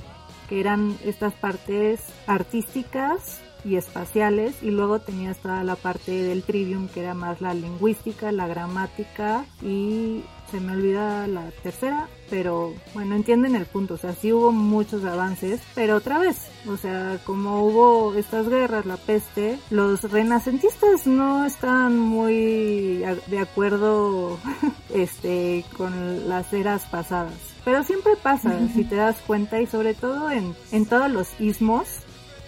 que 0.48 0.60
eran 0.60 0.96
estas 1.04 1.34
partes 1.34 2.00
artísticas 2.26 3.40
y 3.64 3.76
espaciales 3.76 4.54
y 4.62 4.70
luego 4.70 5.00
tenías 5.00 5.38
toda 5.38 5.64
la 5.64 5.76
parte 5.76 6.12
del 6.12 6.42
trivium 6.42 6.88
que 6.88 7.00
era 7.00 7.14
más 7.14 7.40
la 7.40 7.54
lingüística, 7.54 8.32
la 8.32 8.46
gramática 8.46 9.44
y 9.62 10.22
se 10.50 10.60
me 10.60 10.72
olvida 10.72 11.26
la 11.26 11.50
tercera, 11.62 12.08
pero 12.30 12.74
bueno, 12.92 13.16
entienden 13.16 13.56
el 13.56 13.66
punto, 13.66 13.94
o 13.94 13.96
sea, 13.96 14.14
sí 14.14 14.32
hubo 14.32 14.52
muchos 14.52 15.04
avances, 15.04 15.60
pero 15.74 15.96
otra 15.96 16.18
vez, 16.18 16.36
o 16.68 16.76
sea, 16.76 17.18
como 17.24 17.64
hubo 17.64 18.14
estas 18.14 18.48
guerras, 18.48 18.86
la 18.86 18.96
peste, 18.96 19.58
los 19.70 20.02
renacentistas 20.02 21.08
no 21.08 21.44
están 21.44 21.98
muy 21.98 23.02
de 23.26 23.38
acuerdo 23.40 24.38
este 24.94 25.64
con 25.76 26.28
las 26.28 26.52
eras 26.52 26.84
pasadas. 26.84 27.34
Pero 27.64 27.82
siempre 27.82 28.12
pasa, 28.22 28.52
si 28.74 28.84
te 28.84 28.96
das 28.96 29.16
cuenta, 29.26 29.60
y 29.60 29.66
sobre 29.66 29.94
todo 29.94 30.30
en, 30.30 30.54
en 30.70 30.84
todos 30.84 31.10
los 31.10 31.40
ismos, 31.40 32.03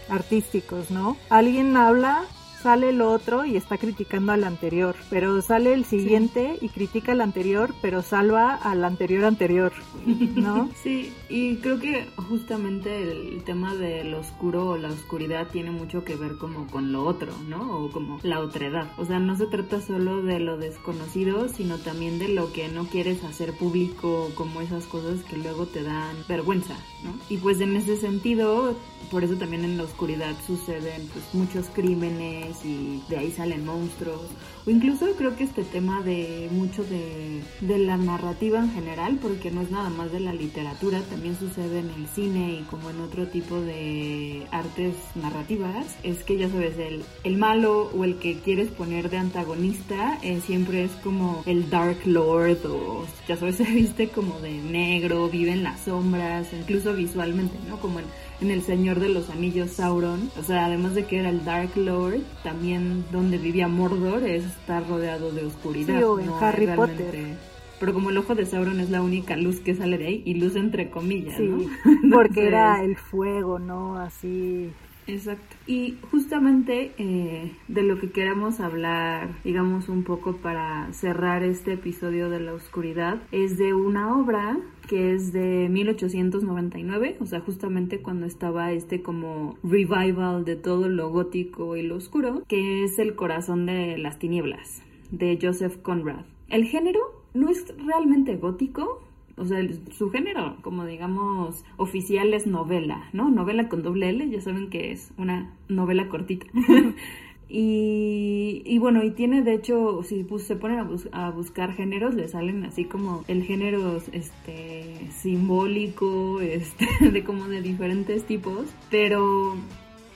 artísticos, 0.09 0.91
¿no? 0.91 1.17
Alguien 1.29 1.77
habla 1.77 2.25
sale 2.67 2.89
el 2.89 3.01
otro 3.01 3.45
y 3.45 3.57
está 3.57 3.79
criticando 3.79 4.33
al 4.33 4.43
anterior, 4.43 4.97
pero 5.09 5.41
sale 5.41 5.73
el 5.73 5.85
siguiente 5.85 6.59
y 6.61 6.69
critica 6.69 7.12
al 7.12 7.21
anterior, 7.21 7.73
pero 7.81 8.03
salva 8.03 8.57
al 8.57 8.85
anterior 8.85 9.25
anterior, 9.25 9.73
¿no? 10.05 10.69
Sí, 10.83 11.12
y 11.29 11.59
creo 11.59 11.79
que 11.79 12.09
justamente 12.29 13.03
el 13.03 13.45
tema 13.45 13.77
de 13.77 14.03
lo 14.03 14.19
oscuro 14.19 14.71
o 14.71 14.77
la 14.77 14.89
oscuridad 14.89 15.47
tiene 15.53 15.71
mucho 15.71 16.03
que 16.03 16.17
ver 16.17 16.39
como 16.39 16.67
con 16.67 16.91
lo 16.91 17.05
otro, 17.05 17.33
¿no? 17.49 17.85
O 17.85 17.91
como 17.93 18.19
la 18.25 18.41
otredad. 18.41 18.91
O 18.99 19.05
sea, 19.05 19.21
no 19.21 19.37
se 19.37 19.47
trata 19.47 19.81
solo 19.81 20.23
de 20.23 20.41
lo 20.41 20.57
desconocido, 20.57 21.49
sino 21.49 21.79
también 21.79 22.19
de 22.19 22.29
lo 22.29 22.53
que 22.53 22.67
no 22.67 22.87
quieres 22.87 23.23
hacer 23.23 23.53
público, 23.53 24.29
como 24.35 24.61
esas 24.61 24.87
cosas 24.87 25.23
que 25.23 25.37
luego 25.37 25.67
te 25.67 25.85
dan 25.85 26.17
vergüenza, 26.29 26.75
¿no? 27.05 27.12
Y 27.29 27.37
pues 27.37 27.61
en 27.61 27.77
ese 27.77 27.97
sentido, 27.97 28.75
por 29.12 29.23
eso 29.23 29.37
también 29.37 29.64
en 29.64 29.77
la 29.77 29.85
oscuridad 29.85 30.35
suceden 30.45 31.07
pues 31.12 31.25
muchos 31.33 31.67
crímenes, 31.73 32.56
y 32.65 33.03
de 33.09 33.19
ahí 33.19 33.31
salen 33.31 33.65
monstruos. 33.65 34.23
O 34.67 34.71
incluso 34.71 35.07
creo 35.17 35.37
que 35.37 35.45
este 35.45 35.63
tema 35.63 36.03
de 36.03 36.49
mucho 36.51 36.85
de, 36.85 37.43
de 37.61 37.79
la 37.79 37.97
narrativa 37.97 38.59
en 38.59 38.73
general, 38.73 39.19
porque 39.23 39.51
no 39.51 39.61
es 39.61 39.71
nada 39.71 39.91
más 39.91 40.11
de 40.11 40.21
la 40.21 40.33
literatura, 40.33 41.01
también 41.03 41.39
sucede 41.39 41.81
en 41.81 41.91
el 41.91 42.09
cine 42.09 42.61
y 42.61 42.63
como 42.65 42.91
en 42.91 43.01
otro 43.01 43.29
tipo 43.29 43.61
de 43.61 44.47
artes 44.51 44.95
narrativas, 45.15 45.97
es 46.03 46.25
que 46.25 46.37
ya 46.37 46.49
sabes, 46.49 46.77
el, 46.79 47.05
el 47.23 47.37
malo 47.37 47.91
o 47.97 48.05
el 48.05 48.17
que 48.17 48.41
quieres 48.41 48.69
poner 48.71 49.09
de 49.11 49.19
antagonista 49.19 50.19
eh, 50.23 50.41
siempre 50.45 50.85
es 50.85 50.91
como 51.03 51.43
el 51.47 51.71
Dark 51.71 52.05
Lord 52.05 52.67
o 52.67 53.05
ya 53.29 53.37
sabes, 53.37 53.57
se 53.57 53.65
viste 53.65 54.09
como 54.09 54.41
de 54.41 54.53
negro, 54.53 55.29
vive 55.29 55.53
en 55.53 55.63
las 55.63 55.81
sombras, 55.81 56.49
incluso 56.53 56.95
visualmente, 56.95 57.57
¿no? 57.69 57.79
Como 57.79 58.01
en 58.01 58.07
en 58.41 58.51
El 58.51 58.62
Señor 58.62 59.01
de 59.01 59.09
los 59.09 59.30
Anillos 59.30 59.70
Sauron. 59.70 60.30
O 60.39 60.43
sea, 60.43 60.66
además 60.66 60.95
de 60.95 61.05
que 61.05 61.18
era 61.18 61.30
el 61.30 61.45
Dark 61.45 61.76
Lord, 61.76 62.20
también 62.43 63.05
donde 63.12 63.39
vivía 63.39 63.68
Mordor 63.68 64.24
es 64.24 64.45
estar 64.45 64.87
rodeado 64.89 65.32
de 65.32 65.45
oscuridad. 65.45 65.97
Sí, 65.97 66.03
o 66.03 66.18
en 66.18 66.30
Harry 66.41 66.66
Potter. 66.66 67.37
Pero 67.78 67.93
como 67.93 68.11
el 68.11 68.18
ojo 68.18 68.34
de 68.34 68.47
Sauron 68.47 68.80
es 68.80 68.91
la 68.91 69.03
única 69.03 69.37
luz 69.37 69.61
que 69.61 69.74
sale 69.74 69.99
de 69.99 70.07
ahí, 70.07 70.22
y 70.24 70.34
luz 70.34 70.57
entre 70.57 70.91
comillas, 70.91 71.37
sí, 71.37 71.47
¿no? 71.47 71.61
porque 72.16 72.47
era 72.47 72.82
el 72.82 72.97
fuego, 72.97 73.59
¿no? 73.59 73.99
Así 73.99 74.70
Exacto. 75.07 75.57
Y 75.67 75.97
justamente 76.11 76.93
eh, 76.99 77.53
de 77.69 77.83
lo 77.83 77.99
que 77.99 78.11
queremos 78.11 78.61
hablar, 78.61 79.29
digamos 79.45 79.89
un 79.89 80.03
poco 80.03 80.37
para 80.37 80.93
cerrar 80.93 81.45
este 81.45 81.75
episodio 81.75 82.29
de 82.29 82.41
la 82.41 82.55
oscuridad, 82.55 83.23
es 83.31 83.57
de 83.57 83.73
una 83.73 84.19
obra 84.19 84.59
que 84.89 85.15
es 85.15 85.33
de 85.33 85.69
1899, 85.69 87.17
o 87.21 87.27
sea, 87.27 87.41
justamente 87.41 88.03
cuando 88.03 88.27
estaba 88.27 88.73
este 88.73 89.03
como 89.03 89.59
revival 89.63 90.45
de 90.45 90.57
todo 90.57 90.89
lo 90.89 91.11
gótico 91.11 91.77
y 91.77 91.83
lo 91.83 91.97
oscuro, 91.97 92.45
que 92.49 92.85
es 92.85 92.99
El 92.99 93.17
corazón 93.17 93.67
de 93.67 93.99
las 93.99 94.19
tinieblas, 94.19 94.83
de 95.11 95.39
Joseph 95.41 95.77
Conrad. 95.83 96.25
El 96.49 96.65
género 96.65 97.01
no 97.35 97.51
es 97.51 97.67
realmente 97.85 98.37
gótico, 98.37 99.03
o 99.37 99.45
sea, 99.45 99.59
su 99.91 100.11
género, 100.11 100.57
como 100.62 100.87
digamos, 100.87 101.64
oficial 101.76 102.32
es 102.32 102.47
novela, 102.47 103.09
¿no? 103.12 103.30
Novela 103.30 103.68
con 103.68 103.82
doble 103.82 104.09
L, 104.09 104.28
ya 104.30 104.41
saben 104.41 104.70
que 104.70 104.93
es 104.93 105.12
una 105.18 105.53
novela 105.68 106.09
cortita. 106.09 106.47
y, 107.49 108.62
y, 108.64 108.78
bueno, 108.78 109.05
y 109.05 109.11
tiene 109.11 109.43
de 109.43 109.55
hecho, 109.55 110.03
si 110.05 110.26
se 110.39 110.57
ponen 110.57 110.78
a, 110.78 111.26
a, 111.26 111.30
buscar 111.30 111.74
géneros, 111.74 112.14
le 112.14 112.28
salen 112.28 112.64
así 112.64 112.87
como 112.87 113.24
el 113.28 113.43
género 113.43 113.99
este, 114.12 115.11
simbólico, 115.11 116.41
este, 116.41 116.87
de 117.11 117.22
como 117.22 117.47
de 117.49 117.61
diferentes 117.61 118.24
tipos, 118.24 118.64
pero 118.91 119.55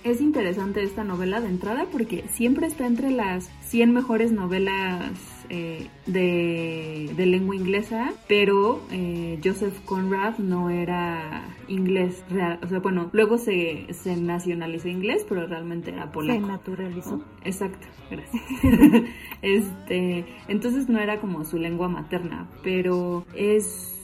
es 0.02 0.22
interesante 0.22 0.82
esta 0.82 1.04
novela 1.04 1.42
de 1.42 1.48
entrada 1.48 1.86
porque 1.92 2.24
siempre 2.32 2.66
está 2.66 2.86
entre 2.86 3.10
las 3.10 3.50
100 3.68 3.92
mejores 3.92 4.32
novelas 4.32 5.12
eh, 5.52 5.88
de, 6.06 7.12
de, 7.16 7.26
lengua 7.26 7.56
inglesa, 7.56 8.12
pero 8.28 8.80
eh, 8.92 9.40
Joseph 9.42 9.78
Conrad 9.84 10.38
no 10.38 10.70
era 10.70 11.44
inglés 11.66 12.22
real. 12.30 12.60
O 12.62 12.68
sea, 12.68 12.78
bueno, 12.78 13.10
luego 13.12 13.36
se, 13.36 13.92
se 13.92 14.16
nacionalizó 14.16 14.86
inglés, 14.88 15.26
pero 15.28 15.48
realmente 15.48 15.90
era 15.90 16.12
polaco. 16.12 16.40
Se 16.40 16.46
naturalizó. 16.46 17.16
¿no? 17.16 17.24
Exacto, 17.44 17.84
gracias. 18.08 18.42
este, 19.42 20.24
entonces 20.46 20.88
no 20.88 21.00
era 21.00 21.20
como 21.20 21.44
su 21.44 21.58
lengua 21.58 21.88
materna, 21.88 22.48
pero 22.62 23.26
es, 23.34 23.98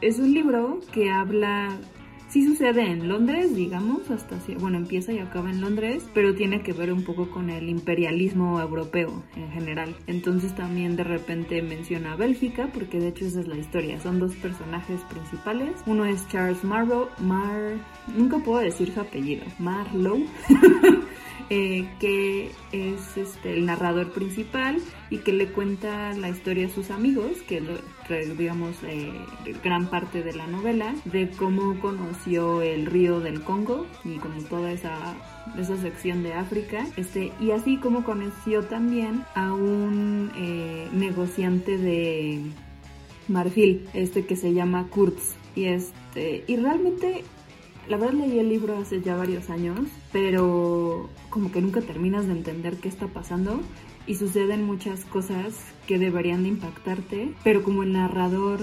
es 0.00 0.20
un 0.20 0.32
libro 0.32 0.78
que 0.92 1.10
habla 1.10 1.76
sí 2.34 2.44
sucede 2.44 2.90
en 2.90 3.06
Londres, 3.06 3.54
digamos, 3.54 4.10
hasta 4.10 4.36
bueno, 4.58 4.76
empieza 4.76 5.12
y 5.12 5.20
acaba 5.20 5.50
en 5.50 5.60
Londres, 5.60 6.04
pero 6.14 6.34
tiene 6.34 6.64
que 6.64 6.72
ver 6.72 6.92
un 6.92 7.04
poco 7.04 7.30
con 7.30 7.48
el 7.48 7.68
imperialismo 7.68 8.60
europeo 8.60 9.22
en 9.36 9.52
general. 9.52 9.94
Entonces 10.08 10.52
también 10.56 10.96
de 10.96 11.04
repente 11.04 11.62
menciona 11.62 12.16
Bélgica, 12.16 12.70
porque 12.74 12.98
de 12.98 13.08
hecho 13.08 13.24
esa 13.24 13.38
es 13.38 13.46
la 13.46 13.56
historia. 13.56 14.00
Son 14.00 14.18
dos 14.18 14.34
personajes 14.34 15.00
principales. 15.02 15.80
Uno 15.86 16.06
es 16.06 16.26
Charles 16.26 16.64
Marlowe, 16.64 17.08
Mar, 17.20 17.76
nunca 18.16 18.38
puedo 18.38 18.58
decir 18.58 18.92
su 18.92 19.00
apellido, 19.00 19.44
Marlowe. 19.60 20.26
Eh, 21.50 21.86
que 22.00 22.50
es 22.72 23.16
este, 23.18 23.52
el 23.52 23.66
narrador 23.66 24.12
principal 24.12 24.78
y 25.10 25.18
que 25.18 25.34
le 25.34 25.48
cuenta 25.48 26.14
la 26.14 26.30
historia 26.30 26.68
a 26.68 26.70
sus 26.70 26.90
amigos, 26.90 27.32
que 27.46 27.60
lo, 27.60 27.74
digamos 28.08 28.76
eh, 28.82 29.12
gran 29.62 29.88
parte 29.88 30.22
de 30.22 30.34
la 30.34 30.46
novela, 30.46 30.94
de 31.04 31.30
cómo 31.30 31.80
conoció 31.80 32.62
el 32.62 32.86
río 32.86 33.20
del 33.20 33.42
Congo 33.42 33.86
y 34.04 34.16
como 34.16 34.42
toda 34.42 34.72
esa 34.72 35.14
esa 35.58 35.76
sección 35.76 36.22
de 36.22 36.32
África, 36.32 36.86
este, 36.96 37.32
y 37.40 37.50
así 37.50 37.76
como 37.76 38.02
conoció 38.04 38.64
también 38.64 39.24
a 39.34 39.52
un 39.52 40.32
eh, 40.36 40.88
negociante 40.92 41.76
de 41.76 42.40
marfil, 43.28 43.86
este 43.94 44.24
que 44.24 44.36
se 44.36 44.52
llama 44.52 44.88
Kurtz, 44.88 45.34
y 45.54 45.66
este, 45.66 46.44
y 46.46 46.56
realmente 46.56 47.24
la 47.88 47.98
verdad 47.98 48.14
leí 48.14 48.38
el 48.38 48.48
libro 48.48 48.78
hace 48.78 49.00
ya 49.02 49.16
varios 49.16 49.50
años, 49.50 49.80
pero 50.12 51.10
como 51.30 51.52
que 51.52 51.60
nunca 51.60 51.80
terminas 51.82 52.26
de 52.26 52.32
entender 52.32 52.78
qué 52.78 52.88
está 52.88 53.06
pasando 53.08 53.60
y 54.06 54.16
suceden 54.16 54.64
muchas 54.64 55.04
cosas 55.04 55.54
que 55.86 55.98
deberían 55.98 56.42
de 56.42 56.50
impactarte, 56.50 57.30
pero 57.42 57.62
como 57.62 57.82
el 57.82 57.92
narrador 57.92 58.60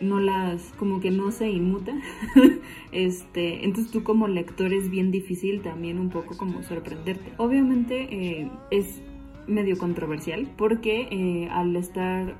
no 0.00 0.20
las 0.20 0.72
como 0.76 1.00
que 1.00 1.12
no 1.12 1.30
se 1.30 1.48
inmuta 1.48 1.94
este 2.92 3.64
entonces 3.64 3.92
tú 3.92 4.02
como 4.02 4.26
lector 4.26 4.72
es 4.72 4.90
bien 4.90 5.12
difícil 5.12 5.62
también 5.62 5.98
un 5.98 6.10
poco 6.10 6.36
como 6.36 6.62
sorprenderte. 6.62 7.32
Obviamente 7.36 8.08
eh, 8.10 8.50
es 8.70 9.00
medio 9.46 9.78
controversial 9.78 10.48
porque 10.56 11.08
eh, 11.10 11.48
al 11.50 11.76
estar 11.76 12.34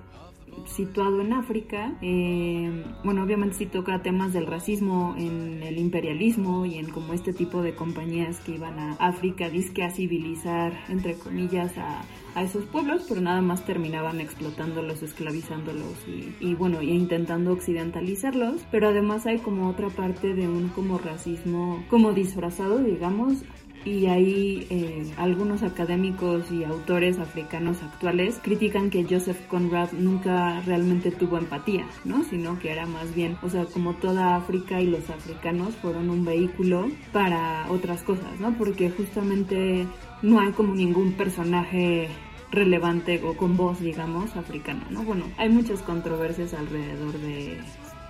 situado 0.66 1.20
en 1.20 1.32
África. 1.32 1.92
Eh, 2.03 2.84
bueno, 3.05 3.22
obviamente 3.22 3.57
sí 3.57 3.66
toca 3.66 4.03
temas 4.03 4.32
del 4.32 4.47
racismo, 4.47 5.14
en 5.18 5.62
el 5.62 5.78
imperialismo 5.78 6.66
y 6.66 6.78
en 6.78 6.90
como 6.90 7.12
este 7.12 7.32
tipo 7.32 7.62
de 7.62 7.74
compañías 7.74 8.40
que 8.40 8.53
iban 8.53 8.78
a 8.78 8.92
África, 8.95 9.49
disque 9.51 9.82
a 9.82 9.90
civilizar, 9.90 10.72
entre 10.88 11.14
comillas, 11.14 11.76
a, 11.78 12.03
a 12.34 12.42
esos 12.42 12.64
pueblos, 12.64 13.05
pero 13.09 13.20
nada 13.20 13.42
más 13.42 13.64
terminaban 13.64 14.20
explotándolos, 14.20 15.03
esclavizándolos 15.03 15.95
y, 16.09 16.34
y 16.45 16.55
bueno, 16.55 16.82
y 16.82 16.90
intentando 16.90 17.53
occidentalizarlos. 17.53 18.62
Pero 18.70 18.88
además 18.88 19.26
hay 19.26 19.38
como 19.38 19.68
otra 19.68 19.88
parte 19.88 20.34
de 20.34 20.49
un 20.49 20.68
como 20.68 20.99
racismo 20.99 21.84
como 21.88 22.12
disfrazado, 22.12 22.78
digamos, 22.78 23.45
y 23.85 24.07
ahí 24.07 24.66
eh, 24.70 25.12
algunos 25.18 25.62
académicos 25.62 26.51
y 26.51 26.64
autores 26.64 27.18
africanos 27.18 27.82
actuales 27.82 28.41
critican 28.43 28.91
que 28.91 29.05
Joseph 29.09 29.47
Conrad 29.49 29.93
nunca 29.93 30.61
realmente 30.62 31.11
tuvo 31.11 31.39
empatía, 31.39 31.87
¿no? 32.05 32.24
Sino 32.24 32.59
que 32.59 32.72
era 32.72 32.87
más 32.87 33.14
bien, 33.14 33.37
o 33.43 33.51
sea, 33.51 33.66
como 33.66 33.95
toda 33.95 34.37
África 34.37 34.80
y 34.80 34.87
los 34.87 35.11
africanos 35.11 35.74
fueron 35.76 36.09
un 36.09 36.24
vehículo 36.24 36.89
para 37.12 37.66
otras 37.70 38.03
cosas, 38.03 38.41
¿no? 38.41 38.57
Porque 38.57 38.91
justamente 38.91 39.87
no 40.22 40.41
hay 40.41 40.53
como 40.53 40.74
ningún 40.74 41.12
personaje 41.12 42.09
relevante 42.51 43.20
o 43.22 43.37
con 43.37 43.57
voz, 43.57 43.80
digamos, 43.80 44.35
africano, 44.37 44.82
¿no? 44.91 45.03
Bueno, 45.03 45.24
hay 45.37 45.51
muchas 45.51 45.82
controversias 45.82 46.55
alrededor 46.55 47.18
de, 47.18 47.59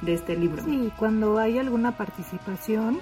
de 0.03 0.15
este 0.15 0.37
libro. 0.37 0.63
Sí, 0.65 0.93
cuando 0.99 1.39
hay 1.39 1.59
alguna 1.59 1.97
participación 1.97 3.01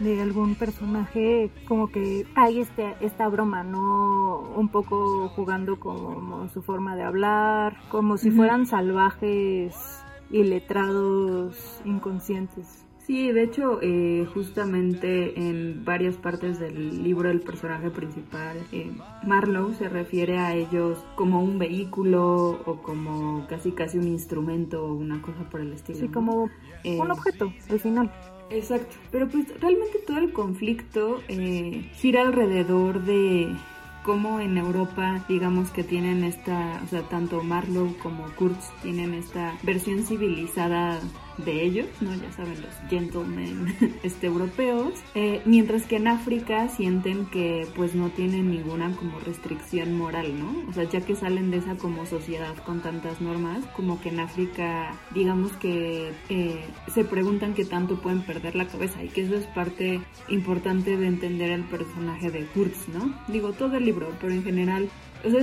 de 0.00 0.22
algún 0.22 0.54
personaje 0.54 1.50
como 1.66 1.88
que 1.88 2.24
hay 2.34 2.60
este 2.60 2.94
esta 3.00 3.28
broma 3.28 3.64
no 3.64 4.40
un 4.56 4.68
poco 4.68 5.28
jugando 5.30 5.80
como 5.80 6.48
su 6.48 6.62
forma 6.62 6.94
de 6.96 7.02
hablar 7.02 7.76
como 7.90 8.16
si 8.16 8.30
fueran 8.30 8.66
salvajes 8.66 9.74
y 10.30 10.44
letrados 10.44 11.80
inconscientes 11.84 12.84
Sí, 13.08 13.32
de 13.32 13.44
hecho, 13.44 13.78
eh, 13.80 14.26
justamente 14.34 15.40
en 15.48 15.82
varias 15.82 16.16
partes 16.18 16.58
del 16.60 17.02
libro 17.02 17.30
el 17.30 17.40
personaje 17.40 17.90
principal, 17.90 18.58
eh, 18.70 18.92
Marlowe, 19.26 19.72
se 19.72 19.88
refiere 19.88 20.36
a 20.36 20.54
ellos 20.54 21.02
como 21.14 21.42
un 21.42 21.58
vehículo 21.58 22.60
o 22.66 22.82
como 22.82 23.46
casi 23.48 23.72
casi 23.72 23.96
un 23.96 24.08
instrumento 24.08 24.84
o 24.84 24.92
una 24.92 25.22
cosa 25.22 25.48
por 25.48 25.62
el 25.62 25.72
estilo. 25.72 26.00
Sí, 26.00 26.08
como 26.08 26.50
Eh, 26.84 27.00
un 27.00 27.10
objeto 27.10 27.50
al 27.70 27.80
final. 27.80 28.12
Exacto, 28.50 28.96
pero 29.10 29.28
pues 29.28 29.46
realmente 29.60 29.98
todo 30.06 30.18
el 30.18 30.32
conflicto 30.32 31.22
eh, 31.28 31.90
gira 31.94 32.22
alrededor 32.22 33.02
de 33.04 33.54
cómo 34.04 34.40
en 34.40 34.56
Europa, 34.56 35.22
digamos 35.28 35.70
que 35.70 35.84
tienen 35.84 36.24
esta, 36.24 36.80
o 36.82 36.88
sea, 36.88 37.02
tanto 37.02 37.42
Marlowe 37.42 37.94
como 38.02 38.24
Kurtz 38.36 38.70
tienen 38.82 39.12
esta 39.12 39.58
versión 39.62 40.02
civilizada 40.04 40.98
de 41.44 41.64
ellos, 41.64 41.86
¿no? 42.00 42.14
Ya 42.14 42.32
saben, 42.32 42.60
los 42.60 42.90
gentlemen 42.90 43.74
este, 44.02 44.26
europeos, 44.26 44.94
eh, 45.14 45.40
mientras 45.44 45.84
que 45.84 45.96
en 45.96 46.08
África 46.08 46.68
sienten 46.68 47.26
que 47.26 47.66
pues 47.74 47.94
no 47.94 48.10
tienen 48.10 48.50
ninguna 48.50 48.94
como 48.96 49.18
restricción 49.20 49.96
moral, 49.96 50.38
¿no? 50.38 50.68
O 50.68 50.72
sea, 50.72 50.84
ya 50.84 51.00
que 51.00 51.14
salen 51.14 51.50
de 51.50 51.58
esa 51.58 51.76
como 51.76 52.06
sociedad 52.06 52.56
con 52.64 52.80
tantas 52.80 53.20
normas, 53.20 53.64
como 53.76 54.00
que 54.00 54.08
en 54.10 54.20
África, 54.20 54.94
digamos 55.14 55.52
que 55.52 56.12
eh, 56.28 56.64
se 56.92 57.04
preguntan 57.04 57.54
qué 57.54 57.64
tanto 57.64 58.00
pueden 58.00 58.22
perder 58.22 58.54
la 58.56 58.66
cabeza 58.66 59.02
y 59.02 59.08
que 59.08 59.22
eso 59.22 59.36
es 59.36 59.46
parte 59.46 60.00
importante 60.28 60.96
de 60.96 61.06
entender 61.06 61.50
el 61.50 61.64
personaje 61.64 62.30
de 62.30 62.46
Kurtz, 62.46 62.88
¿no? 62.88 63.14
Digo, 63.28 63.52
todo 63.52 63.76
el 63.76 63.84
libro, 63.84 64.12
pero 64.20 64.32
en 64.32 64.42
general, 64.42 64.88
sea, 65.22 65.42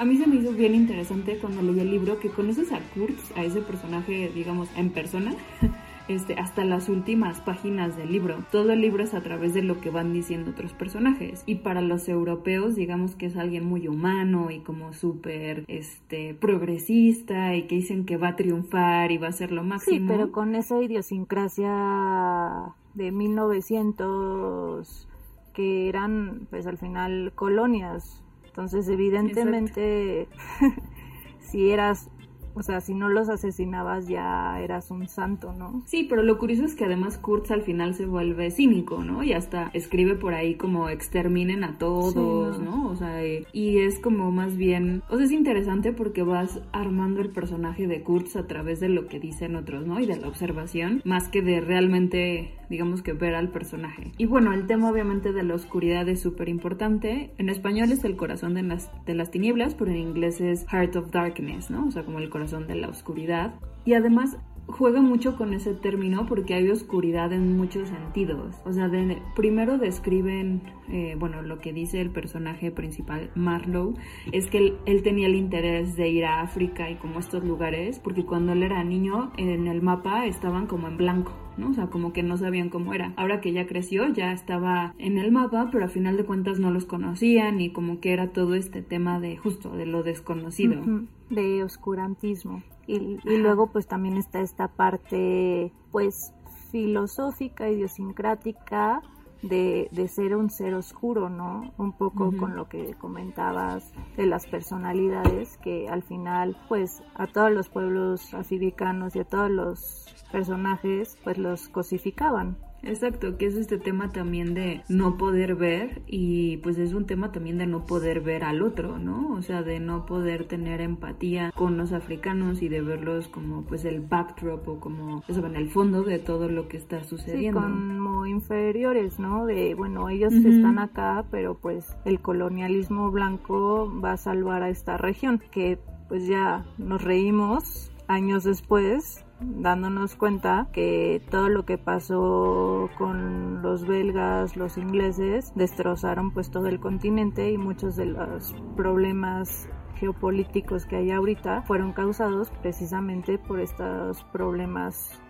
a 0.00 0.04
mí 0.06 0.16
se 0.16 0.26
me 0.26 0.36
hizo 0.36 0.52
bien 0.52 0.74
interesante 0.74 1.36
cuando 1.38 1.60
leí 1.60 1.78
el 1.80 1.90
libro 1.90 2.18
que 2.18 2.30
conoces 2.30 2.72
a 2.72 2.80
Kurtz, 2.94 3.36
a 3.36 3.44
ese 3.44 3.60
personaje, 3.60 4.30
digamos, 4.34 4.70
en 4.74 4.88
persona, 4.90 5.34
este, 6.08 6.34
hasta 6.38 6.64
las 6.64 6.88
últimas 6.88 7.42
páginas 7.42 7.98
del 7.98 8.10
libro. 8.10 8.38
Todo 8.50 8.72
el 8.72 8.80
libro 8.80 9.04
es 9.04 9.12
a 9.12 9.20
través 9.20 9.52
de 9.52 9.62
lo 9.62 9.78
que 9.82 9.90
van 9.90 10.14
diciendo 10.14 10.52
otros 10.52 10.72
personajes. 10.72 11.42
Y 11.44 11.56
para 11.56 11.82
los 11.82 12.08
europeos, 12.08 12.76
digamos 12.76 13.14
que 13.14 13.26
es 13.26 13.36
alguien 13.36 13.66
muy 13.66 13.88
humano 13.88 14.50
y 14.50 14.60
como 14.60 14.94
súper 14.94 15.64
este, 15.68 16.32
progresista 16.34 17.54
y 17.54 17.64
que 17.64 17.74
dicen 17.74 18.06
que 18.06 18.16
va 18.16 18.28
a 18.28 18.36
triunfar 18.36 19.12
y 19.12 19.18
va 19.18 19.28
a 19.28 19.32
ser 19.32 19.52
lo 19.52 19.60
Sí, 19.62 19.68
máximo. 19.68 20.08
pero 20.08 20.32
con 20.32 20.54
esa 20.54 20.80
idiosincrasia 20.82 22.74
de 22.94 23.12
1900 23.12 25.08
que 25.52 25.88
eran 25.90 26.46
pues 26.48 26.66
al 26.66 26.78
final 26.78 27.32
colonias. 27.34 28.24
Entonces 28.50 28.88
evidentemente 28.88 30.26
si 31.40 31.70
eras 31.70 32.10
o 32.54 32.62
sea, 32.62 32.80
si 32.80 32.94
no 32.94 33.08
los 33.08 33.28
asesinabas 33.28 34.08
ya 34.08 34.60
eras 34.60 34.90
un 34.90 35.06
santo, 35.08 35.52
¿no? 35.52 35.82
Sí, 35.86 36.06
pero 36.08 36.22
lo 36.22 36.38
curioso 36.38 36.64
es 36.64 36.74
que 36.74 36.84
además 36.84 37.18
Kurtz 37.18 37.50
al 37.50 37.62
final 37.62 37.94
se 37.94 38.06
vuelve 38.06 38.50
cínico, 38.50 39.04
¿no? 39.04 39.22
Y 39.22 39.32
hasta 39.32 39.70
escribe 39.72 40.14
por 40.14 40.34
ahí 40.34 40.56
como 40.56 40.88
exterminen 40.88 41.64
a 41.64 41.78
todos, 41.78 42.56
Sí, 42.56 42.62
¿no? 42.62 42.88
O 42.88 42.96
sea, 42.96 43.24
eh, 43.24 43.46
y 43.52 43.78
es 43.78 43.98
como 43.98 44.30
más 44.30 44.56
bien, 44.56 45.02
o 45.08 45.16
sea, 45.16 45.26
es 45.26 45.32
interesante 45.32 45.92
porque 45.92 46.22
vas 46.22 46.60
armando 46.72 47.20
el 47.20 47.30
personaje 47.30 47.86
de 47.86 48.02
Kurtz 48.02 48.36
a 48.36 48.46
través 48.46 48.80
de 48.80 48.88
lo 48.88 49.06
que 49.06 49.20
dicen 49.20 49.56
otros, 49.56 49.86
¿no? 49.86 50.00
Y 50.00 50.06
de 50.06 50.16
la 50.16 50.28
observación, 50.28 51.02
más 51.04 51.28
que 51.28 51.42
de 51.42 51.60
realmente, 51.60 52.54
digamos 52.68 53.02
que 53.02 53.12
ver 53.12 53.34
al 53.34 53.48
personaje. 53.48 54.12
Y 54.18 54.26
bueno, 54.26 54.52
el 54.52 54.66
tema 54.66 54.90
obviamente 54.90 55.32
de 55.32 55.42
la 55.42 55.54
oscuridad 55.54 56.08
es 56.08 56.20
súper 56.20 56.48
importante. 56.48 57.30
En 57.38 57.48
español 57.48 57.92
es 57.92 58.04
el 58.04 58.16
corazón 58.16 58.54
de 58.54 58.62
las, 58.62 58.90
de 59.06 59.14
las 59.14 59.30
tinieblas, 59.30 59.74
pero 59.74 59.90
en 59.90 59.98
inglés 59.98 60.40
es 60.40 60.66
Heart 60.68 60.96
of 60.96 61.10
Darkness, 61.10 61.70
¿no? 61.70 61.86
O 61.86 61.90
sea, 61.90 62.04
como 62.04 62.18
el 62.18 62.28
corazón 62.28 62.39
de 62.40 62.74
la 62.74 62.88
oscuridad. 62.88 63.54
Y 63.84 63.94
además 63.94 64.36
juega 64.70 65.00
mucho 65.00 65.36
con 65.36 65.52
ese 65.52 65.74
término 65.74 66.26
porque 66.26 66.54
hay 66.54 66.70
oscuridad 66.70 67.32
en 67.32 67.56
muchos 67.56 67.88
sentidos. 67.88 68.56
O 68.64 68.72
sea, 68.72 68.90
primero 69.34 69.78
describen, 69.78 70.62
eh, 70.88 71.16
bueno, 71.18 71.42
lo 71.42 71.60
que 71.60 71.72
dice 71.72 72.00
el 72.00 72.10
personaje 72.10 72.70
principal, 72.70 73.30
Marlowe, 73.34 73.94
es 74.32 74.46
que 74.46 74.76
él, 74.86 75.02
tenía 75.02 75.26
el 75.26 75.34
interés 75.34 75.96
de 75.96 76.08
ir 76.08 76.24
a 76.24 76.40
África 76.40 76.90
y 76.90 76.96
como 76.96 77.18
estos 77.18 77.44
lugares, 77.44 77.98
porque 77.98 78.24
cuando 78.24 78.52
él 78.52 78.62
era 78.62 78.82
niño 78.84 79.32
en 79.36 79.66
el 79.66 79.82
mapa 79.82 80.26
estaban 80.26 80.66
como 80.66 80.88
en 80.88 80.96
blanco. 80.96 81.32
¿no? 81.56 81.70
O 81.70 81.74
sea, 81.74 81.88
como 81.88 82.12
que 82.12 82.22
no 82.22 82.38
sabían 82.38 82.70
cómo 82.70 82.94
era. 82.94 83.12
Ahora 83.16 83.40
que 83.40 83.52
ya 83.52 83.66
creció, 83.66 84.08
ya 84.08 84.32
estaba 84.32 84.94
en 84.98 85.18
el 85.18 85.30
mapa, 85.30 85.68
pero 85.70 85.84
a 85.84 85.88
final 85.88 86.16
de 86.16 86.24
cuentas 86.24 86.58
no 86.58 86.70
los 86.70 86.86
conocían 86.86 87.60
y 87.60 87.70
como 87.70 88.00
que 88.00 88.12
era 88.12 88.28
todo 88.28 88.54
este 88.54 88.80
tema 88.80 89.20
de 89.20 89.36
justo, 89.36 89.76
de 89.76 89.84
lo 89.84 90.02
desconocido. 90.02 90.82
De 91.30 91.64
oscurantismo. 91.64 92.62
Y, 92.86 93.18
y 93.24 93.36
luego 93.38 93.68
pues 93.68 93.86
también 93.86 94.16
está 94.16 94.40
esta 94.40 94.68
parte 94.68 95.72
pues 95.90 96.34
filosófica, 96.70 97.68
idiosincrática 97.68 99.00
de, 99.42 99.88
de 99.92 100.08
ser 100.08 100.36
un 100.36 100.50
ser 100.50 100.74
oscuro, 100.74 101.30
¿no? 101.30 101.72
Un 101.78 101.92
poco 101.92 102.36
con 102.36 102.56
lo 102.56 102.68
que 102.68 102.94
comentabas 102.94 103.92
de 104.16 104.26
las 104.26 104.46
personalidades 104.46 105.56
que 105.58 105.88
al 105.88 106.02
final 106.02 106.56
pues 106.68 107.02
a 107.14 107.26
todos 107.26 107.50
los 107.50 107.68
pueblos 107.68 108.34
africanos 108.34 109.16
y 109.16 109.20
a 109.20 109.24
todos 109.24 109.50
los 109.50 110.06
personajes 110.30 111.18
pues 111.24 111.38
los 111.38 111.68
cosificaban. 111.68 112.56
Exacto, 112.82 113.36
que 113.36 113.44
es 113.44 113.56
este 113.56 113.76
tema 113.76 114.10
también 114.10 114.54
de 114.54 114.80
no 114.88 115.18
poder 115.18 115.54
ver 115.54 116.00
y 116.06 116.56
pues 116.58 116.78
es 116.78 116.94
un 116.94 117.04
tema 117.04 117.30
también 117.30 117.58
de 117.58 117.66
no 117.66 117.84
poder 117.84 118.22
ver 118.22 118.42
al 118.42 118.62
otro, 118.62 118.98
¿no? 118.98 119.34
O 119.34 119.42
sea, 119.42 119.62
de 119.62 119.80
no 119.80 120.06
poder 120.06 120.46
tener 120.46 120.80
empatía 120.80 121.52
con 121.54 121.76
los 121.76 121.92
africanos 121.92 122.62
y 122.62 122.70
de 122.70 122.80
verlos 122.80 123.28
como 123.28 123.64
pues 123.66 123.84
el 123.84 124.00
backdrop 124.00 124.66
o 124.66 124.80
como 124.80 125.22
eso 125.28 125.44
en 125.44 125.56
el 125.56 125.68
fondo 125.68 126.04
de 126.04 126.18
todo 126.20 126.48
lo 126.48 126.68
que 126.68 126.78
está 126.78 127.02
Sí, 127.02 127.10
sucediendo. 127.10 127.60
como 127.60 128.24
inferiores, 128.24 129.18
¿no? 129.18 129.44
De, 129.44 129.74
bueno, 129.74 130.08
ellos 130.08 130.32
están 130.32 130.78
acá, 130.78 131.26
pero 131.30 131.58
pues 131.58 131.94
el 132.06 132.20
colonialismo 132.22 133.10
blanco 133.10 133.92
va 134.02 134.12
a 134.12 134.16
salvar 134.16 134.62
a 134.62 134.70
esta 134.70 134.96
región, 134.96 135.42
que 135.50 135.78
pues 136.08 136.26
ya 136.26 136.64
nos 136.78 137.02
reímos 137.04 137.92
años 138.08 138.44
después 138.44 139.24
dándonos 139.40 140.16
cuenta 140.16 140.68
que 140.72 141.22
todo 141.30 141.48
lo 141.48 141.64
que 141.64 141.78
pasó 141.78 142.88
con 142.98 143.62
los 143.62 143.86
belgas, 143.86 144.56
los 144.56 144.76
ingleses, 144.78 145.52
destrozaron 145.54 146.32
pues 146.32 146.50
todo 146.50 146.66
el 146.66 146.80
continente 146.80 147.50
y 147.50 147.58
muchos 147.58 147.96
de 147.96 148.06
los 148.06 148.54
problemas 148.76 149.68
geopolíticos 149.96 150.86
que 150.86 150.96
hay 150.96 151.10
ahorita 151.10 151.62
fueron 151.62 151.92
causados 151.92 152.50
precisamente 152.62 153.38
por 153.38 153.60
estos 153.60 154.24
problemas 154.24 155.20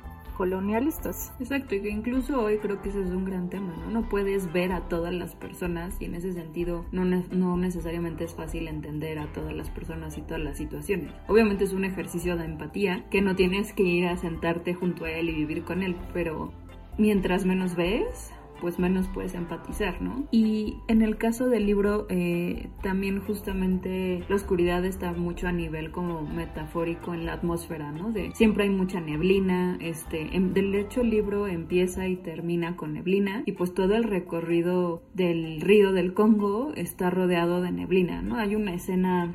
colonialistas. 0.40 1.34
Exacto, 1.38 1.74
y 1.74 1.82
que 1.82 1.90
incluso 1.90 2.40
hoy 2.40 2.56
creo 2.56 2.80
que 2.80 2.88
ese 2.88 3.02
es 3.02 3.10
un 3.10 3.26
gran 3.26 3.50
tema, 3.50 3.76
¿no? 3.76 3.90
No 3.90 4.08
puedes 4.08 4.50
ver 4.50 4.72
a 4.72 4.88
todas 4.88 5.12
las 5.12 5.34
personas 5.34 6.00
y 6.00 6.06
en 6.06 6.14
ese 6.14 6.32
sentido 6.32 6.86
no, 6.92 7.04
no 7.04 7.58
necesariamente 7.58 8.24
es 8.24 8.34
fácil 8.34 8.66
entender 8.66 9.18
a 9.18 9.30
todas 9.34 9.52
las 9.52 9.68
personas 9.68 10.16
y 10.16 10.22
todas 10.22 10.42
las 10.42 10.56
situaciones. 10.56 11.12
Obviamente 11.28 11.64
es 11.64 11.74
un 11.74 11.84
ejercicio 11.84 12.38
de 12.38 12.46
empatía 12.46 13.04
que 13.10 13.20
no 13.20 13.36
tienes 13.36 13.74
que 13.74 13.82
ir 13.82 14.06
a 14.06 14.16
sentarte 14.16 14.72
junto 14.72 15.04
a 15.04 15.10
él 15.10 15.28
y 15.28 15.34
vivir 15.34 15.62
con 15.62 15.82
él, 15.82 15.94
pero 16.14 16.54
mientras 16.96 17.44
menos 17.44 17.76
ves, 17.76 18.32
pues 18.60 18.78
menos 18.78 19.08
puedes 19.08 19.34
empatizar, 19.34 20.00
¿no? 20.02 20.24
Y 20.30 20.76
en 20.88 21.02
el 21.02 21.16
caso 21.16 21.48
del 21.48 21.66
libro, 21.66 22.06
eh, 22.08 22.68
también 22.82 23.20
justamente 23.20 24.24
la 24.28 24.36
oscuridad 24.36 24.84
está 24.84 25.12
mucho 25.12 25.48
a 25.48 25.52
nivel 25.52 25.90
como 25.90 26.22
metafórico 26.22 27.14
en 27.14 27.26
la 27.26 27.34
atmósfera, 27.34 27.92
¿no? 27.92 28.12
De 28.12 28.32
siempre 28.34 28.64
hay 28.64 28.70
mucha 28.70 29.00
neblina, 29.00 29.78
este, 29.80 30.36
em- 30.36 30.52
del 30.52 30.74
hecho 30.74 31.00
el 31.00 31.10
libro 31.10 31.46
empieza 31.46 32.06
y 32.08 32.16
termina 32.16 32.76
con 32.76 32.94
neblina 32.94 33.42
y 33.46 33.52
pues 33.52 33.74
todo 33.74 33.94
el 33.94 34.04
recorrido 34.04 35.02
del 35.14 35.60
río 35.60 35.92
del 35.92 36.14
Congo 36.14 36.72
está 36.74 37.10
rodeado 37.10 37.60
de 37.62 37.72
neblina, 37.72 38.22
¿no? 38.22 38.36
Hay 38.36 38.54
una 38.54 38.74
escena 38.74 39.34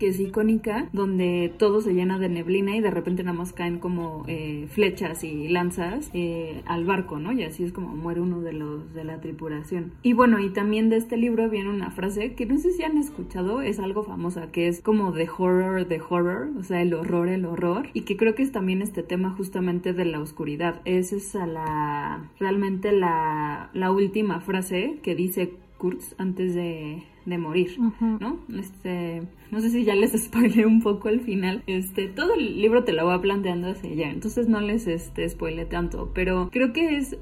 que 0.00 0.08
es 0.08 0.18
icónica, 0.18 0.88
donde 0.92 1.52
todo 1.58 1.82
se 1.82 1.92
llena 1.92 2.18
de 2.18 2.28
neblina 2.28 2.74
y 2.74 2.80
de 2.80 2.90
repente 2.90 3.22
nada 3.22 3.36
más 3.36 3.52
caen 3.52 3.78
como 3.78 4.24
eh, 4.26 4.66
flechas 4.70 5.22
y 5.22 5.46
lanzas 5.48 6.10
eh, 6.14 6.62
al 6.64 6.84
barco, 6.84 7.20
¿no? 7.20 7.32
Y 7.32 7.44
así 7.44 7.62
es 7.62 7.72
como 7.72 7.94
muere 7.94 8.20
uno 8.20 8.40
de 8.40 8.54
los 8.54 8.92
de 8.94 9.04
la 9.04 9.20
tripulación. 9.20 9.92
Y 10.02 10.14
bueno, 10.14 10.40
y 10.40 10.48
también 10.50 10.88
de 10.88 10.96
este 10.96 11.18
libro 11.18 11.50
viene 11.50 11.68
una 11.68 11.90
frase 11.90 12.34
que 12.34 12.46
no 12.46 12.58
sé 12.58 12.72
si 12.72 12.82
han 12.82 12.96
escuchado, 12.96 13.60
es 13.60 13.78
algo 13.78 14.02
famosa, 14.02 14.50
que 14.50 14.68
es 14.68 14.80
como 14.80 15.12
the 15.12 15.28
horror, 15.28 15.84
the 15.84 16.00
horror, 16.00 16.48
o 16.58 16.62
sea, 16.64 16.80
el 16.80 16.94
horror, 16.94 17.28
el 17.28 17.44
horror, 17.44 17.88
y 17.92 18.02
que 18.02 18.16
creo 18.16 18.34
que 18.34 18.42
es 18.42 18.52
también 18.52 18.80
este 18.80 19.02
tema 19.02 19.30
justamente 19.30 19.92
de 19.92 20.06
la 20.06 20.20
oscuridad. 20.20 20.80
Es 20.86 21.12
esa 21.12 21.46
la, 21.46 22.30
realmente 22.38 22.92
la, 22.92 23.68
la 23.74 23.92
última 23.92 24.40
frase 24.40 24.98
que 25.02 25.14
dice 25.14 25.52
Kurtz 25.80 26.14
antes 26.18 26.54
de, 26.54 27.02
de 27.24 27.38
morir. 27.38 27.78
¿no? 27.78 28.38
Este, 28.54 29.22
no 29.50 29.60
sé 29.60 29.70
si 29.70 29.84
ya 29.84 29.94
les 29.94 30.12
spoilé 30.24 30.66
un 30.66 30.82
poco 30.82 31.08
al 31.08 31.20
final. 31.20 31.62
Este, 31.66 32.06
todo 32.06 32.34
el 32.34 32.60
libro 32.60 32.84
te 32.84 32.92
lo 32.92 33.06
va 33.06 33.20
planteando 33.20 33.70
hacia 33.70 33.90
allá, 33.90 34.10
entonces 34.10 34.46
no 34.46 34.60
les 34.60 34.86
este 34.86 35.26
spoilé 35.28 35.64
tanto, 35.64 36.10
pero 36.14 36.50
creo 36.52 36.74
que 36.74 36.98
es 36.98 37.16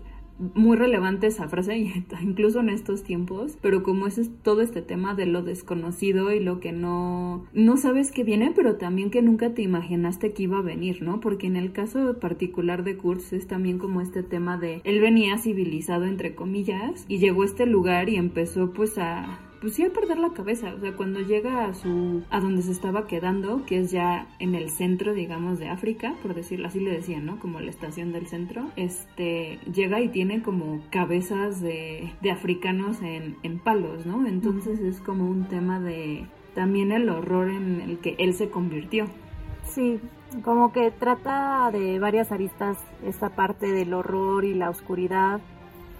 muy 0.55 0.77
relevante 0.77 1.27
esa 1.27 1.49
frase, 1.49 1.77
incluso 2.23 2.61
en 2.61 2.69
estos 2.69 3.03
tiempos, 3.03 3.59
pero 3.61 3.83
como 3.83 4.07
es 4.07 4.31
todo 4.43 4.61
este 4.61 4.83
tema 4.83 5.15
de 5.15 5.27
lo 5.27 5.43
desconocido 5.43 6.33
y 6.33 6.41
lo 6.41 6.61
que 6.61 6.73
no, 6.73 7.45
no 7.53 7.77
sabes 7.77 8.13
que 8.13 8.25
viene, 8.25 8.53
pero 8.55 8.77
también 8.77 9.11
que 9.11 9.23
nunca 9.23 9.55
te 9.55 9.63
imaginaste 9.63 10.33
que 10.33 10.45
iba 10.45 10.59
a 10.59 10.63
venir, 10.63 11.03
¿no? 11.03 11.21
Porque 11.21 11.47
en 11.47 11.57
el 11.57 11.73
caso 11.73 12.19
particular 12.19 12.85
de 12.85 12.97
Kurtz 12.97 13.33
es 13.33 13.47
también 13.47 13.79
como 13.79 14.01
este 14.01 14.23
tema 14.23 14.57
de 14.59 14.81
él 14.85 15.01
venía 15.01 15.39
civilizado 15.39 16.05
entre 16.05 16.35
comillas 16.35 17.05
y 17.09 17.19
llegó 17.19 17.43
a 17.43 17.47
este 17.47 17.67
lugar 17.67 18.09
y 18.09 18.17
empezó 18.17 18.73
pues 18.73 18.99
a 18.99 19.41
pues 19.61 19.75
sí 19.75 19.85
a 19.85 19.93
perder 19.93 20.19
la 20.19 20.33
cabeza, 20.33 20.75
o 20.75 20.81
sea, 20.81 20.95
cuando 20.95 21.21
llega 21.21 21.67
a 21.67 21.75
su 21.75 22.23
a 22.31 22.41
donde 22.41 22.63
se 22.63 22.73
estaba 22.73 23.07
quedando, 23.07 23.65
que 23.67 23.81
es 23.81 23.91
ya 23.91 24.29
en 24.39 24.55
el 24.55 24.71
centro, 24.71 25.15
digamos, 25.15 25.59
de 25.59 25.69
África, 25.69 26.15
por 26.23 26.35
decirlo 26.35 26.69
así 26.69 26.81
le 26.81 26.93
decían, 26.93 27.27
¿no? 27.27 27.39
Como 27.41 27.61
la 27.61 27.71
estación 27.71 28.13
del 28.13 28.27
centro, 28.27 28.71
este 28.77 29.59
llega 29.73 30.01
y 30.01 30.09
tiene 30.09 30.43
como 30.43 30.81
cabezas 30.91 31.61
de, 31.61 32.13
de 32.21 32.31
africanos 32.31 33.03
en, 33.03 33.37
en 33.43 33.59
palos, 33.59 34.07
¿no? 34.07 34.27
Entonces 34.27 34.81
es 34.81 35.01
como 35.01 35.29
un 35.29 35.49
tema 35.49 35.81
de 35.81 36.27
también 36.55 36.93
el 36.93 37.09
horror 37.09 37.49
en 37.51 37.81
el 37.81 37.99
que 37.99 38.15
él 38.19 38.35
se 38.35 38.51
convirtió. 38.51 39.07
Sí, 39.65 40.01
como 40.43 40.73
que 40.73 40.91
trata 40.91 41.71
de 41.73 41.99
varias 41.99 42.33
aristas 42.33 42.79
esta 43.05 43.31
parte 43.31 43.73
del 43.73 43.93
horror 43.95 44.45
y 44.45 44.55
la 44.55 44.71
oscuridad 44.71 45.41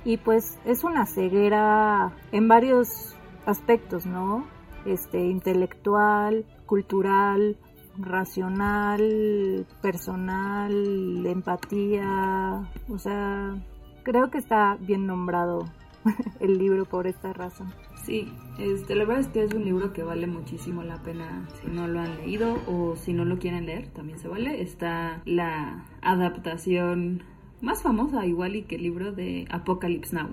y 0.05 0.17
pues 0.17 0.59
es 0.65 0.85
una 0.85 1.07
ceguera 1.07 2.13
en 2.33 2.49
varios 2.49 3.18
aspectos, 3.47 4.07
¿no? 4.07 4.47
Este 4.85 5.21
intelectual, 5.27 6.45
cultural, 6.67 7.57
racional, 7.99 9.67
personal, 9.83 11.25
empatía, 11.27 12.71
o 12.89 12.99
sea, 12.99 13.57
creo 14.05 14.31
que 14.31 14.39
está 14.39 14.77
bien 14.81 15.07
nombrado 15.07 15.65
el 16.41 16.59
libro 16.59 16.85
por 16.85 17.07
esta 17.07 17.33
razón. 17.33 17.73
Sí, 18.05 18.33
este, 18.59 18.95
la 18.95 19.05
verdad 19.05 19.21
es 19.21 19.29
que 19.29 19.45
es 19.45 19.53
un 19.53 19.65
libro 19.65 19.93
que 19.93 20.03
vale 20.03 20.27
muchísimo 20.27 20.83
la 20.83 21.03
pena 21.03 21.47
si 21.61 21.69
no 21.69 21.87
lo 21.89 22.01
han 22.01 22.17
leído 22.17 22.57
o 22.67 22.97
si 22.97 23.13
no 23.13 23.25
lo 23.25 23.39
quieren 23.39 23.67
leer, 23.67 23.89
también 23.89 24.19
se 24.19 24.29
vale. 24.29 24.63
Está 24.63 25.21
la 25.27 25.85
adaptación 26.01 27.23
más 27.61 27.83
famosa 27.83 28.25
igual 28.25 28.57
y 28.57 28.63
que 28.63 28.77
el 28.77 28.83
libro 28.83 29.13
de 29.13 29.47
Apocalypse 29.51 30.15
Now. 30.15 30.31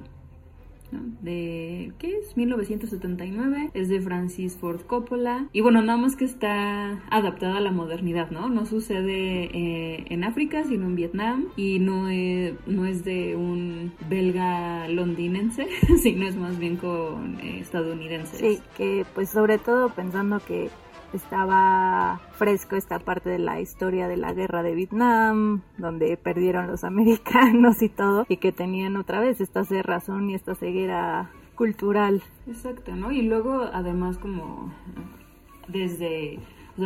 De, 1.21 1.93
¿qué 1.99 2.17
es? 2.17 2.35
1979, 2.37 3.71
es 3.73 3.89
de 3.89 4.01
Francis 4.01 4.57
Ford 4.57 4.81
Coppola. 4.81 5.47
Y 5.53 5.61
bueno, 5.61 5.81
nada 5.81 5.97
más 5.97 6.15
que 6.15 6.25
está 6.25 7.03
adaptada 7.09 7.57
a 7.57 7.61
la 7.61 7.71
modernidad, 7.71 8.31
¿no? 8.31 8.49
No 8.49 8.65
sucede 8.65 9.49
eh, 9.53 10.05
en 10.09 10.23
África, 10.23 10.63
sino 10.63 10.85
en 10.85 10.95
Vietnam. 10.95 11.45
Y 11.55 11.79
no 11.79 12.09
es, 12.09 12.53
no 12.67 12.85
es 12.85 13.03
de 13.03 13.35
un 13.35 13.93
belga 14.09 14.87
londinense, 14.87 15.67
sino 16.01 16.27
es 16.27 16.35
más 16.35 16.59
bien 16.59 16.77
con 16.77 17.39
eh, 17.39 17.59
estadounidenses. 17.59 18.39
Sí, 18.39 18.59
que 18.77 19.05
pues 19.13 19.29
sobre 19.29 19.57
todo 19.57 19.89
pensando 19.89 20.39
que 20.39 20.69
estaba 21.13 22.21
fresco 22.33 22.75
esta 22.75 22.99
parte 22.99 23.29
de 23.29 23.39
la 23.39 23.61
historia 23.61 24.07
de 24.07 24.17
la 24.17 24.33
guerra 24.33 24.63
de 24.63 24.75
Vietnam, 24.75 25.61
donde 25.77 26.17
perdieron 26.17 26.67
los 26.67 26.83
americanos 26.83 27.81
y 27.81 27.89
todo, 27.89 28.25
y 28.29 28.37
que 28.37 28.51
tenían 28.51 28.97
otra 28.97 29.19
vez 29.19 29.41
esta 29.41 29.63
cerrazón 29.63 30.29
y 30.29 30.35
esta 30.35 30.55
ceguera 30.55 31.31
cultural. 31.55 32.21
Exacto, 32.47 32.95
¿no? 32.95 33.11
Y 33.11 33.21
luego 33.21 33.69
además 33.71 34.17
como 34.17 34.73
desde 35.67 36.39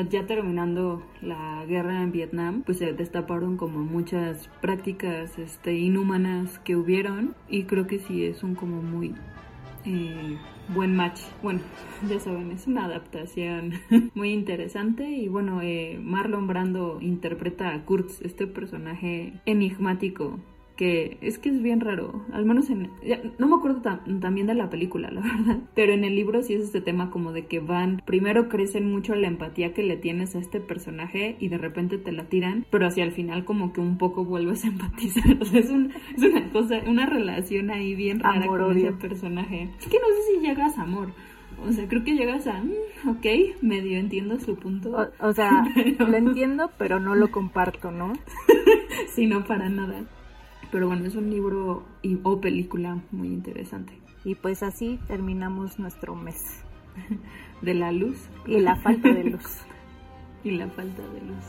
ya 0.10 0.26
terminando 0.28 1.02
la 1.22 1.66
guerra 1.66 2.04
en 2.04 2.12
Vietnam, 2.12 2.62
pues 2.64 2.78
se 2.78 2.94
destaparon 2.94 3.58
como 3.58 3.80
muchas 3.80 4.48
prácticas 4.62 5.38
este, 5.40 5.74
inhumanas 5.74 6.60
que 6.60 6.76
hubieron 6.76 7.36
y 7.48 7.64
creo 7.64 7.88
que 7.88 8.00
sí 8.00 8.26
es 8.26 8.44
un 8.44 8.54
como 8.56 8.82
muy 8.82 9.16
eh, 9.86 10.38
buen 10.74 10.96
match. 10.96 11.22
Bueno, 11.42 11.62
ya 12.10 12.20
saben, 12.20 12.52
es 12.52 12.68
una 12.68 12.86
adaptación 12.86 13.74
muy 14.14 14.32
interesante 14.32 15.10
y 15.10 15.28
bueno, 15.28 15.62
eh, 15.62 16.00
Marlon 16.02 16.48
Brando 16.48 17.00
interpreta 17.02 17.74
a 17.74 17.86
Kurtz, 17.86 18.22
este 18.22 18.48
personaje 18.48 19.34
enigmático 19.46 20.40
que 20.80 21.18
es 21.20 21.38
que 21.40 21.50
es 21.50 21.62
bien 21.62 21.82
raro, 21.82 22.24
al 22.32 22.46
menos 22.46 22.70
en... 22.70 22.90
no 23.38 23.48
me 23.48 23.56
acuerdo 23.58 23.82
también 23.82 24.48
de 24.48 24.56
la 24.56 24.70
película, 24.70 25.12
la 25.12 25.20
verdad, 25.38 25.60
pero 25.76 25.92
en 25.92 26.06
el 26.06 26.16
libro 26.16 26.42
sí 26.42 26.54
es 26.54 26.62
este 26.62 26.80
tema 26.80 27.12
como 27.12 27.34
de 27.34 27.48
que 27.48 27.60
van, 27.60 28.02
primero 28.06 28.48
crecen 28.48 28.90
mucho 28.90 29.14
la 29.16 29.28
empatía 29.28 29.74
que 29.74 29.84
le 29.84 29.98
tienes 29.98 30.38
a 30.38 30.40
este 30.40 30.62
personaje 30.62 31.36
y 31.38 31.50
de 31.50 31.58
repente 31.58 31.98
te 31.98 32.14
la 32.14 32.30
tiran, 32.30 32.66
pero 32.70 32.88
hacia 32.88 33.04
el 33.04 33.12
final 33.12 33.44
como 33.44 33.74
que 33.74 33.82
un 33.82 33.98
poco 33.98 34.24
vuelves 34.24 34.64
a 34.64 34.70
empatizar, 34.70 35.38
o 35.42 35.44
sea, 35.44 35.60
es, 35.60 35.70
una 35.70 36.50
cosa, 36.54 36.80
una 36.88 37.06
relación 37.06 37.72
ahí 37.72 37.94
bien 37.94 38.22
rara 38.22 38.48
con 38.48 38.78
ese 38.78 38.94
personaje. 38.94 39.70
Es 39.80 39.88
que 39.88 39.98
no 40.00 40.08
sé 40.08 40.32
si 40.32 40.48
llegas 40.48 40.78
a 40.78 40.84
amor. 40.84 41.10
O 41.68 41.74
sea, 41.74 41.90
creo 41.90 42.06
que 42.06 42.14
llegas 42.14 42.48
a, 42.48 42.64
mm, 42.64 43.10
ok, 43.10 43.26
medio 43.62 43.98
entiendo 43.98 44.40
su 44.40 44.56
punto. 44.56 45.12
O, 45.20 45.34
sea, 45.34 45.66
lo 46.00 46.16
entiendo, 46.16 46.72
pero 46.78 47.02
no 47.02 47.16
lo 47.16 47.32
comparto, 47.32 47.92
¿no? 47.92 48.14
sí, 49.10 49.28
no 49.28 49.44
para 49.44 49.68
nada. 49.68 50.06
Pero 50.72 50.88
bueno, 50.88 51.06
es 51.06 51.16
un 51.16 51.30
libro 51.30 51.84
y, 52.02 52.20
o 52.24 52.40
película 52.40 53.02
muy 53.12 53.30
interesante. 53.30 54.00
Y 54.24 54.36
pues 54.36 54.64
así 54.64 55.00
terminamos 55.08 55.80
nuestro 55.80 56.16
mes. 56.16 56.64
De 57.62 57.74
la 57.74 57.92
luz. 57.92 58.30
Y 58.46 58.60
la 58.60 58.76
falta 58.78 59.10
de 59.10 59.24
luz. 59.24 59.62
y 60.44 60.52
la 60.52 60.70
falta 60.70 61.02
de 61.02 61.22
luz. 61.22 61.44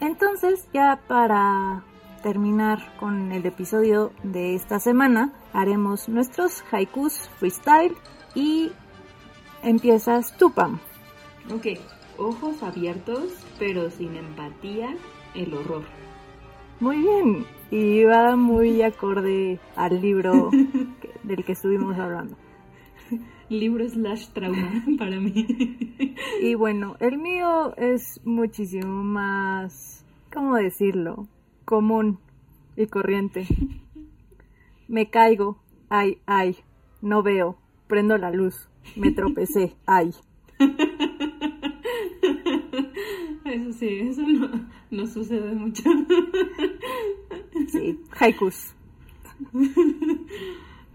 Entonces, 0.00 0.68
ya 0.72 1.00
para 1.08 1.82
terminar 2.22 2.94
con 2.98 3.32
el 3.32 3.46
episodio 3.46 4.12
de 4.22 4.54
esta 4.54 4.78
semana, 4.78 5.32
haremos 5.52 6.08
nuestros 6.08 6.62
haikus 6.70 7.28
freestyle 7.38 7.94
y 8.34 8.70
empiezas 9.62 10.36
tú, 10.36 10.52
Pam. 10.52 10.78
Ok, 11.52 11.66
ojos 12.18 12.62
abiertos, 12.62 13.32
pero 13.58 13.90
sin 13.90 14.14
empatía, 14.16 14.94
el 15.34 15.54
horror. 15.54 15.84
Muy 16.80 16.98
bien, 16.98 17.46
y 17.70 18.04
va 18.04 18.36
muy 18.36 18.82
acorde 18.82 19.60
al 19.76 20.00
libro 20.00 20.50
del 21.22 21.44
que 21.44 21.52
estuvimos 21.52 21.98
hablando. 21.98 22.36
Libro 23.48 23.88
slash 23.88 24.28
trauma 24.28 24.84
para 24.98 25.18
mí. 25.20 25.46
Y 26.42 26.54
bueno, 26.54 26.96
el 27.00 27.18
mío 27.18 27.74
es 27.76 28.20
muchísimo 28.24 29.02
más, 29.04 30.04
¿cómo 30.32 30.56
decirlo? 30.56 31.26
Común 31.64 32.18
y 32.76 32.86
corriente. 32.86 33.46
Me 34.86 35.10
caigo, 35.10 35.58
ay, 35.90 36.18
ay, 36.26 36.56
no 37.02 37.22
veo, 37.22 37.58
prendo 37.86 38.16
la 38.16 38.30
luz, 38.30 38.68
me 38.96 39.12
tropecé, 39.12 39.74
ay. 39.86 40.12
Eso 43.52 43.72
sí, 43.72 43.88
eso 44.00 44.22
no, 44.90 45.06
sucede 45.06 45.54
mucho. 45.54 45.82
Sí, 47.68 47.98
haikus. 48.18 48.74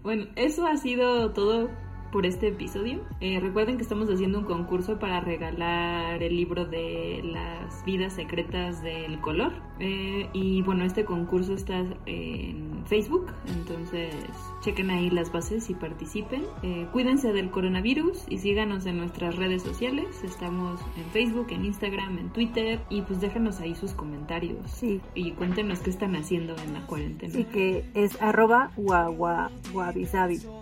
Bueno, 0.02 0.26
eso 0.36 0.66
ha 0.66 0.76
sido 0.76 1.32
todo 1.32 1.70
por 2.14 2.26
este 2.26 2.46
episodio. 2.46 3.00
Eh, 3.20 3.40
recuerden 3.40 3.76
que 3.76 3.82
estamos 3.82 4.08
haciendo 4.08 4.38
un 4.38 4.44
concurso 4.44 5.00
para 5.00 5.18
regalar 5.18 6.22
el 6.22 6.36
libro 6.36 6.64
de 6.64 7.20
las 7.24 7.84
vidas 7.84 8.12
secretas 8.12 8.80
del 8.84 9.20
color. 9.20 9.52
Eh, 9.80 10.28
y 10.32 10.62
bueno, 10.62 10.84
este 10.84 11.04
concurso 11.04 11.54
está 11.54 11.84
en 12.06 12.84
Facebook, 12.86 13.26
entonces 13.48 14.14
chequen 14.60 14.90
ahí 14.90 15.10
las 15.10 15.32
bases 15.32 15.68
y 15.70 15.74
participen. 15.74 16.44
Eh, 16.62 16.86
cuídense 16.92 17.32
del 17.32 17.50
coronavirus 17.50 18.26
y 18.28 18.38
síganos 18.38 18.86
en 18.86 18.98
nuestras 18.98 19.34
redes 19.34 19.62
sociales. 19.62 20.22
Estamos 20.22 20.80
en 20.96 21.04
Facebook, 21.06 21.48
en 21.50 21.64
Instagram, 21.64 22.18
en 22.18 22.28
Twitter 22.30 22.80
y 22.90 23.02
pues 23.02 23.20
déjanos 23.20 23.58
ahí 23.58 23.74
sus 23.74 23.92
comentarios. 23.92 24.70
Sí. 24.70 25.00
Y 25.16 25.32
cuéntenos 25.32 25.80
qué 25.80 25.90
están 25.90 26.14
haciendo 26.14 26.54
en 26.64 26.74
la 26.74 26.86
cuarentena. 26.86 27.34
Sí, 27.34 27.42
que 27.42 27.84
es 27.94 28.22
arroba 28.22 28.70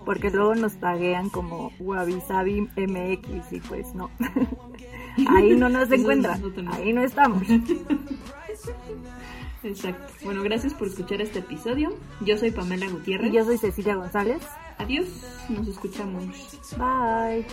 porque 0.07 0.30
luego 0.30 0.55
nos 0.55 0.76
taguean 0.76 1.28
como 1.43 1.72
wabisabi 1.80 2.62
mx 2.76 3.53
y 3.53 3.61
pues 3.61 3.95
no. 3.95 4.11
ahí 5.28 5.55
no 5.57 5.68
nos 5.68 5.90
encuentran, 5.90 6.40
ahí 6.72 6.93
no 6.93 7.03
estamos. 7.03 7.43
Exacto. 9.64 10.12
Bueno, 10.24 10.43
gracias 10.43 10.74
por 10.74 10.88
escuchar 10.88 11.20
este 11.20 11.38
episodio. 11.38 11.95
Yo 12.20 12.36
soy 12.36 12.51
Pamela 12.51 12.88
Gutiérrez. 12.88 13.32
Y 13.32 13.36
yo 13.36 13.45
soy 13.45 13.59
Cecilia 13.59 13.95
González. 13.95 14.43
Adiós, 14.78 15.07
nos 15.49 15.68
escuchamos. 15.68 16.24
Bye. 16.76 17.47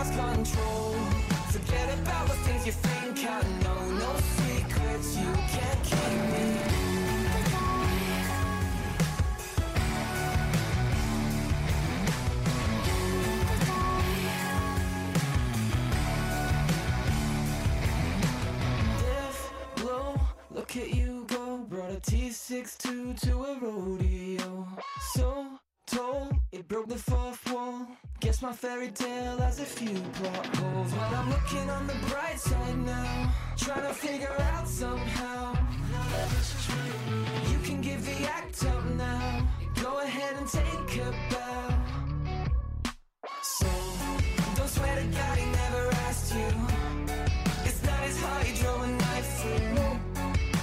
lost 0.00 0.14
control. 0.14 0.94
Forget 1.50 1.98
about 1.98 2.28
the 2.28 2.34
things 2.44 2.66
you 2.66 2.72
think 2.72 3.18
I 3.28 3.42
know. 3.62 3.80
No 4.02 4.16
secrets 4.36 5.16
you 5.16 5.32
can't 5.52 5.82
keep 5.84 6.12
me. 6.32 6.44
Death 19.00 19.52
blow, 19.76 20.18
look 20.50 20.76
at 20.76 20.94
you 20.94 21.26
go. 21.28 21.58
Brought 21.68 21.90
a 21.90 22.00
T62 22.00 23.20
to 23.20 23.44
a 23.44 23.58
rodeo. 23.60 24.66
So 25.14 25.46
tall, 25.90 26.28
it 26.52 26.68
broke 26.68 26.88
the 26.88 26.96
fourth 26.96 27.52
wall. 27.52 27.86
Guess 28.20 28.42
my 28.42 28.52
fairy 28.52 28.90
tale 28.90 29.38
has 29.38 29.60
a 29.60 29.64
few 29.64 29.98
plot 30.14 30.46
holes. 30.56 30.92
But 30.92 31.12
I'm 31.18 31.30
looking 31.30 31.70
on 31.70 31.86
the 31.86 31.98
bright 32.08 32.38
side 32.38 32.78
now. 32.78 33.32
Trying 33.56 33.86
to 33.88 33.94
figure 33.94 34.36
out 34.52 34.68
somehow. 34.68 35.54
You 37.50 37.58
can 37.66 37.80
give 37.80 38.04
the 38.04 38.18
act 38.38 38.64
up 38.66 38.84
now. 38.96 39.48
Go 39.82 39.98
ahead 40.00 40.34
and 40.38 40.48
take 40.48 40.96
a 41.06 41.10
bow. 41.30 41.74
So, 43.42 43.70
don't 44.56 44.68
swear 44.68 44.94
to 45.00 45.06
God 45.18 45.38
he 45.38 45.46
never 45.60 45.84
asked 46.06 46.34
you. 46.34 46.50
It's 47.68 47.82
not 47.82 48.00
his 48.08 48.18
heart 48.22 48.44
he 48.44 48.52
drove 48.62 48.82
a 48.82 48.90
knife 49.02 49.30
through. 49.40 50.00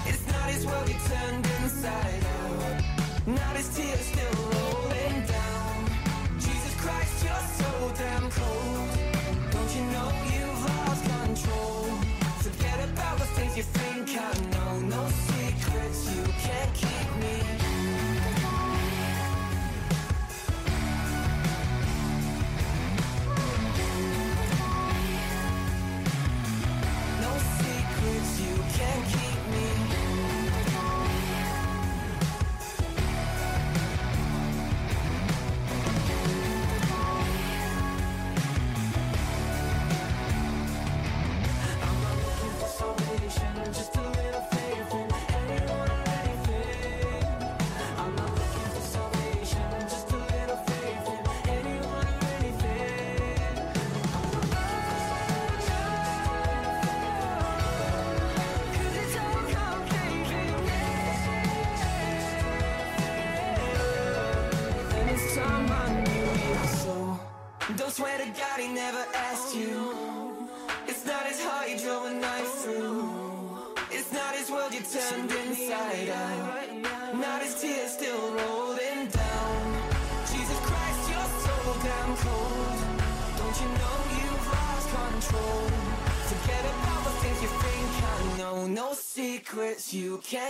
It's 0.10 0.26
not 0.28 0.48
his 0.54 0.66
world 0.66 0.88
he 0.88 0.98
turned 1.12 1.46
inside 1.64 2.24
out. 2.38 3.28
Not 3.28 3.56
his 3.58 3.76
tears 3.76 4.00
still 4.00 4.37
you 9.78 9.84
know 9.92 10.12
you've 10.26 10.47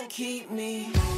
keep 0.09 0.49
me. 0.49 1.16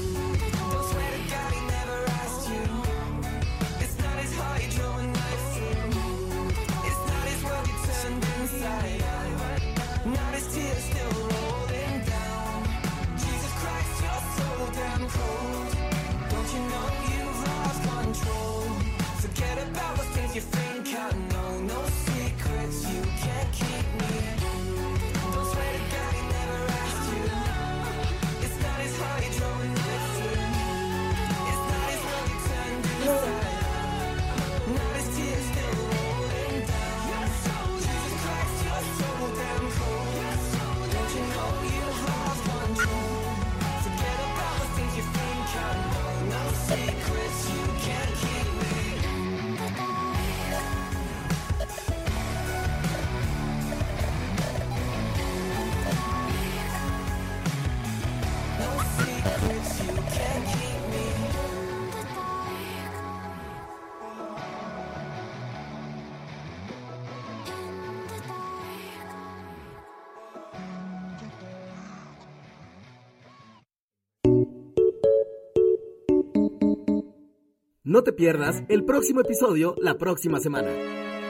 No 77.90 78.04
te 78.04 78.14
pierdas 78.14 78.62
el 78.70 78.86
próximo 78.86 79.22
episodio 79.22 79.74
la 79.82 79.98
próxima 79.98 80.40
semana. 80.40 80.70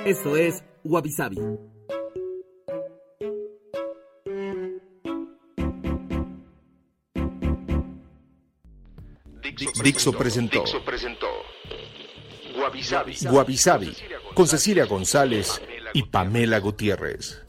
Esto 0.03 0.35
es 0.35 0.61
Wabi 0.83 1.09
Sabi. 1.09 1.37
Dixo 9.81 10.11
presentó 10.11 10.59
Dixo 10.65 10.83
presentó 10.83 11.27
con 14.33 14.45
Cecilia 14.45 14.85
González 14.85 15.61
y 15.93 16.03
Pamela 16.03 16.59
Gutiérrez. 16.59 17.48